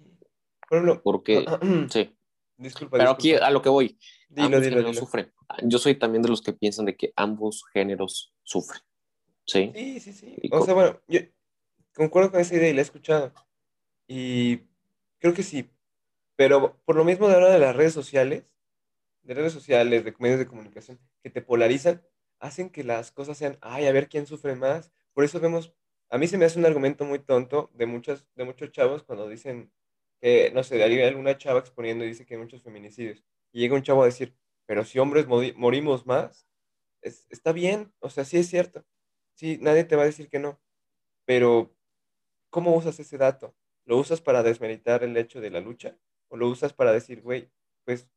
Por 0.69 1.01
porque, 1.01 1.45
sí. 1.89 2.15
Disculpa, 2.57 2.97
Pero 2.97 3.11
aquí 3.11 3.33
a 3.33 3.49
lo 3.49 3.61
que 3.61 3.69
voy, 3.69 3.97
ambos 4.35 4.61
géneros 4.61 4.97
sufren. 4.97 5.33
Yo 5.63 5.79
soy 5.79 5.95
también 5.95 6.21
de 6.21 6.29
los 6.29 6.41
que 6.41 6.53
piensan 6.53 6.85
de 6.85 6.95
que 6.95 7.11
ambos 7.15 7.63
géneros 7.73 8.35
sufren. 8.43 8.81
Sí, 9.47 9.71
sí, 9.73 9.99
sí. 9.99 10.13
sí. 10.13 10.49
O 10.51 10.63
sea, 10.63 10.75
bueno, 10.75 11.01
yo 11.07 11.21
concuerdo 11.95 12.31
con 12.31 12.39
esa 12.39 12.53
idea 12.55 12.69
y 12.69 12.73
la 12.73 12.81
he 12.81 12.83
escuchado. 12.83 13.33
Y 14.07 14.57
creo 15.19 15.33
que 15.33 15.41
sí. 15.41 15.69
Pero 16.39 16.81
por 16.85 16.95
lo 16.95 17.03
mismo 17.03 17.27
de 17.27 17.33
ahora 17.33 17.49
de 17.49 17.59
las 17.59 17.75
redes 17.75 17.91
sociales, 17.91 18.45
de 19.23 19.33
redes 19.33 19.51
sociales, 19.51 20.05
de 20.05 20.15
medios 20.19 20.39
de 20.39 20.47
comunicación, 20.47 20.97
que 21.21 21.29
te 21.29 21.41
polarizan, 21.41 22.01
hacen 22.39 22.69
que 22.69 22.85
las 22.85 23.11
cosas 23.11 23.37
sean, 23.37 23.57
ay, 23.59 23.87
a 23.87 23.91
ver 23.91 24.07
quién 24.07 24.25
sufre 24.25 24.55
más. 24.55 24.89
Por 25.13 25.25
eso 25.25 25.41
vemos, 25.41 25.75
a 26.09 26.17
mí 26.17 26.29
se 26.29 26.37
me 26.37 26.45
hace 26.45 26.57
un 26.57 26.65
argumento 26.65 27.03
muy 27.03 27.19
tonto 27.19 27.71
de, 27.73 27.87
muchas, 27.87 28.25
de 28.35 28.45
muchos 28.45 28.71
chavos 28.71 29.03
cuando 29.03 29.27
dicen 29.27 29.69
que, 30.21 30.49
no 30.53 30.63
sé, 30.63 30.81
hay 30.81 31.01
alguna 31.01 31.37
chava 31.37 31.59
exponiendo 31.59 32.05
y 32.05 32.07
dice 32.07 32.25
que 32.25 32.35
hay 32.35 32.39
muchos 32.39 32.63
feminicidios. 32.63 33.21
Y 33.51 33.59
llega 33.59 33.75
un 33.75 33.83
chavo 33.83 34.03
a 34.03 34.05
decir, 34.05 34.33
pero 34.65 34.85
si 34.85 34.97
hombres 34.97 35.27
morimos 35.27 36.05
más, 36.05 36.47
está 37.01 37.51
bien, 37.51 37.93
o 37.99 38.09
sea, 38.09 38.23
sí 38.23 38.37
es 38.37 38.47
cierto. 38.47 38.85
Sí, 39.33 39.59
nadie 39.61 39.83
te 39.83 39.97
va 39.97 40.03
a 40.03 40.05
decir 40.05 40.29
que 40.29 40.39
no. 40.39 40.61
Pero, 41.25 41.75
¿cómo 42.49 42.75
usas 42.75 42.99
ese 42.99 43.17
dato? 43.17 43.55
¿Lo 43.85 43.97
usas 43.97 44.21
para 44.21 44.43
desmeritar 44.43 45.03
el 45.03 45.17
hecho 45.17 45.41
de 45.41 45.51
la 45.51 45.61
lucha? 45.61 45.97
¿O 46.29 46.37
lo 46.37 46.47
usas 46.47 46.73
para 46.73 46.91
decir, 46.91 47.21
güey, 47.21 47.51
pues 47.83 48.09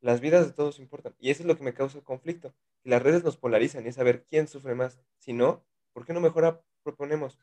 las 0.00 0.20
vidas 0.20 0.46
de 0.46 0.52
todos 0.52 0.78
importan? 0.78 1.14
Y 1.18 1.30
eso 1.30 1.42
es 1.42 1.46
lo 1.46 1.56
que 1.56 1.64
me 1.64 1.74
causa 1.74 2.00
conflicto. 2.00 2.54
Y 2.84 2.90
las 2.90 3.02
redes 3.02 3.24
nos 3.24 3.36
polarizan 3.36 3.84
y 3.84 3.88
es 3.88 3.96
saber 3.96 4.24
quién 4.24 4.48
sufre 4.48 4.74
más. 4.74 4.98
Si 5.18 5.32
no, 5.32 5.64
¿por 5.92 6.06
qué 6.06 6.12
no 6.12 6.20
mejor 6.20 6.64
proponemos? 6.82 7.38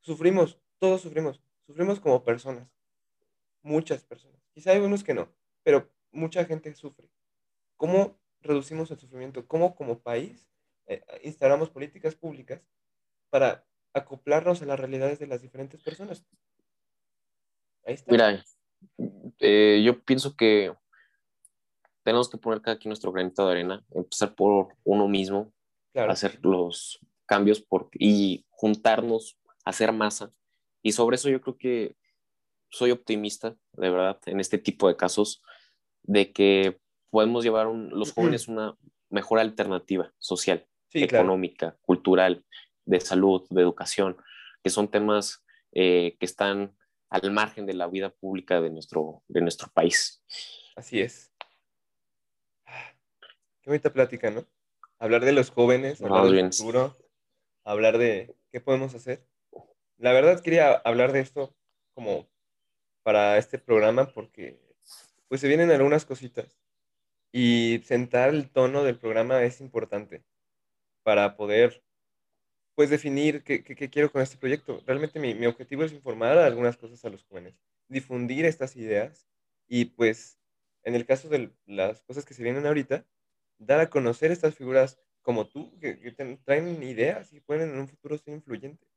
Sufrimos, 0.00 0.58
todos 0.78 1.00
sufrimos. 1.00 1.42
Sufrimos 1.66 2.00
como 2.00 2.24
personas. 2.24 2.68
Muchas 3.62 4.04
personas. 4.04 4.40
Quizá 4.52 4.72
hay 4.72 4.80
unos 4.80 5.04
que 5.04 5.14
no, 5.14 5.32
pero 5.62 5.90
mucha 6.12 6.44
gente 6.44 6.74
sufre. 6.74 7.08
¿Cómo 7.76 8.18
reducimos 8.42 8.90
el 8.90 8.98
sufrimiento? 8.98 9.46
¿Cómo 9.46 9.74
como 9.74 10.00
país 10.00 10.48
eh, 10.86 11.02
instalamos 11.22 11.70
políticas 11.70 12.14
públicas 12.14 12.62
para 13.30 13.64
acoplarnos 13.92 14.62
a 14.62 14.66
las 14.66 14.78
realidades 14.78 15.18
de 15.18 15.26
las 15.26 15.42
diferentes 15.42 15.82
personas? 15.82 16.24
Mira, 18.06 18.44
eh, 19.40 19.82
yo 19.84 20.00
pienso 20.02 20.36
que 20.36 20.72
tenemos 22.02 22.28
que 22.28 22.38
poner 22.38 22.60
cada 22.60 22.78
quien 22.78 22.90
nuestro 22.90 23.12
granito 23.12 23.44
de 23.46 23.52
arena, 23.52 23.84
empezar 23.90 24.34
por 24.34 24.76
uno 24.84 25.08
mismo, 25.08 25.52
hacer 25.94 26.38
los 26.44 27.00
cambios 27.26 27.60
por, 27.60 27.88
y 27.94 28.44
juntarnos, 28.50 29.38
hacer 29.64 29.92
masa. 29.92 30.32
Y 30.82 30.92
sobre 30.92 31.16
eso 31.16 31.28
yo 31.28 31.40
creo 31.40 31.56
que 31.56 31.96
soy 32.70 32.90
optimista, 32.90 33.56
de 33.72 33.90
verdad, 33.90 34.18
en 34.26 34.40
este 34.40 34.58
tipo 34.58 34.88
de 34.88 34.96
casos, 34.96 35.42
de 36.02 36.32
que 36.32 36.80
podemos 37.10 37.44
llevar 37.44 37.66
los 37.66 38.12
jóvenes 38.12 38.48
una 38.48 38.76
mejor 39.10 39.40
alternativa 39.40 40.12
social, 40.18 40.66
económica, 40.92 41.76
cultural, 41.82 42.44
de 42.84 43.00
salud, 43.00 43.46
de 43.50 43.60
educación, 43.60 44.16
que 44.62 44.70
son 44.70 44.88
temas 44.88 45.44
eh, 45.72 46.16
que 46.18 46.26
están 46.26 46.76
al 47.10 47.30
margen 47.32 47.66
de 47.66 47.74
la 47.74 47.88
vida 47.88 48.10
pública 48.10 48.60
de 48.60 48.70
nuestro, 48.70 49.22
de 49.28 49.40
nuestro 49.40 49.68
país. 49.68 50.22
Así 50.76 51.00
es. 51.00 51.32
Qué 53.60 53.68
bonita 53.68 53.92
plática, 53.92 54.30
¿no? 54.30 54.46
Hablar 54.98 55.24
de 55.24 55.32
los 55.32 55.50
jóvenes, 55.50 56.00
hablar 56.00 56.30
del 56.30 56.52
futuro, 56.52 56.96
hablar 57.64 57.98
de 57.98 58.34
qué 58.50 58.60
podemos 58.60 58.94
hacer. 58.94 59.26
La 59.98 60.12
verdad 60.12 60.40
quería 60.40 60.72
hablar 60.72 61.12
de 61.12 61.20
esto 61.20 61.54
como 61.94 62.28
para 63.02 63.36
este 63.38 63.58
programa 63.58 64.12
porque 64.14 64.60
pues 65.28 65.40
se 65.40 65.48
vienen 65.48 65.70
algunas 65.70 66.04
cositas 66.04 66.58
y 67.32 67.80
sentar 67.84 68.30
el 68.30 68.50
tono 68.50 68.82
del 68.82 68.98
programa 68.98 69.42
es 69.42 69.60
importante 69.60 70.24
para 71.02 71.36
poder 71.36 71.82
pues 72.80 72.88
definir 72.88 73.42
qué, 73.44 73.62
quiero 73.62 74.10
con 74.10 74.22
este 74.22 74.38
proyecto. 74.38 74.82
Realmente 74.86 75.20
mi, 75.20 75.34
mi, 75.34 75.44
objetivo 75.44 75.84
es 75.84 75.92
informar 75.92 76.38
algunas 76.38 76.78
cosas 76.78 77.04
a 77.04 77.10
los 77.10 77.22
jóvenes, 77.24 77.60
difundir 77.88 78.46
estas 78.46 78.74
ideas 78.74 79.28
y 79.68 79.84
pues 79.84 80.38
en 80.84 80.94
el 80.94 81.04
caso 81.04 81.28
de 81.28 81.52
las 81.66 82.00
cosas 82.00 82.24
que 82.24 82.32
se 82.32 82.42
vienen 82.42 82.64
ahorita, 82.64 83.04
dar 83.58 83.80
a 83.80 83.90
conocer 83.90 84.30
estas 84.30 84.54
figuras 84.54 84.98
como 85.20 85.46
tú, 85.46 85.78
que, 85.78 85.92
traen 86.46 86.82
ideas 86.82 87.34
y 87.34 87.40
pueden 87.40 87.68
en 87.68 87.80
un 87.80 87.86
futuro 87.86 88.16
ser 88.16 88.32
influyentes. 88.32 88.88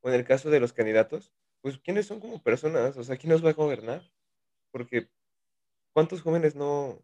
O 0.00 0.08
en 0.08 0.16
el 0.16 0.24
caso 0.24 0.50
de 0.50 0.58
los 0.58 0.72
candidatos, 0.72 1.32
pues 1.60 1.78
quiénes 1.78 2.06
son 2.06 2.18
como 2.18 2.42
personas, 2.42 2.96
o 2.96 3.04
sea, 3.04 3.18
quién 3.18 3.30
nos 3.30 3.44
va 3.44 3.50
a 3.50 3.52
gobernar. 3.52 4.02
Porque 4.72 5.08
¿cuántos 5.92 6.22
jóvenes 6.22 6.56
no, 6.56 7.00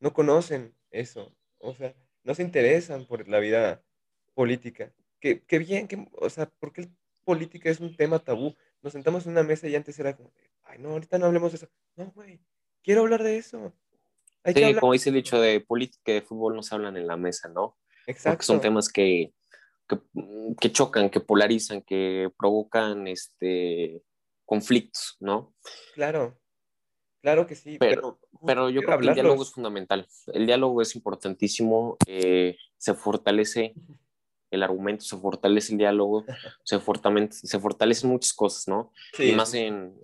no 0.00 0.12
conocen 0.12 0.74
eso? 0.90 1.34
O 1.60 1.74
sea, 1.74 1.94
no 2.24 2.34
se 2.34 2.42
interesan 2.42 3.06
por 3.06 3.26
la 3.26 3.38
vida 3.38 3.82
política. 4.34 4.92
Qué, 5.26 5.42
qué 5.44 5.58
bien, 5.58 5.88
que, 5.88 6.06
o 6.12 6.30
sea, 6.30 6.48
porque 6.60 6.88
política 7.24 7.68
es 7.68 7.80
un 7.80 7.96
tema 7.96 8.20
tabú. 8.20 8.54
Nos 8.80 8.92
sentamos 8.92 9.26
en 9.26 9.32
una 9.32 9.42
mesa 9.42 9.66
y 9.66 9.74
antes 9.74 9.98
era 9.98 10.16
como, 10.16 10.32
ay, 10.62 10.78
no, 10.78 10.90
ahorita 10.90 11.18
no 11.18 11.26
hablemos 11.26 11.50
de 11.50 11.56
eso. 11.56 11.68
No, 11.96 12.12
güey, 12.12 12.38
quiero 12.84 13.00
hablar 13.00 13.24
de 13.24 13.38
eso. 13.38 13.74
sí, 14.44 14.74
como 14.78 14.92
dice 14.92 15.08
el 15.08 15.16
dicho 15.16 15.40
de 15.40 15.60
política 15.60 16.12
y 16.12 16.14
de 16.14 16.22
fútbol 16.22 16.54
no 16.54 16.62
se 16.62 16.76
hablan 16.76 16.96
en 16.96 17.08
la 17.08 17.16
mesa, 17.16 17.48
¿no? 17.48 17.76
Exacto. 18.06 18.36
Porque 18.36 18.44
son 18.44 18.60
temas 18.60 18.88
que, 18.88 19.32
que, 20.60 20.70
chocan, 20.70 21.10
que 21.10 21.18
polarizan, 21.18 21.82
que 21.82 22.30
provocan 22.38 23.08
este, 23.08 24.04
conflictos, 24.44 25.16
¿no? 25.18 25.56
Claro, 25.94 26.38
claro 27.22 27.48
que 27.48 27.56
sí. 27.56 27.78
Pero, 27.80 28.20
pero, 28.46 28.70
yo 28.70 28.82
creo 28.82 29.00
que 29.00 29.08
el 29.08 29.14
diálogo 29.14 29.42
es 29.42 29.50
fundamental. 29.50 30.06
El 30.28 30.46
diálogo 30.46 30.80
es 30.80 30.94
importantísimo. 30.94 31.96
Eh, 32.06 32.56
se 32.78 32.94
fortalece 32.94 33.74
el 34.50 34.62
argumento, 34.62 35.04
se 35.04 35.16
fortalece 35.16 35.72
el 35.72 35.78
diálogo, 35.78 36.24
se, 36.64 36.78
fortalece, 36.78 37.46
se 37.46 37.58
fortalecen 37.58 38.10
muchas 38.10 38.32
cosas, 38.32 38.68
¿no? 38.68 38.92
y 39.18 39.32
más 39.32 39.54
en, 39.54 39.94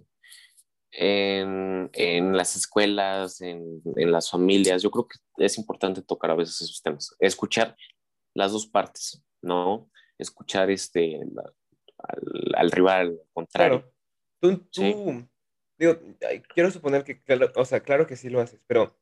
en, 0.91 1.91
en, 1.93 2.37
las 2.37 2.57
escuelas, 2.57 3.41
en, 3.41 3.83
en, 3.97 4.13
las 4.13 4.31
familias. 4.31 4.83
Yo 4.83 4.91
creo 4.91 5.07
que 5.09 5.19
es 5.45 5.59
importante 5.59 6.03
tocar 6.03 6.31
a 6.31 6.37
veces 6.37 6.61
esos 6.61 6.83
temas. 6.83 7.15
Escuchar 7.19 7.77
las 8.35 8.53
dos 8.53 8.67
partes, 8.67 9.23
¿no? 9.41 9.91
Escuchar 10.19 10.71
este, 10.71 11.21
al, 11.99 12.55
al, 12.55 12.71
rival, 12.71 13.09
al 13.09 13.21
contrario. 13.33 13.93
Tú, 14.41 14.59
tú 14.71 15.29
digo, 15.79 15.99
quiero 16.55 16.71
suponer 16.71 17.05
que, 17.05 17.21
o 17.57 17.65
sea, 17.65 17.81
claro 17.81 18.07
que 18.07 18.17
sí 18.17 18.29
lo 18.29 18.41
haces, 18.41 18.61
pero 18.67 18.97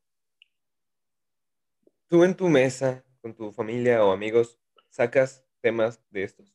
tú 2.07 2.23
en 2.23 2.35
tu 2.35 2.49
mesa, 2.49 3.03
con 3.21 3.35
tu 3.35 3.51
familia 3.51 4.03
o 4.03 4.11
amigos, 4.11 4.59
sacas 4.91 5.43
temas 5.61 5.99
de 6.11 6.23
estos. 6.23 6.53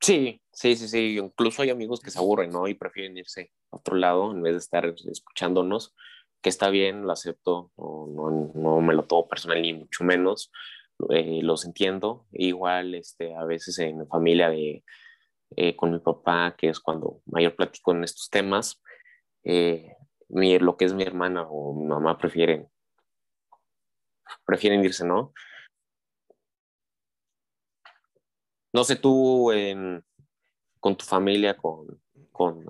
Sí, 0.00 0.42
sí, 0.52 0.76
sí, 0.76 0.88
sí. 0.88 1.18
Incluso 1.18 1.62
hay 1.62 1.70
amigos 1.70 2.00
que 2.00 2.10
se 2.10 2.18
aburren, 2.18 2.50
¿no? 2.50 2.68
Y 2.68 2.74
prefieren 2.74 3.16
irse 3.16 3.52
a 3.70 3.76
otro 3.76 3.96
lado 3.96 4.30
en 4.30 4.42
vez 4.42 4.52
de 4.52 4.58
estar 4.58 4.86
escuchándonos, 4.86 5.94
que 6.42 6.50
está 6.50 6.68
bien, 6.68 7.02
lo 7.02 7.12
acepto, 7.12 7.72
no, 7.76 8.52
no, 8.54 8.80
me 8.80 8.94
lo 8.94 9.04
tomo 9.04 9.26
personal 9.28 9.62
ni 9.62 9.72
mucho 9.72 10.04
menos, 10.04 10.52
eh, 11.10 11.40
los 11.42 11.64
entiendo. 11.64 12.26
Igual, 12.32 12.94
este, 12.94 13.34
a 13.34 13.44
veces 13.44 13.78
en 13.78 14.06
familia 14.06 14.50
de, 14.50 14.84
eh, 15.56 15.76
con 15.76 15.92
mi 15.92 15.98
papá, 15.98 16.54
que 16.56 16.68
es 16.68 16.80
cuando 16.80 17.22
mayor 17.26 17.56
platico 17.56 17.92
en 17.92 18.04
estos 18.04 18.28
temas, 18.30 18.82
eh, 19.44 19.96
mi, 20.28 20.58
lo 20.58 20.76
que 20.76 20.84
es 20.84 20.92
mi 20.94 21.04
hermana 21.04 21.46
o 21.48 21.74
mi 21.74 21.86
mamá 21.86 22.18
prefieren, 22.18 22.68
prefieren 24.44 24.84
irse, 24.84 25.04
¿no? 25.04 25.32
No 28.76 28.84
sé 28.84 28.96
tú 28.96 29.50
con 30.80 30.96
tu 30.98 31.06
familia, 31.06 31.56
con, 31.56 31.98
con 32.30 32.62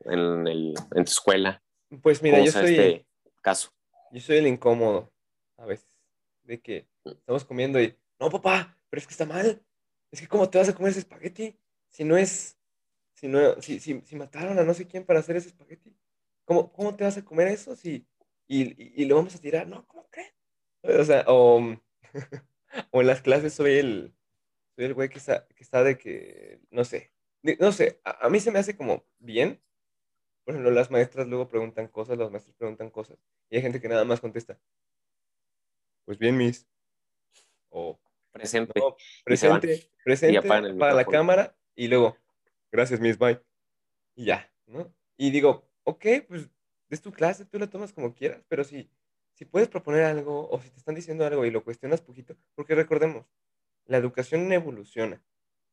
en, 0.00 0.48
el, 0.48 0.74
en 0.96 1.04
tu 1.04 1.12
escuela. 1.12 1.62
Pues 2.02 2.20
mira, 2.20 2.40
yo 2.40 2.50
soy 2.50 2.72
este 2.74 3.06
caso. 3.40 3.70
Yo 4.10 4.20
soy 4.20 4.38
el 4.38 4.48
incómodo 4.48 5.12
a 5.56 5.64
veces 5.64 5.96
de 6.42 6.60
que 6.60 6.88
estamos 7.04 7.44
comiendo 7.44 7.80
y 7.80 7.96
no, 8.18 8.30
papá, 8.30 8.76
pero 8.90 8.98
es 8.98 9.06
que 9.06 9.12
está 9.12 9.26
mal. 9.26 9.62
Es 10.10 10.20
que 10.20 10.26
cómo 10.26 10.50
te 10.50 10.58
vas 10.58 10.68
a 10.70 10.74
comer 10.74 10.90
ese 10.90 10.98
espagueti 10.98 11.56
si 11.88 12.02
no 12.02 12.16
es 12.16 12.58
si 13.12 13.28
no 13.28 13.62
si, 13.62 13.78
si, 13.78 14.00
si 14.00 14.16
mataron 14.16 14.58
a 14.58 14.64
no 14.64 14.74
sé 14.74 14.88
quién 14.88 15.04
para 15.04 15.20
hacer 15.20 15.36
ese 15.36 15.50
espagueti. 15.50 15.96
¿Cómo, 16.44 16.72
cómo 16.72 16.96
te 16.96 17.04
vas 17.04 17.16
a 17.16 17.24
comer 17.24 17.46
eso 17.46 17.76
si 17.76 18.04
y, 18.48 19.00
y, 19.00 19.04
lo 19.04 19.14
vamos 19.14 19.36
a 19.36 19.40
tirar? 19.40 19.68
No, 19.68 19.86
¿cómo 19.86 20.08
crees? 20.10 20.34
O 20.82 21.04
sea, 21.04 21.24
o, 21.28 21.60
o 22.90 23.00
en 23.00 23.06
las 23.06 23.22
clases 23.22 23.54
soy 23.54 23.74
el 23.74 24.14
soy 24.74 24.86
el 24.86 24.94
güey 24.94 25.08
que 25.08 25.18
está, 25.18 25.46
que 25.48 25.62
está 25.62 25.82
de 25.84 25.98
que, 25.98 26.60
no 26.70 26.84
sé, 26.84 27.12
no 27.58 27.72
sé, 27.72 28.00
a, 28.04 28.28
mí 28.28 28.40
se 28.40 28.50
me 28.50 28.58
hace 28.58 28.76
como 28.76 29.04
bien. 29.18 29.60
Por 30.44 30.54
ejemplo, 30.54 30.70
las 30.70 30.90
maestras 30.90 31.26
luego 31.26 31.48
preguntan 31.48 31.88
cosas, 31.88 32.18
los 32.18 32.30
maestros 32.30 32.54
preguntan 32.56 32.90
cosas, 32.90 33.18
y 33.48 33.56
hay 33.56 33.62
gente 33.62 33.80
que 33.80 33.88
nada 33.88 34.04
más 34.04 34.20
contesta, 34.20 34.58
pues 36.04 36.18
bien, 36.18 36.36
Miss. 36.36 36.66
O 37.70 37.98
presente. 38.30 38.80
presente, 39.24 39.90
presente 40.04 40.42
para 40.42 40.92
la 40.92 41.04
cámara, 41.04 41.56
y 41.74 41.88
luego, 41.88 42.16
gracias, 42.70 43.00
Miss, 43.00 43.18
bye. 43.18 43.40
Y 44.14 44.26
ya, 44.26 44.52
¿no? 44.66 44.94
Y 45.16 45.30
digo, 45.30 45.66
ok, 45.84 46.04
pues 46.28 46.50
es 46.90 47.00
tu 47.00 47.12
clase, 47.12 47.44
tú 47.44 47.58
la 47.58 47.68
tomas 47.68 47.92
como 47.92 48.14
quieras, 48.14 48.42
pero 48.48 48.64
si, 48.64 48.90
si 49.32 49.44
puedes 49.44 49.68
proponer 49.68 50.04
algo, 50.04 50.48
o 50.50 50.60
si 50.60 50.70
te 50.70 50.78
están 50.78 50.94
diciendo 50.94 51.24
algo 51.24 51.44
y 51.44 51.50
lo 51.50 51.64
cuestionas 51.64 52.00
poquito, 52.00 52.36
porque 52.54 52.74
recordemos, 52.74 53.26
la 53.86 53.98
educación 53.98 54.50
evoluciona. 54.52 55.22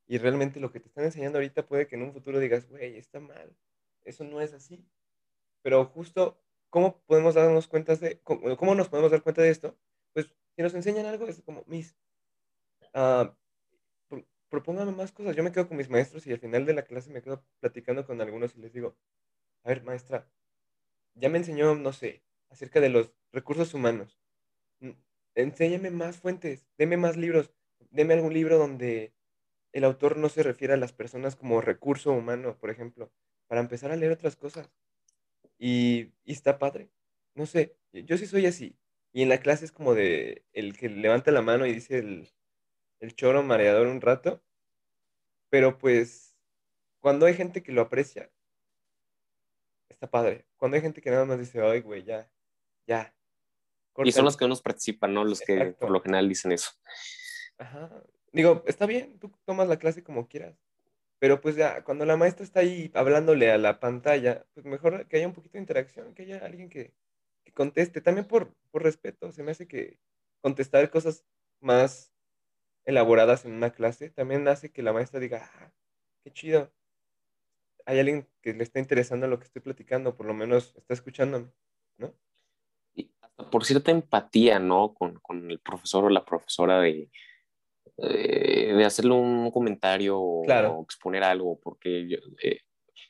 Y 0.07 0.17
realmente 0.17 0.59
lo 0.59 0.71
que 0.71 0.79
te 0.79 0.87
están 0.87 1.05
enseñando 1.05 1.37
ahorita 1.37 1.65
puede 1.65 1.87
que 1.87 1.95
en 1.95 2.03
un 2.03 2.13
futuro 2.13 2.39
digas, 2.39 2.67
güey, 2.67 2.97
está 2.97 3.19
mal. 3.19 3.55
Eso 4.03 4.23
no 4.23 4.41
es 4.41 4.53
así. 4.53 4.85
Pero 5.61 5.85
justo, 5.85 6.41
¿cómo 6.69 7.01
podemos 7.05 7.35
darnos 7.35 7.67
cuenta 7.67 7.95
de, 7.95 8.19
cómo, 8.21 8.75
nos 8.75 8.89
podemos 8.89 9.11
dar 9.11 9.21
cuenta 9.23 9.41
de 9.41 9.49
esto? 9.49 9.77
Pues 10.13 10.33
si 10.55 10.61
nos 10.61 10.73
enseñan 10.73 11.05
algo, 11.05 11.27
es 11.27 11.41
como, 11.41 11.63
mis, 11.67 11.95
uh, 12.93 13.29
propóngame 14.49 14.91
más 14.91 15.11
cosas. 15.11 15.35
Yo 15.35 15.43
me 15.43 15.51
quedo 15.51 15.67
con 15.67 15.77
mis 15.77 15.89
maestros 15.89 16.27
y 16.27 16.33
al 16.33 16.39
final 16.39 16.65
de 16.65 16.73
la 16.73 16.83
clase 16.83 17.09
me 17.09 17.21
quedo 17.21 17.45
platicando 17.59 18.05
con 18.05 18.19
algunos 18.19 18.55
y 18.55 18.59
les 18.59 18.73
digo, 18.73 18.97
a 19.63 19.69
ver, 19.69 19.83
maestra, 19.83 20.27
ya 21.15 21.29
me 21.29 21.37
enseñó, 21.37 21.75
no 21.75 21.93
sé, 21.93 22.23
acerca 22.49 22.81
de 22.81 22.89
los 22.89 23.13
recursos 23.31 23.73
humanos. 23.73 24.19
Enséñame 25.35 25.91
más 25.91 26.17
fuentes, 26.17 26.67
deme 26.77 26.97
más 26.97 27.15
libros 27.15 27.53
deme 27.89 28.13
algún 28.13 28.33
libro 28.33 28.57
donde 28.57 29.13
el 29.73 29.83
autor 29.83 30.17
no 30.17 30.29
se 30.29 30.43
refiere 30.43 30.73
a 30.73 30.77
las 30.77 30.93
personas 30.93 31.35
como 31.35 31.61
recurso 31.61 32.11
humano, 32.11 32.57
por 32.57 32.69
ejemplo, 32.69 33.11
para 33.47 33.61
empezar 33.61 33.91
a 33.91 33.95
leer 33.95 34.11
otras 34.11 34.35
cosas. 34.35 34.69
Y, 35.57 36.11
está 36.25 36.57
padre. 36.57 36.89
No 37.35 37.45
sé, 37.45 37.75
yo 37.93 38.17
sí 38.17 38.25
soy 38.25 38.45
así. 38.45 38.75
Y 39.13 39.21
en 39.23 39.29
la 39.29 39.39
clase 39.39 39.65
es 39.65 39.71
como 39.71 39.93
de 39.93 40.43
el 40.53 40.77
que 40.77 40.89
levanta 40.89 41.31
la 41.31 41.41
mano 41.41 41.65
y 41.65 41.73
dice 41.73 41.99
el, 41.99 42.29
el 42.99 43.15
choro 43.15 43.43
mareador 43.43 43.87
un 43.87 44.01
rato. 44.01 44.41
Pero 45.49 45.77
pues, 45.77 46.35
cuando 46.99 47.25
hay 47.25 47.33
gente 47.33 47.61
que 47.61 47.71
lo 47.71 47.81
aprecia, 47.81 48.31
está 49.89 50.09
padre. 50.09 50.45
Cuando 50.57 50.75
hay 50.75 50.81
gente 50.81 51.01
que 51.01 51.11
nada 51.11 51.25
más 51.25 51.39
dice, 51.39 51.61
ay, 51.61 51.81
güey, 51.81 52.03
ya, 52.03 52.29
ya. 52.87 53.13
Y 53.97 54.11
son 54.11 54.25
los 54.25 54.37
que 54.37 54.45
no 54.45 54.49
nos 54.49 54.61
participan, 54.61 55.13
¿no? 55.13 55.23
Los 55.23 55.41
que 55.41 55.75
por 55.79 55.91
lo 55.91 56.01
general 56.01 56.27
dicen 56.29 56.51
eso. 56.51 56.71
Ajá. 57.61 58.03
Digo, 58.33 58.63
está 58.65 58.87
bien, 58.87 59.19
tú 59.19 59.31
tomas 59.45 59.67
la 59.67 59.77
clase 59.77 60.03
como 60.03 60.27
quieras. 60.27 60.57
Pero 61.19 61.41
pues 61.41 61.55
ya, 61.55 61.83
cuando 61.83 62.05
la 62.05 62.17
maestra 62.17 62.43
está 62.43 62.61
ahí 62.61 62.91
hablándole 62.95 63.51
a 63.51 63.59
la 63.59 63.79
pantalla, 63.79 64.45
pues 64.55 64.65
mejor 64.65 65.07
que 65.07 65.17
haya 65.17 65.27
un 65.27 65.33
poquito 65.33 65.53
de 65.53 65.59
interacción, 65.59 66.15
que 66.15 66.23
haya 66.23 66.43
alguien 66.43 66.69
que, 66.69 66.95
que 67.43 67.51
conteste, 67.53 68.01
también 68.01 68.27
por, 68.27 68.55
por 68.71 68.81
respeto, 68.83 69.31
se 69.31 69.43
me 69.43 69.51
hace 69.51 69.67
que 69.67 69.99
contestar 70.41 70.89
cosas 70.89 71.23
más 71.59 72.11
elaboradas 72.85 73.45
en 73.45 73.53
una 73.53 73.69
clase 73.71 74.09
también 74.09 74.47
hace 74.47 74.71
que 74.71 74.81
la 74.81 74.93
maestra 74.93 75.19
diga, 75.19 75.51
ah, 75.59 75.71
qué 76.23 76.31
chido, 76.31 76.73
hay 77.85 77.99
alguien 77.99 78.27
que 78.41 78.53
le 78.53 78.63
está 78.63 78.79
interesando 78.79 79.27
lo 79.27 79.37
que 79.37 79.45
estoy 79.45 79.61
platicando, 79.61 80.17
por 80.17 80.25
lo 80.25 80.33
menos 80.33 80.73
está 80.75 80.95
escuchándome, 80.95 81.51
¿no? 81.97 82.15
Y 82.95 83.11
por 83.51 83.65
cierta 83.65 83.91
empatía, 83.91 84.57
¿no? 84.57 84.95
Con, 84.95 85.19
con 85.19 85.51
el 85.51 85.59
profesor 85.59 86.05
o 86.05 86.09
la 86.09 86.25
profesora 86.25 86.79
de, 86.81 87.11
eh, 87.97 88.73
de 88.73 88.85
hacerle 88.85 89.13
un 89.13 89.51
comentario 89.51 90.19
o 90.19 90.83
exponer 90.83 91.23
algo, 91.23 91.59
porque 91.61 92.07
yo, 92.07 92.17
eh, 92.41 92.59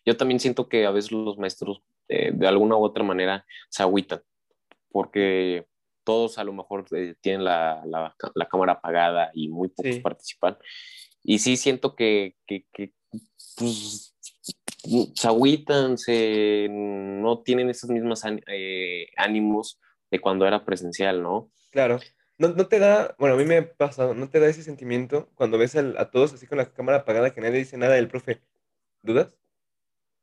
yo, 0.06 0.18
también 0.18 0.40
siento 0.40 0.68
que 0.68 0.86
a 0.86 0.92
veces 0.92 1.12
los 1.12 1.38
maestros 1.38 1.82
eh, 2.08 2.32
de 2.34 2.48
alguna 2.48 2.76
u 2.78 2.84
otra 2.84 3.04
manera 3.04 3.46
se 3.70 3.84
agüitan, 3.84 4.22
porque 4.90 5.66
todos 6.04 6.38
a 6.38 6.44
lo 6.44 6.54
mejor 6.54 6.86
tienen 7.22 7.44
la, 7.44 7.84
la, 7.86 8.16
la, 8.34 8.50
cámara 8.50 8.74
apagada 8.74 9.32
y 9.34 9.50
muy 9.50 9.70
pocos 9.70 10.00
participan. 10.00 10.58
Y 11.24 11.40
sí 11.40 11.58
siento 11.58 11.96
que, 11.96 12.36
que, 12.48 12.66
que 12.74 12.94
pues, 13.56 14.16
se 15.16 15.28
agüitan, 15.28 15.98
se, 15.98 16.68
no 16.70 17.42
tienen 17.42 17.70
esos 17.70 17.90
mismos 17.90 18.24
eh, 18.48 19.08
ánimos 19.16 19.80
de 20.10 20.20
cuando 20.20 20.46
era 20.48 20.66
presencial, 20.66 21.22
¿no? 21.22 21.52
Claro. 21.70 22.00
No, 22.42 22.48
no, 22.56 22.68
te 22.68 22.80
da, 22.80 23.16
bueno, 23.20 23.36
a 23.36 23.38
mí 23.38 23.46
me 23.46 23.58
ha 23.58 23.74
pasado, 23.74 24.16
no 24.16 24.28
te 24.28 24.40
da 24.40 24.48
ese 24.48 24.64
sentimiento 24.64 25.30
cuando 25.36 25.60
ves 25.60 25.76
a 25.76 26.10
todos 26.10 26.34
así 26.34 26.48
con 26.48 26.58
la 26.58 26.74
cámara 26.74 27.00
apagada 27.00 27.32
que 27.36 27.40
nadie 27.40 27.60
dice 27.60 27.78
nada 27.78 27.94
del 27.94 28.08
profe. 28.08 28.42
¿Dudas? 29.04 29.32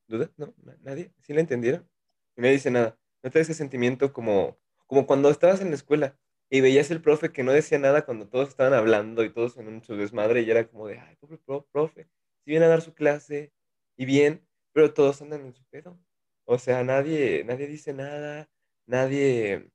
¿Dudas? 0.09 0.31
¿No? 0.37 0.53
¿Nadie? 0.83 1.12
¿Sí 1.23 1.33
la 1.33 1.41
entendieron? 1.41 1.89
Y 2.37 2.41
nadie 2.41 2.55
dice 2.55 2.71
nada. 2.73 2.99
¿No 3.23 3.31
te 3.31 3.39
da 3.39 3.43
ese 3.43 3.55
sentimiento 3.55 4.12
como, 4.12 4.59
como 4.87 5.07
cuando 5.07 5.31
estabas 5.31 5.61
en 5.61 5.69
la 5.71 5.77
escuela 5.77 6.19
y 6.51 6.61
veías 6.61 6.91
el 6.91 7.03
profe 7.03 7.33
que 7.33 7.45
no 7.45 7.53
decía 7.53 7.79
nada 7.79 8.05
cuando 8.05 8.29
todos 8.29 8.49
estaban 8.49 8.75
hablando 8.75 9.23
y 9.25 9.31
todos 9.33 9.57
en 9.57 9.69
un, 9.69 9.85
su 9.85 9.95
desmadre 9.97 10.43
y 10.43 10.51
era 10.51 10.66
como 10.69 10.89
de, 10.89 10.99
ay, 10.99 11.16
pobre 11.16 11.39
profe, 11.73 12.09
si 12.45 12.51
viene 12.51 12.66
a 12.66 12.69
dar 12.69 12.81
su 12.83 12.95
clase 12.95 13.53
y 13.97 14.07
bien, 14.07 14.45
pero 14.73 14.93
todos 14.95 15.23
andan 15.23 15.43
en 15.43 15.55
su 15.55 15.64
pedo. 15.66 15.99
O 16.47 16.59
sea, 16.59 16.83
nadie, 16.85 17.45
nadie 17.45 17.66
dice 17.69 17.93
nada, 17.93 18.51
nadie, 18.87 19.71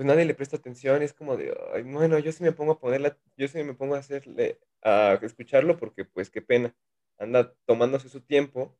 pues 0.00 0.06
nadie 0.06 0.24
le 0.24 0.34
presta 0.34 0.56
atención, 0.56 1.02
es 1.02 1.12
como 1.12 1.36
de, 1.36 1.54
bueno, 1.84 2.18
yo 2.18 2.32
sí 2.32 2.42
me 2.42 2.52
pongo 2.52 2.72
a 2.72 2.80
ponerla, 2.80 3.18
yo 3.36 3.48
sí 3.48 3.62
me 3.62 3.74
pongo 3.74 3.96
a 3.96 3.98
hacerle, 3.98 4.58
a 4.80 5.18
escucharlo 5.20 5.76
porque 5.76 6.06
pues 6.06 6.30
qué 6.30 6.40
pena, 6.40 6.74
anda 7.18 7.54
tomándose 7.66 8.08
su 8.08 8.22
tiempo 8.22 8.74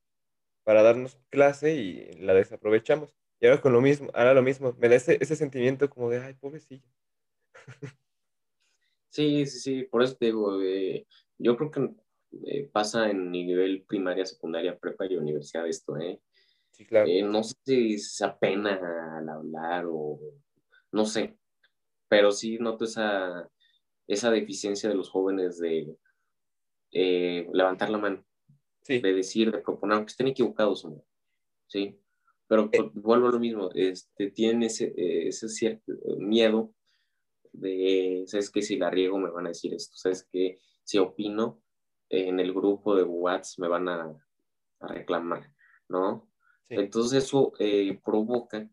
para 0.65 0.83
darnos 0.83 1.19
clase 1.29 1.75
y 1.75 2.11
la 2.15 2.33
desaprovechamos. 2.33 3.15
Y 3.39 3.47
ahora 3.47 3.61
con 3.61 3.75
lo 3.75 3.83
mismo, 3.83 4.11
ahora 4.15 4.33
lo 4.33 4.41
mismo, 4.41 4.75
me 4.79 4.89
da 4.89 4.95
ese, 4.95 5.19
ese 5.21 5.37
sentimiento 5.37 5.91
como 5.91 6.09
de, 6.09 6.23
ay, 6.23 6.33
pobrecillo. 6.33 6.89
Sí, 9.11 9.45
sí, 9.45 9.59
sí, 9.59 9.83
por 9.83 10.03
eso 10.03 10.17
te 10.17 10.27
digo, 10.27 10.63
eh, 10.63 11.07
yo 11.37 11.55
creo 11.59 11.71
que 11.71 11.91
eh, 12.47 12.71
pasa 12.73 13.11
en 13.11 13.31
nivel 13.31 13.83
primaria, 13.83 14.25
secundaria, 14.25 14.79
prepa 14.79 15.05
y 15.05 15.17
universidad 15.17 15.69
esto, 15.69 15.99
¿eh? 15.99 16.19
Sí, 16.71 16.87
claro. 16.87 17.11
Eh, 17.11 17.23
no 17.23 17.43
sé 17.43 17.55
si 17.67 17.99
se 17.99 18.25
apena 18.25 19.19
al 19.19 19.29
hablar 19.29 19.85
o 19.87 20.19
no 20.93 21.05
sé, 21.07 21.39
pero 22.09 22.33
sí 22.33 22.59
noto 22.59 22.85
esa, 22.85 23.51
esa 24.07 24.31
deficiencia 24.31 24.89
de 24.89 24.95
los 24.95 25.11
jóvenes 25.11 25.59
de 25.59 25.97
eh, 26.93 27.49
levantar 27.53 27.91
la 27.91 27.99
mano, 27.99 28.25
de 28.87 29.01
decir, 29.01 29.53
de 29.53 29.59
proponer, 29.59 29.97
aunque 29.97 30.11
estén 30.11 30.29
equivocados, 30.29 30.87
¿sí? 31.69 31.99
Pero 32.49 32.71
pues, 32.71 32.83
vuelvo 32.95 33.29
a 33.29 33.33
lo 33.33 33.39
mismo, 33.39 33.71
este, 33.75 34.31
tienen 34.33 34.65
ese, 34.65 34.93
ese 34.97 35.49
cierto 35.49 35.93
miedo 36.19 36.75
de, 37.53 38.25
¿sabes 38.27 38.51
qué? 38.51 38.63
Si 38.63 38.77
la 38.77 38.91
riego 38.91 39.19
me 39.19 39.31
van 39.31 39.47
a 39.47 39.51
decir 39.51 39.73
esto, 39.75 39.97
¿sabes 39.97 40.29
qué? 40.33 40.59
Si 40.83 40.99
opino, 40.99 41.63
en 42.09 42.41
el 42.41 42.53
grupo 42.53 42.97
de 42.97 43.05
WhatsApp 43.05 43.61
me 43.61 43.69
van 43.69 43.89
a, 43.89 44.27
reclamar, 44.81 45.55
¿no? 45.89 46.29
Entonces 46.69 47.25
eso 47.25 47.53
eh, 47.59 48.01
provoca 48.03 48.69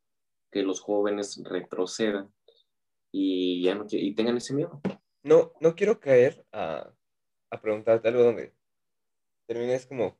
que 0.51 0.63
los 0.63 0.81
jóvenes 0.81 1.41
retrocedan 1.43 2.33
y 3.11 3.63
ya 3.63 3.75
no 3.75 3.85
y 3.89 4.13
tengan 4.15 4.37
ese 4.37 4.53
miedo. 4.53 4.81
No, 5.23 5.53
no 5.59 5.75
quiero 5.75 5.99
caer 5.99 6.45
a, 6.51 6.93
a 7.49 7.61
preguntarte 7.61 8.07
algo 8.07 8.23
donde 8.23 8.53
termines 9.45 9.85
como, 9.85 10.17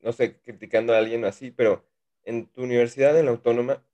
no 0.00 0.12
sé, 0.12 0.40
criticando 0.40 0.94
a 0.94 0.98
alguien 0.98 1.24
así, 1.24 1.50
pero 1.50 1.84
en 2.24 2.46
tu 2.46 2.62
universidad, 2.62 3.18
en 3.18 3.26
la 3.26 3.32
autónoma, 3.32 3.84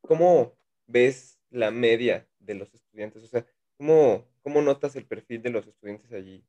¿cómo 0.00 0.56
ves 0.86 1.40
la 1.50 1.70
media 1.70 2.28
de 2.38 2.54
los 2.54 2.72
estudiantes? 2.74 3.22
O 3.22 3.26
sea, 3.26 3.46
¿cómo, 3.76 4.26
cómo 4.42 4.62
notas 4.62 4.96
el 4.96 5.06
perfil 5.06 5.42
de 5.42 5.50
los 5.50 5.66
estudiantes 5.66 6.12
allí? 6.12 6.44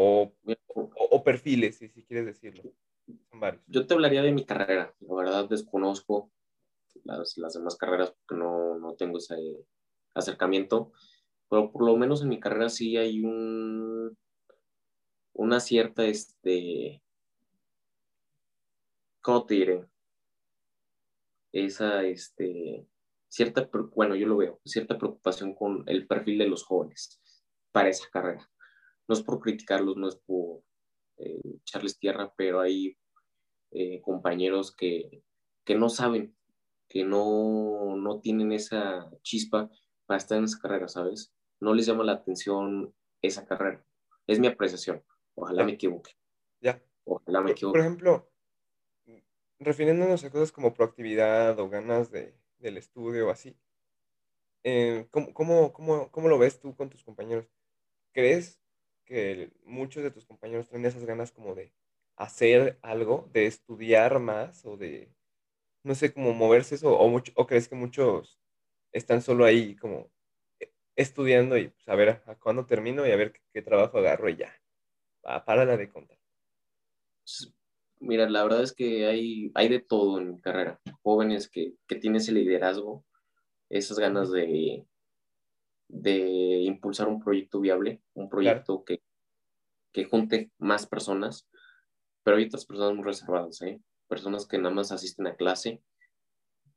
o, 0.00 0.32
o, 1.10 1.24
perfiles, 1.24 1.76
si, 1.76 1.88
si, 1.88 2.04
quieres 2.04 2.26
decirlo. 2.26 2.62
Son 3.30 3.40
varios. 3.40 3.64
Yo 3.66 3.84
te 3.84 3.94
hablaría 3.94 4.22
de 4.22 4.30
mi 4.30 4.44
carrera. 4.44 4.94
La 5.00 5.14
verdad 5.14 5.48
desconozco 5.48 6.30
las, 7.04 7.34
demás 7.54 7.76
carreras 7.76 8.12
porque 8.12 8.40
no, 8.40 8.78
no 8.78 8.94
tengo 8.94 9.18
ese 9.18 9.36
acercamiento, 10.14 10.92
pero 11.48 11.70
por 11.72 11.84
lo 11.84 11.96
menos 11.96 12.22
en 12.22 12.28
mi 12.28 12.40
carrera 12.40 12.68
sí 12.68 12.96
hay 12.96 13.22
un, 13.24 14.16
una 15.32 15.60
cierta, 15.60 16.04
este, 16.04 17.02
¿cómo 19.20 19.46
te 19.46 19.54
diré? 19.54 19.88
Esa, 21.52 22.04
este, 22.04 22.86
cierta, 23.28 23.68
bueno, 23.94 24.14
yo 24.14 24.26
lo 24.26 24.36
veo, 24.36 24.60
cierta 24.64 24.98
preocupación 24.98 25.54
con 25.54 25.84
el 25.86 26.06
perfil 26.06 26.38
de 26.38 26.48
los 26.48 26.64
jóvenes 26.64 27.20
para 27.72 27.88
esa 27.88 28.08
carrera 28.10 28.48
no 29.08 29.14
es 29.14 29.22
por 29.22 29.40
criticarlos, 29.40 29.96
no 29.96 30.08
es 30.08 30.16
por 30.16 30.62
eh, 31.16 31.40
echarles 31.62 31.98
tierra, 31.98 32.32
pero 32.36 32.60
hay 32.60 32.96
eh, 33.72 34.00
compañeros 34.02 34.74
que, 34.74 35.24
que, 35.64 35.74
no 35.74 35.88
saben, 35.88 36.36
que 36.88 37.04
no, 37.04 37.96
no 37.96 38.20
tienen 38.20 38.52
esa 38.52 39.10
chispa 39.22 39.70
para 40.06 40.18
estar 40.18 40.38
en 40.38 40.44
esa 40.44 40.58
carrera, 40.58 40.88
¿sabes? 40.88 41.32
No 41.60 41.74
les 41.74 41.86
llama 41.86 42.04
la 42.04 42.12
atención 42.12 42.94
esa 43.22 43.46
carrera. 43.46 43.84
Es 44.26 44.38
mi 44.38 44.46
apreciación. 44.46 45.02
Ojalá 45.34 45.64
me 45.64 45.72
equivoque. 45.72 46.12
Ya. 46.60 46.82
Ojalá 47.04 47.40
me 47.40 47.52
equivoque. 47.52 47.78
Por 47.78 47.80
ejemplo, 47.80 48.30
refiriéndonos 49.58 50.24
a 50.24 50.30
cosas 50.30 50.52
como 50.52 50.74
proactividad 50.74 51.58
o 51.58 51.68
ganas 51.68 52.10
de, 52.10 52.34
del 52.58 52.76
estudio 52.76 53.28
o 53.28 53.30
así, 53.30 53.56
eh, 54.64 55.06
¿cómo, 55.10 55.32
cómo, 55.34 55.72
cómo, 55.72 56.10
cómo, 56.10 56.28
lo 56.28 56.38
ves 56.38 56.60
tú 56.60 56.74
con 56.76 56.90
tus 56.90 57.04
compañeros? 57.04 57.48
¿Crees 58.12 58.60
que 59.04 59.52
muchos 59.64 60.02
de 60.02 60.10
tus 60.10 60.26
compañeros 60.26 60.68
tienen 60.68 60.86
esas 60.86 61.04
ganas 61.04 61.32
como 61.32 61.54
de 61.54 61.72
hacer 62.16 62.78
algo, 62.82 63.28
de 63.32 63.46
estudiar 63.46 64.18
más 64.18 64.64
o 64.64 64.76
de, 64.76 65.12
no 65.88 65.94
sé, 65.94 66.12
como 66.12 66.34
moverse 66.34 66.74
eso, 66.74 66.94
o, 66.94 67.08
mucho, 67.08 67.32
o 67.34 67.46
crees 67.46 67.66
que 67.66 67.74
muchos 67.74 68.38
están 68.92 69.22
solo 69.22 69.46
ahí 69.46 69.74
como 69.74 70.10
estudiando 70.94 71.56
y 71.56 71.68
pues, 71.68 71.88
a 71.88 71.94
ver 71.94 72.22
a, 72.26 72.34
cuándo 72.36 72.66
termino 72.66 73.06
y 73.06 73.10
a 73.10 73.16
ver 73.16 73.32
qué, 73.54 73.62
trabajo 73.62 73.96
agarro 73.96 74.28
y 74.28 74.36
ya, 74.36 74.52
para 75.22 75.64
la 75.64 75.78
de 75.78 75.88
contar. 75.88 76.18
Mira, 78.00 78.28
la 78.28 78.42
verdad 78.42 78.62
es 78.62 78.74
que 78.74 79.06
hay, 79.06 79.50
hay 79.54 79.68
de 79.68 79.80
todo 79.80 80.18
en 80.18 80.34
mi 80.34 80.40
carrera. 80.42 80.78
Jóvenes 81.02 81.48
que, 81.48 81.72
que 81.86 81.96
tienen 81.96 82.18
ese 82.18 82.32
liderazgo, 82.32 83.06
esas 83.70 83.98
ganas 83.98 84.30
de, 84.30 84.84
de 85.88 86.60
impulsar 86.64 87.08
un 87.08 87.18
proyecto 87.18 87.60
viable, 87.60 88.02
un 88.12 88.28
proyecto 88.28 88.84
que, 88.84 89.00
que 89.90 90.04
junte 90.04 90.50
más 90.58 90.86
personas, 90.86 91.48
pero 92.22 92.36
hay 92.36 92.44
otras 92.44 92.66
personas 92.66 92.94
muy 92.94 93.04
reservadas, 93.04 93.62
¿eh? 93.62 93.80
Personas 94.08 94.46
que 94.46 94.58
nada 94.58 94.74
más 94.74 94.90
asisten 94.92 95.26
a 95.26 95.36
clase, 95.36 95.82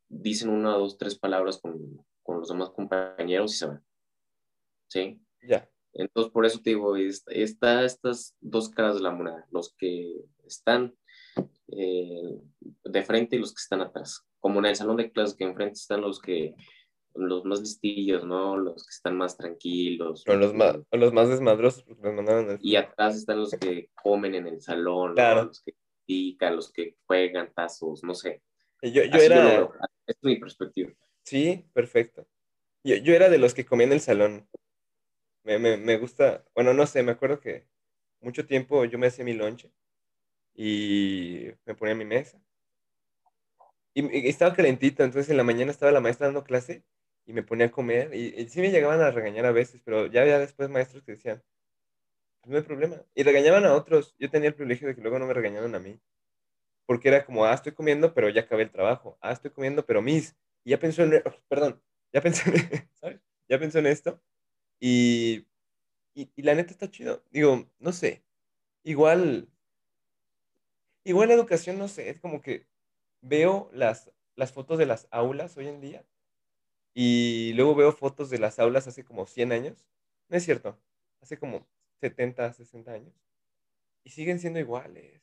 dicen 0.07 0.49
una, 0.49 0.71
dos, 0.71 0.97
tres 0.97 1.17
palabras 1.17 1.59
con, 1.59 2.05
con 2.23 2.39
los 2.39 2.49
demás 2.49 2.69
compañeros 2.69 3.53
y 3.53 3.57
se 3.57 3.65
van. 3.67 3.83
¿Sí? 4.87 5.21
Ya. 5.41 5.69
Entonces, 5.93 6.31
por 6.31 6.45
eso 6.45 6.59
te 6.61 6.71
digo, 6.71 6.95
está, 6.95 7.83
estas 7.83 8.35
dos 8.39 8.69
caras 8.69 8.95
de 8.95 9.01
la 9.01 9.11
moneda, 9.11 9.45
los 9.51 9.73
que 9.77 10.13
están 10.45 10.95
eh, 11.67 12.39
de 12.83 13.03
frente 13.03 13.35
y 13.35 13.39
los 13.39 13.53
que 13.53 13.61
están 13.61 13.81
atrás. 13.81 14.25
Como 14.39 14.59
en 14.59 14.65
el 14.65 14.75
salón 14.75 14.97
de 14.97 15.11
clases 15.11 15.35
que 15.35 15.43
enfrente 15.43 15.73
están 15.73 16.01
los 16.01 16.19
que 16.19 16.55
los 17.13 17.43
más 17.43 17.59
listillos, 17.59 18.23
¿no? 18.23 18.57
Los 18.57 18.85
que 18.85 18.91
están 18.91 19.17
más 19.17 19.35
tranquilos. 19.35 20.23
O 20.27 20.33
los 20.35 20.53
más, 20.53 20.79
los 20.91 21.13
más 21.13 21.27
desmadrosos, 21.27 21.83
porque 21.83 22.03
los 22.03 22.15
mandaron 22.15 22.57
Y 22.61 22.77
atrás 22.77 23.17
están 23.17 23.39
los 23.39 23.51
que 23.51 23.89
comen 24.01 24.35
en 24.35 24.47
el 24.47 24.61
salón, 24.61 25.15
los 25.15 25.61
que 25.61 25.73
pican, 26.05 26.55
los 26.55 26.71
que 26.71 26.95
juegan 27.05 27.53
tazos, 27.53 28.03
no 28.03 28.13
sé. 28.13 28.41
Yo, 28.81 29.03
yo 29.03 29.19
era... 29.19 29.69
es 30.07 30.17
mi 30.21 30.37
perspectiva. 30.37 30.91
Sí, 31.23 31.65
perfecto. 31.73 32.27
Yo, 32.83 32.95
yo, 32.95 33.13
era 33.13 33.29
de 33.29 33.37
los 33.37 33.53
que 33.53 33.65
comía 33.65 33.87
en 33.87 33.93
el 33.93 34.01
salón. 34.01 34.47
Me, 35.43 35.59
me, 35.59 35.77
me 35.77 35.97
gusta, 35.97 36.43
bueno, 36.53 36.73
no 36.73 36.85
sé, 36.85 37.03
me 37.03 37.11
acuerdo 37.11 37.39
que 37.39 37.65
mucho 38.19 38.45
tiempo 38.45 38.85
yo 38.85 38.99
me 38.99 39.07
hacía 39.07 39.25
mi 39.25 39.33
lonche 39.33 39.71
y 40.53 41.49
me 41.65 41.75
ponía 41.75 41.93
en 41.93 41.97
mi 41.97 42.05
mesa 42.05 42.39
y, 43.93 44.27
estaba 44.27 44.55
calentito, 44.55 45.03
entonces 45.03 45.29
en 45.29 45.37
la 45.37 45.43
mañana 45.43 45.71
estaba 45.71 45.91
la 45.91 45.99
maestra 45.99 46.27
dando 46.27 46.43
clase 46.43 46.83
y 47.25 47.33
me 47.33 47.43
ponía 47.43 47.67
a 47.67 47.71
comer 47.71 48.13
y, 48.13 48.33
y 48.37 48.49
sí 48.49 48.61
me 48.61 48.71
llegaban 48.71 49.01
a 49.01 49.11
regañar 49.11 49.45
a 49.45 49.51
veces, 49.51 49.81
pero 49.83 50.07
ya 50.07 50.21
había 50.21 50.39
después 50.39 50.69
maestros 50.69 51.03
que 51.03 51.13
decían, 51.13 51.43
no 52.45 52.57
hay 52.57 52.63
problema. 52.63 53.03
Y 53.15 53.23
regañaban 53.23 53.65
a 53.65 53.73
otros. 53.73 54.15
Yo 54.19 54.29
tenía 54.29 54.49
el 54.49 54.55
privilegio 54.55 54.87
de 54.87 54.95
que 54.95 55.01
luego 55.01 55.19
no 55.19 55.27
me 55.27 55.33
regañaban 55.33 55.75
a 55.75 55.79
mí. 55.79 55.99
Porque 56.85 57.09
era 57.09 57.25
como, 57.25 57.45
ah, 57.45 57.53
estoy 57.53 57.73
comiendo, 57.73 58.13
pero 58.13 58.29
ya 58.29 58.41
acabé 58.41 58.63
el 58.63 58.71
trabajo. 58.71 59.17
Ah, 59.21 59.31
estoy 59.31 59.51
comiendo, 59.51 59.85
pero 59.85 60.01
mis. 60.01 60.35
Y 60.63 60.71
ya 60.71 60.79
pensó 60.79 61.03
en, 61.03 61.23
perdón, 61.49 61.81
ya 62.13 62.21
¿sabes? 62.93 63.21
Ya 63.49 63.59
pensó 63.59 63.79
en 63.79 63.87
esto. 63.87 64.21
Y, 64.79 65.47
y, 66.15 66.31
y 66.35 66.41
la 66.43 66.55
neta 66.55 66.71
está 66.71 66.89
chido. 66.91 67.23
Digo, 67.31 67.69
no 67.79 67.93
sé. 67.93 68.23
Igual, 68.83 69.49
igual 71.03 71.29
la 71.29 71.35
educación, 71.35 71.77
no 71.77 71.87
sé, 71.87 72.09
es 72.09 72.19
como 72.19 72.41
que 72.41 72.67
veo 73.21 73.69
las, 73.73 74.11
las 74.35 74.51
fotos 74.53 74.77
de 74.77 74.85
las 74.85 75.07
aulas 75.11 75.57
hoy 75.57 75.67
en 75.67 75.81
día 75.81 76.05
y 76.93 77.53
luego 77.55 77.75
veo 77.75 77.91
fotos 77.93 78.29
de 78.29 78.39
las 78.39 78.59
aulas 78.59 78.87
hace 78.87 79.03
como 79.05 79.25
100 79.27 79.51
años. 79.51 79.87
No 80.29 80.37
es 80.37 80.43
cierto, 80.45 80.79
hace 81.21 81.37
como 81.37 81.67
70, 82.01 82.53
60 82.53 82.91
años. 82.91 83.13
Y 84.03 84.09
siguen 84.09 84.39
siendo 84.39 84.59
iguales. 84.59 85.21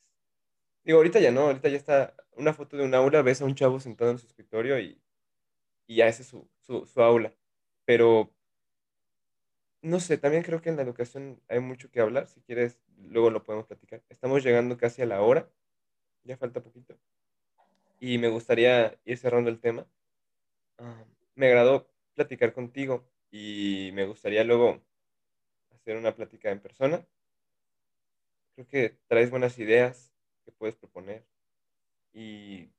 Digo, 0.84 0.98
ahorita 0.98 1.20
ya 1.20 1.30
no, 1.30 1.42
ahorita 1.42 1.68
ya 1.68 1.76
está 1.76 2.14
una 2.36 2.54
foto 2.54 2.76
de 2.76 2.84
un 2.84 2.94
aula, 2.94 3.22
ves 3.22 3.42
a 3.42 3.44
un 3.44 3.54
chavo 3.54 3.80
sentado 3.80 4.10
en 4.12 4.18
su 4.18 4.26
escritorio 4.26 4.78
y, 4.80 5.02
y 5.86 5.96
ya 5.96 6.08
ese 6.08 6.22
es 6.22 6.28
su, 6.28 6.48
su, 6.62 7.02
aula. 7.02 7.34
Pero, 7.84 8.32
no 9.82 10.00
sé, 10.00 10.18
también 10.18 10.42
creo 10.44 10.60
que 10.62 10.70
en 10.70 10.76
la 10.76 10.82
educación 10.82 11.40
hay 11.48 11.60
mucho 11.60 11.90
que 11.90 12.00
hablar. 12.00 12.28
Si 12.28 12.40
quieres, 12.40 12.80
luego 12.96 13.30
lo 13.30 13.42
podemos 13.42 13.66
platicar. 13.66 14.02
Estamos 14.08 14.42
llegando 14.44 14.78
casi 14.78 15.02
a 15.02 15.06
la 15.06 15.20
hora, 15.20 15.50
ya 16.24 16.36
falta 16.36 16.62
poquito. 16.62 16.96
Y 18.00 18.18
me 18.18 18.28
gustaría 18.28 18.98
ir 19.04 19.18
cerrando 19.18 19.50
el 19.50 19.60
tema. 19.60 19.86
Ah, 20.78 21.04
me 21.34 21.48
agradó 21.48 21.88
platicar 22.14 22.52
contigo 22.52 23.04
y 23.30 23.90
me 23.94 24.06
gustaría 24.06 24.44
luego 24.44 24.80
una 25.96 26.14
plática 26.14 26.50
en 26.50 26.60
persona. 26.60 27.06
Creo 28.54 28.66
que 28.66 28.98
traes 29.06 29.30
buenas 29.30 29.58
ideas 29.58 30.12
que 30.44 30.52
puedes 30.52 30.76
proponer 30.76 31.24
y 32.12 32.70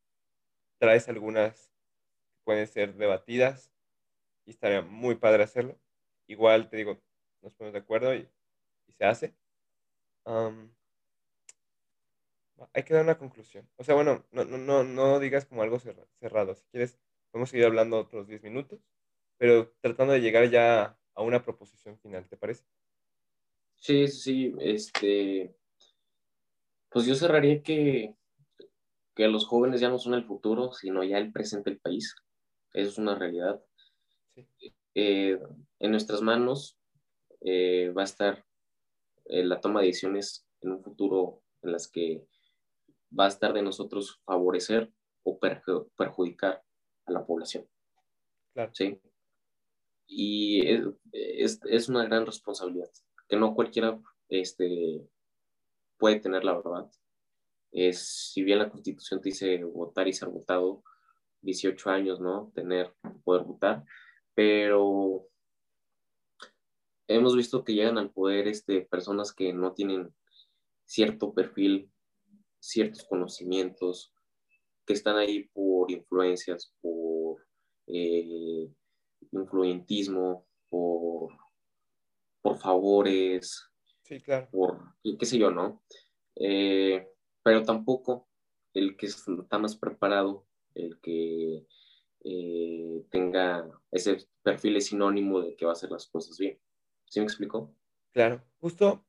traes 0.78 1.10
algunas 1.10 1.72
que 2.32 2.40
pueden 2.44 2.68
ser 2.68 2.96
debatidas 2.96 3.72
y 4.46 4.52
estaría 4.52 4.82
muy 4.82 5.16
padre 5.16 5.44
hacerlo. 5.44 5.80
Igual 6.28 6.70
te 6.70 6.78
digo, 6.78 7.02
nos 7.42 7.54
ponemos 7.54 7.74
de 7.74 7.80
acuerdo 7.80 8.14
y, 8.16 8.30
y 8.88 8.92
se 8.94 9.06
hace. 9.06 9.36
Um, 10.26 10.70
hay 12.74 12.84
que 12.84 12.94
dar 12.94 13.04
una 13.04 13.18
conclusión. 13.18 13.68
O 13.78 13.84
sea, 13.84 13.96
bueno, 13.96 14.26
no, 14.32 14.46
no, 14.46 14.58
no, 14.58 14.84
no 14.84 15.20
digas 15.20 15.46
como 15.46 15.64
algo 15.64 15.80
cerrado. 15.80 16.56
Si 16.56 16.66
quieres, 16.72 17.00
podemos 17.32 17.50
seguir 17.50 17.66
hablando 17.66 17.98
otros 18.00 18.28
10 18.28 18.44
minutos, 18.44 18.80
pero 19.38 19.72
tratando 19.82 20.14
de 20.14 20.22
llegar 20.22 20.50
ya 20.50 20.98
a 21.16 21.22
una 21.22 21.44
proposición 21.44 21.98
final, 22.00 22.28
¿te 22.28 22.38
parece? 22.38 22.66
Sí, 23.80 24.08
sí, 24.08 24.54
este, 24.60 25.56
pues 26.90 27.06
yo 27.06 27.16
cerraría 27.16 27.64
que, 27.64 28.14
que 29.16 29.28
los 29.28 29.48
jóvenes 29.48 29.80
ya 29.80 29.90
no 29.90 29.98
son 29.98 30.14
el 30.14 30.26
futuro, 30.26 30.74
sino 30.74 31.04
ya 31.04 31.18
el 31.18 31.32
presente 31.32 31.70
del 31.70 31.80
país. 31.80 32.14
Eso 32.74 32.90
es 32.90 32.98
una 32.98 33.16
realidad. 33.16 33.64
Eh, 34.96 35.40
en 35.80 35.92
nuestras 35.92 36.22
manos 36.22 36.78
eh, 37.42 37.90
va 37.98 38.02
a 38.02 38.06
estar 38.06 38.46
eh, 39.26 39.44
la 39.46 39.62
toma 39.62 39.80
de 39.80 39.88
decisiones 39.88 40.46
en 40.62 40.72
un 40.72 40.84
futuro 40.84 41.42
en 41.62 41.72
las 41.72 41.90
que 41.90 42.26
va 43.18 43.26
a 43.26 43.30
estar 43.30 43.54
de 43.54 43.62
nosotros 43.62 44.20
favorecer 44.26 44.92
o 45.24 45.40
perjudicar 45.40 46.64
a 47.06 47.12
la 47.12 47.26
población. 47.26 47.68
Claro. 48.54 48.72
Sí. 48.74 49.00
Y 50.06 50.68
es, 51.14 51.60
es 51.64 51.88
una 51.88 52.04
gran 52.06 52.26
responsabilidad 52.26 52.90
que 53.30 53.38
no 53.38 53.54
cualquiera 53.54 54.02
este, 54.28 55.08
puede 55.98 56.20
tener 56.20 56.44
la 56.44 56.56
verdad. 56.56 56.92
Es, 57.72 58.32
si 58.34 58.44
bien 58.44 58.60
la 58.60 58.70
constitución 58.70 59.22
te 59.22 59.30
dice 59.30 59.64
votar 59.64 60.08
y 60.08 60.14
ser 60.14 60.30
votado, 60.30 60.84
18 61.42 61.90
años, 61.90 62.20
¿no? 62.20 62.52
Tener, 62.54 62.94
poder 63.24 63.44
votar, 63.44 63.86
pero 64.34 65.28
hemos 67.08 67.36
visto 67.36 67.64
que 67.64 67.74
llegan 67.74 67.98
al 67.98 68.12
poder 68.12 68.48
este, 68.48 68.82
personas 68.82 69.34
que 69.34 69.54
no 69.54 69.74
tienen 69.74 70.14
cierto 70.86 71.34
perfil, 71.34 71.90
ciertos 72.60 73.06
conocimientos, 73.06 74.14
que 74.86 74.94
están 74.94 75.18
ahí 75.18 75.44
por 75.54 75.92
influencias, 75.92 76.74
por 76.82 77.46
eh, 77.88 78.68
influyentismo, 79.32 80.48
por 80.70 81.32
por 82.42 82.58
favores, 82.58 83.70
sí, 84.04 84.20
claro. 84.22 84.50
por 84.52 84.96
qué 85.18 85.26
sé 85.26 85.38
yo, 85.38 85.52
¿no? 85.52 85.84
Eh, 86.36 87.08
pero 87.44 87.64
tampoco 87.64 88.28
el 88.74 88.96
que 88.96 89.08
está 89.08 89.58
más 89.58 89.76
preparado, 89.76 90.46
el 90.76 91.00
que 91.00 91.66
eh, 92.24 93.06
tenga 93.10 93.70
ese 93.92 94.28
perfil 94.44 94.78
es 94.78 94.88
sinónimo 94.88 95.42
de 95.42 95.56
que 95.56 95.66
va 95.66 95.72
a 95.72 95.74
hacer 95.74 95.92
las 95.92 96.08
cosas 96.08 96.38
bien. 96.38 96.60
¿Sí 97.06 97.20
me 97.20 97.26
explicó? 97.26 97.74
Claro, 98.12 98.44
justo 98.60 99.06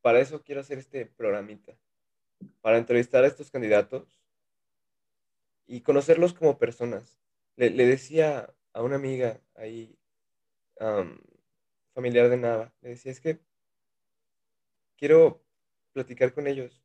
para 0.00 0.20
eso 0.20 0.42
quiero 0.42 0.60
hacer 0.60 0.78
este 0.78 1.06
programita, 1.06 1.78
para 2.60 2.78
entrevistar 2.78 3.24
a 3.24 3.26
estos 3.26 3.50
candidatos 3.50 4.20
y 5.66 5.82
conocerlos 5.82 6.32
como 6.34 6.58
personas. 6.58 7.18
Le, 7.56 7.70
decía 7.70 8.54
a 8.72 8.82
una 8.82 8.96
amiga 8.96 9.40
ahí, 9.54 9.98
familiar 11.98 12.28
de 12.28 12.36
nada. 12.36 12.72
Le 12.80 12.90
decía, 12.90 13.10
es 13.10 13.20
que 13.20 13.40
quiero 14.96 15.44
platicar 15.92 16.32
con 16.32 16.46
ellos, 16.46 16.80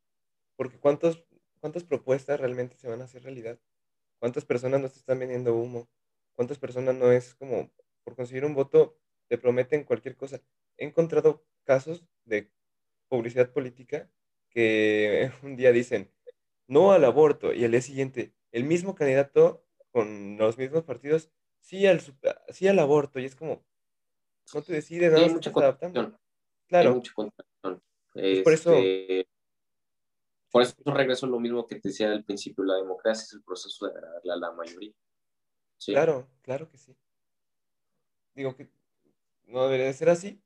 porque 0.55 0.79
¿cuántos, 0.79 1.23
¿cuántas 1.59 1.83
propuestas 1.83 2.39
realmente 2.39 2.77
se 2.77 2.87
van 2.87 2.99
a 2.99 3.03
hacer 3.03 3.21
realidad? 3.21 3.59
¿Cuántas 4.17 4.43
personas 4.43 4.81
nos 4.81 4.95
están 4.97 5.19
vendiendo 5.19 5.55
humo? 5.55 5.87
¿Cuántas 6.33 6.57
personas 6.57 6.95
no 6.95 7.11
es 7.11 7.35
como 7.35 7.71
por 8.03 8.15
conseguir 8.15 8.43
un 8.43 8.55
voto 8.55 8.97
te 9.27 9.37
prometen 9.37 9.83
cualquier 9.83 10.15
cosa? 10.15 10.41
He 10.77 10.85
encontrado 10.85 11.45
casos 11.63 12.07
de 12.25 12.51
publicidad 13.07 13.51
política 13.51 14.09
que 14.49 15.31
un 15.43 15.55
día 15.55 15.71
dicen 15.71 16.11
no 16.67 16.91
al 16.91 17.05
aborto 17.05 17.53
y 17.53 17.63
al 17.63 17.71
día 17.71 17.81
siguiente 17.83 18.33
el 18.51 18.63
mismo 18.63 18.95
candidato 18.95 19.63
con 19.91 20.37
los 20.37 20.57
mismos 20.57 20.83
partidos 20.83 21.29
sí 21.59 21.85
al, 21.85 22.01
sí 22.49 22.67
al 22.67 22.79
aborto 22.79 23.19
y 23.19 23.25
es 23.25 23.35
como, 23.35 23.63
no 24.53 24.61
te 24.61 24.73
decides, 24.73 25.11
no 25.11 25.19
hay 25.19 25.29
mucha 25.29 25.49
adaptando. 25.49 26.19
Claro. 26.67 26.89
Hay 26.89 26.95
mucha 26.95 27.13
por 27.13 28.53
eso. 28.53 28.73
Este, 28.73 29.27
por 30.51 30.61
eso 30.61 30.75
regreso 30.85 31.25
a 31.25 31.29
lo 31.29 31.39
mismo 31.39 31.65
que 31.65 31.79
te 31.79 31.89
decía 31.89 32.11
al 32.11 32.23
principio, 32.23 32.63
la 32.63 32.75
democracia 32.75 33.23
es 33.23 33.33
el 33.33 33.41
proceso 33.41 33.87
de 33.87 33.91
agradarle 33.93 34.33
a 34.33 34.35
la 34.35 34.51
mayoría. 34.51 34.93
Claro, 35.83 36.29
claro 36.43 36.69
que 36.69 36.77
sí. 36.77 36.95
Digo 38.35 38.55
que 38.55 38.69
no 39.45 39.63
debería 39.63 39.87
de 39.87 39.93
ser 39.93 40.09
así, 40.09 40.39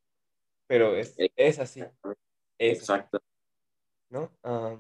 pero 0.66 0.96
es, 0.96 1.14
es 1.18 1.60
así. 1.60 1.84
Exacto. 2.58 3.22
¿No? 4.10 4.32
ah, 4.44 4.80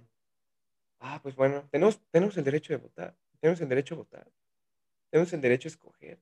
ah 0.99 1.20
pues 1.22 1.36
bueno, 1.36 1.68
tenemos, 1.70 1.99
tenemos 2.09 2.38
el 2.38 2.45
derecho 2.45 2.72
de 2.72 2.78
votar, 2.78 3.15
tenemos 3.41 3.59
el 3.59 3.68
derecho 3.68 3.95
a 3.95 3.97
votar, 3.97 4.32
tenemos 5.09 5.34
el 5.34 5.41
derecho 5.41 5.68
a 5.68 5.72
escoger. 5.72 6.20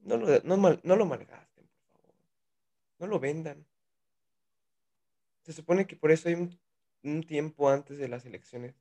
No 0.00 0.16
lo, 0.16 0.40
no, 0.40 0.80
no 0.82 0.96
lo 0.96 1.06
malgas 1.06 1.53
no 2.98 3.06
lo 3.06 3.18
vendan. 3.20 3.66
Se 5.42 5.52
supone 5.52 5.86
que 5.86 5.96
por 5.96 6.10
eso 6.10 6.28
hay 6.28 6.34
un, 7.02 7.22
tiempo 7.22 7.68
antes 7.68 7.98
de 7.98 8.08
las 8.08 8.24
elecciones 8.24 8.74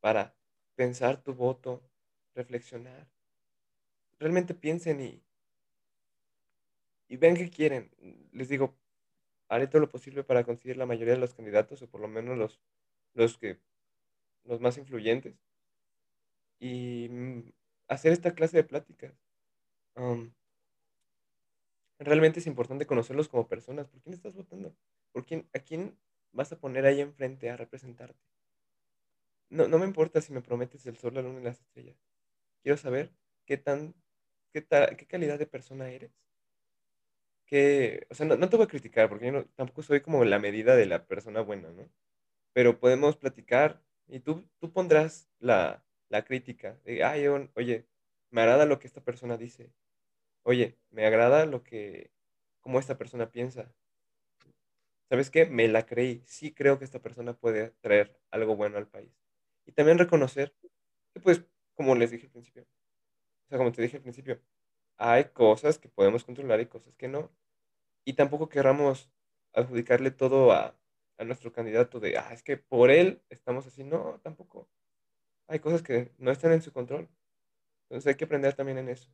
para 0.00 0.34
pensar 0.74 1.22
tu 1.22 1.34
voto, 1.34 1.82
reflexionar. 2.34 3.08
Realmente 4.18 4.54
piensen 4.54 5.00
y, 5.00 5.22
y 7.08 7.16
vean 7.16 7.36
qué 7.36 7.48
quieren. 7.48 7.90
Les 8.32 8.48
digo, 8.48 8.74
haré 9.48 9.68
todo 9.68 9.80
lo 9.80 9.90
posible 9.90 10.24
para 10.24 10.44
conseguir 10.44 10.76
la 10.76 10.86
mayoría 10.86 11.14
de 11.14 11.20
los 11.20 11.34
candidatos, 11.34 11.80
o 11.82 11.88
por 11.88 12.00
lo 12.00 12.08
menos 12.08 12.36
los, 12.36 12.60
los 13.14 13.38
que 13.38 13.60
los 14.44 14.60
más 14.60 14.76
influyentes, 14.78 15.36
y 16.58 17.08
mm, 17.10 17.52
hacer 17.88 18.12
esta 18.12 18.34
clase 18.34 18.58
de 18.58 18.64
pláticas. 18.64 19.14
Realmente 22.04 22.40
es 22.40 22.46
importante 22.46 22.86
conocerlos 22.86 23.28
como 23.28 23.48
personas. 23.48 23.88
¿Por 23.88 24.00
quién 24.00 24.14
estás 24.14 24.34
votando? 24.34 24.76
¿Por 25.12 25.24
quién, 25.24 25.48
¿A 25.54 25.58
quién 25.60 25.98
vas 26.32 26.52
a 26.52 26.58
poner 26.60 26.86
ahí 26.86 27.00
enfrente 27.00 27.50
a 27.50 27.56
representarte? 27.56 28.20
No, 29.50 29.68
no 29.68 29.78
me 29.78 29.86
importa 29.86 30.20
si 30.20 30.32
me 30.32 30.42
prometes 30.42 30.84
el 30.86 30.96
sol, 30.96 31.14
la 31.14 31.22
luna 31.22 31.40
y 31.40 31.44
las 31.44 31.60
estrellas. 31.60 31.96
Quiero 32.62 32.76
saber 32.76 33.12
qué 33.46 33.56
tan, 33.56 33.94
qué, 34.52 34.66
qué 34.96 35.06
calidad 35.06 35.38
de 35.38 35.46
persona 35.46 35.90
eres. 35.90 36.12
Que, 37.46 38.06
o 38.10 38.14
sea, 38.14 38.26
no, 38.26 38.48
te 38.48 38.56
voy 38.56 38.64
a 38.64 38.68
criticar 38.68 39.08
porque 39.08 39.26
yo 39.26 39.44
tampoco 39.54 39.82
soy 39.82 40.00
como 40.00 40.24
la 40.24 40.38
medida 40.38 40.76
de 40.76 40.86
la 40.86 41.06
persona 41.06 41.40
buena, 41.40 41.70
¿no? 41.70 41.88
Pero 42.52 42.80
podemos 42.80 43.16
platicar 43.16 43.82
y 44.08 44.20
tú, 44.20 44.48
tú 44.60 44.72
pondrás 44.72 45.28
la, 45.40 45.84
la 46.08 46.24
crítica, 46.24 46.80
de, 46.84 47.04
ay, 47.04 47.26
oye, 47.28 47.86
me 48.30 48.42
agrada 48.42 48.66
lo 48.66 48.78
que 48.78 48.86
esta 48.86 49.02
persona 49.04 49.36
dice, 49.36 49.72
oye, 50.44 50.78
me 50.90 51.06
agrada 51.06 51.46
lo 51.46 51.64
que, 51.64 52.12
cómo 52.62 52.78
esta 52.80 52.98
persona 52.98 53.30
piensa. 53.32 53.74
¿Sabes 55.08 55.30
qué? 55.30 55.46
Me 55.46 55.68
la 55.68 55.86
creí, 55.86 56.22
sí 56.26 56.52
creo 56.54 56.78
que 56.78 56.84
esta 56.84 57.00
persona 57.02 57.34
puede 57.34 57.70
traer 57.80 58.18
algo 58.30 58.56
bueno 58.56 58.78
al 58.78 58.88
país. 58.88 59.12
Y 59.66 59.72
también 59.72 59.98
reconocer 59.98 60.54
que, 61.12 61.20
pues, 61.20 61.44
como 61.74 61.94
les 61.94 62.10
dije 62.10 62.26
al 62.26 62.32
principio, 62.32 62.62
o 62.64 63.48
sea, 63.48 63.58
como 63.58 63.72
te 63.72 63.82
dije 63.82 63.98
al 63.98 64.02
principio, 64.02 64.40
hay 64.98 65.26
cosas 65.26 65.78
que 65.78 65.88
podemos 65.88 66.24
controlar 66.24 66.60
y 66.60 66.66
cosas 66.66 66.96
que 66.96 67.08
no. 67.08 67.32
Y 68.04 68.14
tampoco 68.14 68.48
querramos 68.50 69.10
adjudicarle 69.54 70.10
todo 70.12 70.52
a, 70.52 70.76
a 71.18 71.24
nuestro 71.24 71.52
candidato 71.52 72.00
de, 72.00 72.18
ah, 72.18 72.32
es 72.32 72.42
que 72.42 72.56
por 72.58 72.90
él 72.90 73.22
estamos 73.30 73.66
así. 73.66 73.84
No, 73.84 74.20
tampoco. 74.22 74.68
Hay 75.48 75.60
cosas 75.60 75.82
que 75.82 76.12
no 76.18 76.30
están 76.32 76.52
en 76.52 76.62
su 76.62 76.72
control. 76.72 77.08
Entonces 77.84 78.08
hay 78.08 78.16
que 78.16 78.24
aprender 78.26 78.54
también 78.54 78.78
en 78.78 78.88
eso. 78.90 79.10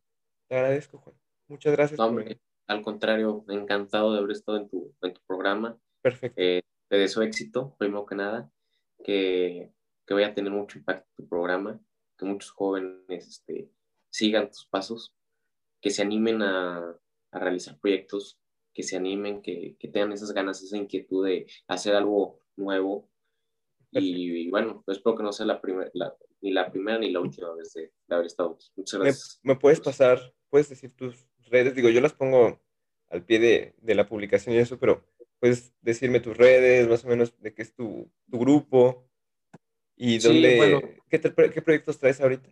Te 0.50 0.56
agradezco, 0.56 0.98
Juan. 0.98 1.16
Muchas 1.46 1.72
gracias. 1.72 1.96
por 1.96 2.36
Al 2.66 2.82
contrario, 2.82 3.44
encantado 3.48 4.12
de 4.12 4.18
haber 4.18 4.32
estado 4.32 4.58
en 4.58 4.68
tu, 4.68 4.92
en 5.00 5.14
tu 5.14 5.20
programa. 5.24 5.78
Perfecto. 6.02 6.40
Eh, 6.42 6.62
te 6.88 6.96
deseo 6.96 7.22
éxito, 7.22 7.76
primero 7.78 8.04
que 8.04 8.16
nada, 8.16 8.50
que, 9.04 9.72
que 10.04 10.14
vaya 10.14 10.26
a 10.26 10.34
tener 10.34 10.50
mucho 10.50 10.78
impacto 10.78 11.08
tu 11.16 11.28
programa, 11.28 11.80
que 12.18 12.24
muchos 12.24 12.50
jóvenes 12.50 13.28
este, 13.28 13.70
sigan 14.10 14.48
tus 14.48 14.66
pasos, 14.66 15.14
que 15.80 15.90
se 15.90 16.02
animen 16.02 16.42
a, 16.42 16.98
a 17.30 17.38
realizar 17.38 17.78
proyectos 17.78 18.40
que 18.74 18.82
se 18.82 18.96
animen, 18.96 19.42
que, 19.42 19.76
que, 19.78 19.86
tengan 19.86 20.12
esas 20.12 20.32
ganas, 20.32 20.62
esa 20.62 20.76
inquietud 20.76 21.26
de 21.26 21.46
hacer 21.68 21.94
algo 21.94 22.40
nuevo. 22.56 23.08
Y, 23.92 24.50
bueno, 24.50 24.82
espero 24.88 25.16
que 25.16 25.22
no 25.22 25.32
sea 25.32 25.46
la 25.46 25.60
primera, 25.60 25.90
ni 26.40 26.52
la 26.52 26.70
primera 26.70 26.98
ni 26.98 27.12
la 27.12 27.20
última 27.20 27.52
vez 27.54 27.72
de, 27.74 27.92
haber 28.08 28.26
estado. 28.26 28.58
Muchas 28.76 29.00
gracias. 29.00 29.40
¿Me, 29.42 29.56
puedes 29.56 29.80
pasar, 29.80 30.20
puedes 30.50 30.68
decir 30.68 30.94
tus 30.94 31.26
redes? 31.48 31.74
Digo, 31.74 31.88
yo 31.88 32.00
las 32.00 32.12
pongo 32.12 32.60
al 33.08 33.24
pie 33.24 33.38
de, 33.38 33.74
de, 33.78 33.94
la 33.94 34.08
publicación 34.08 34.54
y 34.54 34.58
eso, 34.58 34.78
pero 34.78 35.04
puedes 35.38 35.72
decirme 35.80 36.20
tus 36.20 36.36
redes, 36.36 36.88
más 36.88 37.04
o 37.04 37.08
menos 37.08 37.34
de 37.40 37.54
qué 37.54 37.62
es 37.62 37.74
tu, 37.74 38.10
tu 38.30 38.38
grupo 38.38 39.08
y 39.96 40.18
dónde, 40.18 40.98
¿qué, 41.08 41.20
qué 41.20 41.62
proyectos 41.62 41.98
traes 41.98 42.20
ahorita. 42.20 42.48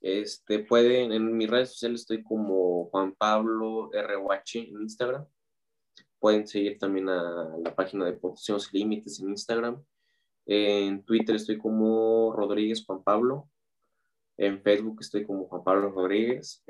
Este, 0.00 0.60
pueden, 0.60 1.12
en 1.12 1.36
mis 1.36 1.48
redes 1.48 1.70
sociales 1.70 2.02
estoy 2.02 2.22
como 2.22 2.86
Juan 2.86 3.14
Pablo 3.14 3.90
RWH 3.92 4.68
en 4.68 4.82
Instagram. 4.82 5.26
Pueden 6.18 6.46
seguir 6.46 6.78
también 6.78 7.08
a 7.08 7.56
la 7.62 7.74
página 7.74 8.06
de 8.06 8.12
Potencias 8.12 8.72
Límites 8.72 9.20
en 9.20 9.30
Instagram. 9.30 9.82
En 10.46 11.02
Twitter 11.04 11.36
estoy 11.36 11.58
como 11.58 12.32
Rodríguez 12.34 12.84
Juan 12.84 13.02
Pablo. 13.02 13.48
En 14.40 14.62
Facebook 14.62 14.96
estoy 15.00 15.26
como 15.26 15.44
Juan 15.48 15.62
Pablo 15.62 15.90
Rodríguez. 15.90 16.64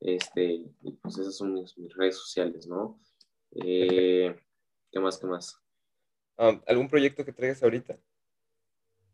Este, 0.00 0.64
pues 1.00 1.16
esas 1.16 1.36
son 1.36 1.54
mis, 1.54 1.72
redes 1.94 2.16
sociales, 2.16 2.66
¿no? 2.66 3.00
Eh, 3.52 4.34
¿Qué 4.90 4.98
más? 4.98 5.16
¿Qué 5.18 5.26
más? 5.28 5.56
Ah, 6.36 6.60
¿Algún 6.66 6.88
proyecto 6.88 7.24
que 7.24 7.32
traigas 7.32 7.62
ahorita? 7.62 7.96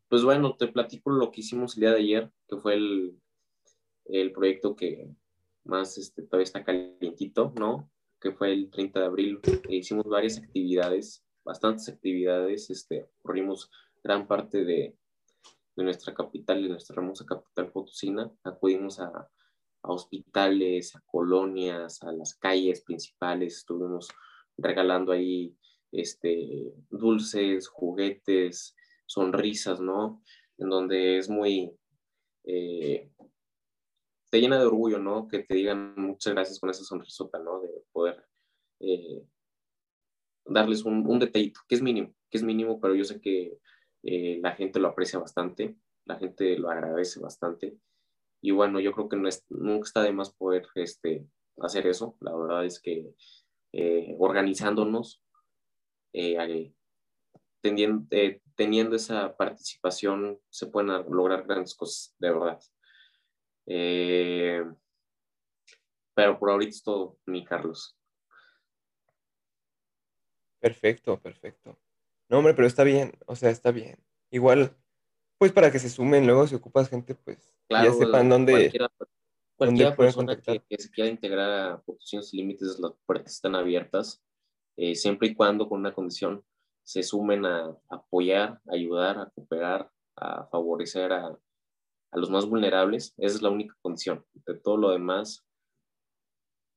Pues 0.08 0.24
bueno, 0.24 0.56
te 0.56 0.68
platico 0.68 1.10
lo 1.10 1.30
que 1.30 1.42
hicimos 1.42 1.74
el 1.74 1.82
día 1.82 1.90
de 1.90 1.98
ayer, 1.98 2.30
que 2.48 2.56
fue 2.56 2.72
el, 2.72 3.20
el 4.06 4.32
proyecto 4.32 4.74
que 4.74 5.14
más 5.64 5.98
este, 5.98 6.22
todavía 6.22 6.44
está 6.44 6.64
calientito, 6.64 7.52
¿no? 7.54 7.92
Que 8.18 8.32
fue 8.32 8.50
el 8.50 8.70
30 8.70 8.98
de 8.98 9.06
abril. 9.06 9.40
E 9.68 9.76
hicimos 9.76 10.06
varias 10.06 10.38
actividades, 10.38 11.22
bastantes 11.44 11.90
actividades, 11.90 12.70
este, 12.70 13.10
corrimos 13.20 13.70
gran 14.02 14.26
parte 14.26 14.64
de, 14.64 14.96
de 15.76 15.84
nuestra 15.84 16.14
capital, 16.14 16.62
de 16.62 16.68
nuestra 16.68 16.94
hermosa 16.94 17.24
capital 17.24 17.70
Potosina. 17.72 18.30
Acudimos 18.44 19.00
a, 19.00 19.06
a 19.82 19.92
hospitales, 19.92 20.94
a 20.96 21.02
colonias, 21.06 22.02
a 22.02 22.12
las 22.12 22.34
calles 22.34 22.82
principales, 22.82 23.58
estuvimos 23.58 24.08
regalando 24.56 25.12
ahí 25.12 25.56
este, 25.92 26.72
dulces, 26.90 27.68
juguetes, 27.68 28.76
sonrisas, 29.06 29.80
¿no? 29.80 30.22
En 30.58 30.68
donde 30.68 31.18
es 31.18 31.28
muy, 31.28 31.72
eh, 32.44 33.10
te 34.30 34.40
llena 34.40 34.58
de 34.58 34.66
orgullo, 34.66 34.98
¿no? 34.98 35.26
Que 35.28 35.40
te 35.40 35.54
digan 35.54 35.94
muchas 35.96 36.34
gracias 36.34 36.60
con 36.60 36.70
esa 36.70 36.84
sonrisota, 36.84 37.38
¿no? 37.38 37.60
De 37.60 37.68
poder 37.92 38.24
eh, 38.80 39.24
darles 40.44 40.84
un, 40.84 41.06
un, 41.06 41.18
detallito, 41.18 41.60
que 41.68 41.74
es 41.74 41.82
mínimo, 41.82 42.14
que 42.30 42.38
es 42.38 42.44
mínimo, 42.44 42.80
pero 42.80 42.94
yo 42.94 43.04
sé 43.04 43.20
que 43.20 43.58
eh, 44.02 44.38
la 44.42 44.52
gente 44.52 44.80
lo 44.80 44.88
aprecia 44.88 45.18
bastante, 45.18 45.76
la 46.04 46.16
gente 46.18 46.58
lo 46.58 46.70
agradece 46.70 47.20
bastante. 47.20 47.76
Y 48.42 48.52
bueno, 48.52 48.80
yo 48.80 48.92
creo 48.92 49.08
que 49.08 49.16
no 49.16 49.28
es, 49.28 49.44
nunca 49.50 49.86
está 49.86 50.02
de 50.02 50.12
más 50.12 50.32
poder 50.32 50.66
este, 50.74 51.26
hacer 51.58 51.86
eso. 51.86 52.16
La 52.20 52.34
verdad 52.34 52.64
es 52.64 52.80
que 52.80 53.14
eh, 53.72 54.16
organizándonos, 54.18 55.22
teniendo, 57.60 58.06
teniendo 58.56 58.96
esa 58.96 59.36
participación, 59.36 60.40
se 60.50 60.66
pueden 60.66 60.88
lograr 61.10 61.46
grandes 61.46 61.74
cosas, 61.74 62.14
de 62.18 62.30
verdad. 62.30 62.60
Eh, 63.66 64.64
pero 66.14 66.38
por 66.38 66.50
ahorita 66.50 66.70
es 66.70 66.82
todo, 66.82 67.18
mi 67.26 67.44
Carlos. 67.44 67.96
Perfecto, 70.58 71.18
perfecto. 71.18 71.78
No, 72.30 72.38
hombre, 72.38 72.54
pero 72.54 72.68
está 72.68 72.84
bien, 72.84 73.12
o 73.26 73.34
sea, 73.34 73.50
está 73.50 73.72
bien. 73.72 73.98
Igual, 74.30 74.76
pues 75.36 75.50
para 75.50 75.72
que 75.72 75.80
se 75.80 75.90
sumen, 75.90 76.26
luego 76.26 76.46
si 76.46 76.54
ocupas 76.54 76.88
gente, 76.88 77.16
pues 77.16 77.52
ya 77.68 77.92
sepan 77.92 78.28
dónde. 78.28 78.52
Cualquiera, 78.52 78.90
cualquiera 79.56 79.96
persona 79.96 80.40
que, 80.40 80.62
se 80.78 80.90
quiera 80.90 81.10
integrar 81.10 81.50
a 81.50 81.82
Posiciones 81.82 82.32
Límites, 82.32 82.78
las 82.78 82.92
puertas 83.04 83.34
están 83.34 83.56
abiertas, 83.56 84.22
eh, 84.76 84.94
siempre 84.94 85.28
y 85.28 85.34
cuando 85.34 85.68
con 85.68 85.80
una 85.80 85.92
condición 85.92 86.44
se 86.84 87.02
sumen 87.02 87.44
a 87.46 87.76
apoyar, 87.88 88.60
a 88.68 88.74
ayudar, 88.74 89.18
a 89.18 89.30
cooperar, 89.30 89.90
a 90.14 90.46
favorecer 90.46 91.12
a, 91.12 91.26
a 91.26 92.16
los 92.16 92.30
más 92.30 92.46
vulnerables, 92.46 93.12
esa 93.18 93.36
es 93.36 93.42
la 93.42 93.50
única 93.50 93.74
condición. 93.82 94.24
De 94.46 94.54
todo 94.54 94.76
lo 94.76 94.90
demás, 94.90 95.44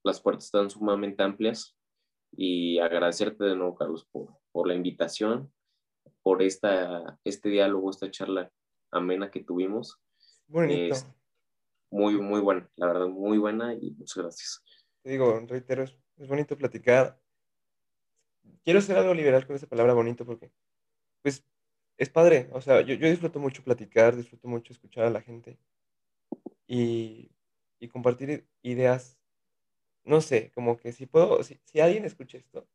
las 0.03 0.19
puertas 0.19 0.45
están 0.45 0.71
sumamente 0.71 1.21
amplias 1.21 1.75
y 2.31 2.79
agradecerte 2.79 3.43
de 3.43 3.55
nuevo, 3.55 3.75
Carlos, 3.75 4.07
por, 4.11 4.42
por 4.53 4.67
la 4.67 4.75
invitación, 4.75 5.51
por 6.21 6.41
esta, 6.41 7.19
este 7.25 7.49
diálogo, 7.49 7.89
esta 7.89 8.09
charla 8.09 8.49
amena 8.91 9.29
que 9.29 9.43
tuvimos. 9.43 9.99
Bonito. 10.47 10.95
muy, 11.89 12.13
muy 12.21 12.39
buena, 12.39 12.69
la 12.77 12.87
verdad, 12.87 13.07
muy 13.07 13.37
buena 13.37 13.73
y 13.73 13.91
muchas 13.91 14.23
gracias. 14.23 14.63
Te 15.01 15.09
digo, 15.09 15.37
reitero, 15.47 15.83
es, 15.83 15.97
es 16.17 16.27
bonito 16.27 16.57
platicar. 16.57 17.19
Quiero 18.63 18.79
ser 18.79 18.97
algo 18.97 19.13
liberal 19.13 19.45
con 19.45 19.55
esa 19.55 19.67
palabra 19.67 19.93
bonito 19.93 20.25
porque, 20.25 20.51
pues, 21.21 21.43
es 21.97 22.09
padre, 22.09 22.49
o 22.53 22.61
sea, 22.61 22.81
yo, 22.81 22.93
yo, 22.95 23.09
disfruto 23.09 23.39
mucho 23.39 23.63
platicar, 23.63 24.15
disfruto 24.15 24.47
mucho 24.47 24.71
escuchar 24.71 25.05
a 25.05 25.09
la 25.09 25.21
gente 25.21 25.57
y, 26.67 27.31
y 27.79 27.87
compartir 27.87 28.47
ideas, 28.61 29.17
no 30.03 30.21
sé, 30.21 30.51
como 30.53 30.77
que 30.77 30.91
si 30.91 31.05
puedo, 31.05 31.43
si, 31.43 31.59
si, 31.65 31.79
alguien 31.79 32.05
escucha 32.05 32.37
esto 32.37 32.67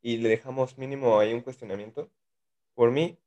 y 0.00 0.18
le 0.18 0.28
dejamos 0.28 0.78
mínimo 0.78 1.18
ahí 1.18 1.32
un 1.32 1.40
cuestionamiento, 1.40 2.10
por 2.74 2.90
mí, 2.90 3.18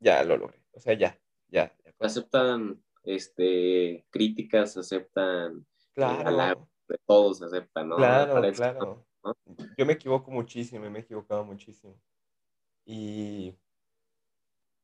ya 0.00 0.22
lo 0.24 0.36
logré, 0.36 0.60
o 0.72 0.80
sea, 0.80 0.94
ya, 0.94 1.18
ya. 1.48 1.74
Aceptan 1.98 2.82
este, 3.04 4.06
críticas, 4.10 4.76
aceptan 4.76 5.66
eh, 5.96 6.22
claro. 6.22 6.68
de 6.88 6.98
todos 7.06 7.42
aceptan, 7.42 7.88
¿no? 7.88 7.96
Claro, 7.96 8.52
claro. 8.52 9.06
Yo 9.76 9.86
me 9.86 9.92
equivoco 9.92 10.30
muchísimo, 10.30 10.88
me 10.90 10.98
he 10.98 11.02
equivocado 11.02 11.44
muchísimo. 11.44 12.00
Y 12.86 13.54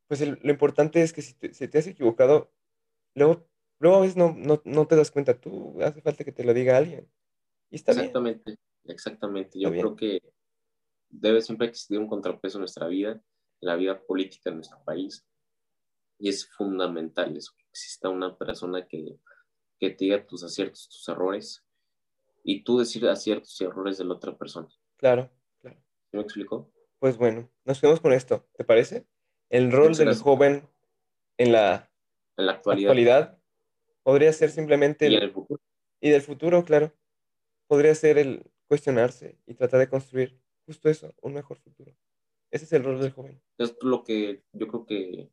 pues 0.07 0.20
lo 0.20 0.51
importante 0.51 1.03
es 1.03 1.12
que 1.12 1.22
si 1.22 1.35
te, 1.35 1.49
te, 1.49 1.79
has 1.79 1.87
equivocado, 1.87 2.53
luego, 3.14 3.49
luego 3.79 3.97
a 3.97 4.01
veces 4.01 4.16
no, 4.16 4.35
no, 4.37 4.61
no, 4.64 4.87
te 4.87 4.95
das 4.95 5.11
cuenta 5.11 5.41
tú, 5.41 5.77
hace 5.83 6.01
falta 6.01 6.22
que 6.22 6.33
te 6.33 6.45
lo 6.45 6.55
diga 6.55 6.77
alguien. 6.77 7.09
Y 7.70 7.77
está 7.77 7.93
exactamente, 7.93 8.57
exactamente. 8.85 9.59
Yo 9.59 9.70
creo 9.70 9.97
que 9.97 10.20
debe 11.20 11.42
siempre 11.42 11.68
existir 11.68 11.98
un 11.98 12.08
contrapeso 12.08 12.58
en 12.58 12.60
nuestra 12.60 12.86
vida, 12.88 13.12
en 13.12 13.22
la 13.60 13.76
vida 13.76 14.00
política 14.00 14.50
de 14.50 14.56
nuestro 14.56 14.82
país. 14.84 15.26
Y 16.18 16.28
es 16.28 16.48
fundamental 16.50 17.36
eso, 17.36 17.52
que 17.56 17.64
exista 17.70 18.08
una 18.08 18.36
persona 18.36 18.86
que, 18.86 19.18
que 19.78 19.90
te 19.90 20.06
diga 20.06 20.26
tus 20.26 20.42
aciertos, 20.42 20.88
tus 20.88 21.08
errores, 21.08 21.64
y 22.42 22.62
tú 22.62 22.78
decir 22.78 23.06
aciertos 23.08 23.60
y 23.60 23.64
errores 23.64 23.98
de 23.98 24.04
la 24.04 24.14
otra 24.14 24.36
persona. 24.36 24.68
Claro, 24.96 25.30
claro. 25.60 25.82
¿Me 26.12 26.20
explico? 26.20 26.72
Pues 26.98 27.16
bueno, 27.16 27.50
nos 27.64 27.80
quedamos 27.80 28.00
con 28.00 28.12
esto, 28.12 28.48
¿te 28.56 28.64
parece? 28.64 29.06
el 29.50 29.72
rol 29.72 29.94
del 29.94 30.14
joven 30.14 30.68
en 31.38 31.52
la, 31.52 31.90
en 32.36 32.46
la 32.46 32.52
actualidad. 32.52 33.38
podría 34.02 34.32
ser 34.32 34.50
simplemente... 34.50 35.08
Y 35.08 35.28
futuro. 35.28 35.60
Y 36.00 36.10
del 36.10 36.22
futuro, 36.22 36.64
claro. 36.64 36.92
Podría 37.66 37.94
ser 37.94 38.18
el 38.18 38.50
cuestionarse 38.68 39.38
y 39.46 39.54
tratar 39.54 39.80
de 39.80 39.88
construir 39.88 40.38
justo 40.66 40.88
eso, 40.88 41.14
un 41.22 41.34
mejor 41.34 41.58
futuro. 41.58 41.96
Ese 42.50 42.64
es 42.64 42.72
el 42.72 42.84
rol 42.84 43.00
del 43.00 43.12
joven. 43.12 43.40
Es 43.58 43.76
lo 43.82 44.04
que 44.04 44.42
yo 44.52 44.68
creo 44.68 44.86
que 44.86 45.30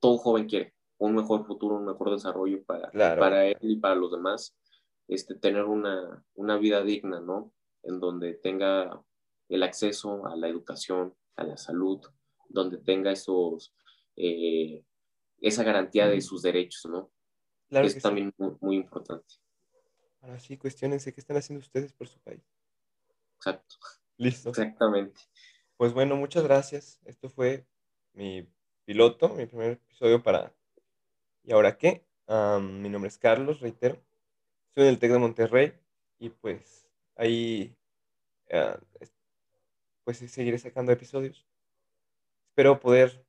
todo 0.00 0.18
joven 0.18 0.48
quiere, 0.48 0.74
un 0.98 1.14
mejor 1.14 1.46
futuro, 1.46 1.76
un 1.76 1.86
mejor 1.86 2.10
desarrollo 2.10 2.62
para, 2.64 2.90
para 2.90 3.46
él 3.46 3.58
y 3.60 3.76
para 3.76 3.94
los 3.94 4.10
demás, 4.10 4.56
este, 5.08 5.34
tener 5.34 5.64
una, 5.64 6.24
una 6.34 6.56
vida 6.58 6.82
digna, 6.82 7.20
¿no? 7.20 7.52
En 7.82 8.00
donde 8.00 8.34
tenga 8.34 9.02
el 9.48 9.62
acceso 9.62 10.26
a 10.26 10.36
la 10.36 10.48
educación, 10.48 11.14
a 11.36 11.44
la 11.44 11.56
salud, 11.56 12.00
donde 12.48 12.78
tenga 12.78 13.12
esos, 13.12 13.74
eh, 14.16 14.84
esa 15.40 15.62
garantía 15.64 16.08
de 16.08 16.20
sus 16.20 16.42
derechos, 16.42 16.90
¿no? 16.90 17.10
Claro 17.68 17.86
es 17.86 18.00
también 18.00 18.34
muy, 18.60 18.76
importante. 18.76 19.36
Ahora 20.20 20.38
sí, 20.38 20.56
cuestionense 20.56 21.12
qué 21.12 21.20
están 21.20 21.36
haciendo 21.36 21.62
ustedes 21.62 21.92
por 21.92 22.06
su 22.06 22.20
país. 22.20 22.42
Exacto. 23.36 23.76
Listo. 24.22 24.50
Exactamente. 24.50 25.20
Pues 25.76 25.92
bueno, 25.92 26.14
muchas 26.14 26.44
gracias. 26.44 27.00
Esto 27.04 27.28
fue 27.28 27.66
mi 28.12 28.48
piloto, 28.84 29.30
mi 29.30 29.46
primer 29.46 29.72
episodio 29.72 30.22
para 30.22 30.54
¿Y 31.42 31.52
ahora 31.52 31.76
qué? 31.76 32.06
mi 32.28 32.88
nombre 32.88 33.08
es 33.08 33.18
Carlos, 33.18 33.60
reitero. 33.60 34.00
Soy 34.74 34.84
del 34.84 35.00
TEC 35.00 35.10
de 35.12 35.18
Monterrey 35.18 35.72
y 36.18 36.30
pues 36.30 36.88
ahí 37.16 37.76
uh, 38.52 38.78
pues 40.04 40.18
seguiré 40.18 40.56
sacando 40.58 40.92
episodios. 40.92 41.44
Espero 42.50 42.78
poder 42.78 43.26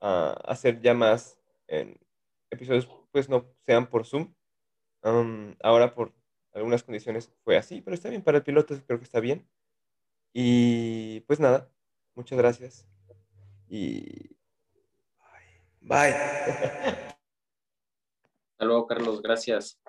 ah, 0.00 0.40
hacer 0.46 0.80
ya 0.80 0.94
más 0.94 1.38
en 1.68 2.00
episodios, 2.50 2.88
pues 3.12 3.28
no 3.28 3.44
sean 3.66 3.88
por 3.88 4.06
Zoom. 4.06 4.34
ahora 5.62 5.94
por 5.94 6.14
algunas 6.54 6.82
condiciones 6.82 7.30
fue 7.44 7.56
así, 7.58 7.82
pero 7.82 7.94
está 7.94 8.08
bien 8.08 8.22
para 8.22 8.38
el 8.38 8.44
piloto, 8.44 8.74
creo 8.86 8.98
que 8.98 9.04
está 9.04 9.20
bien. 9.20 9.46
Y 10.32 11.20
pues 11.20 11.40
nada, 11.40 11.68
muchas 12.14 12.38
gracias. 12.38 12.86
Y 13.68 14.36
bye. 15.80 16.14
Hasta 18.52 18.64
luego, 18.64 18.86
Carlos. 18.86 19.22
Gracias. 19.22 19.79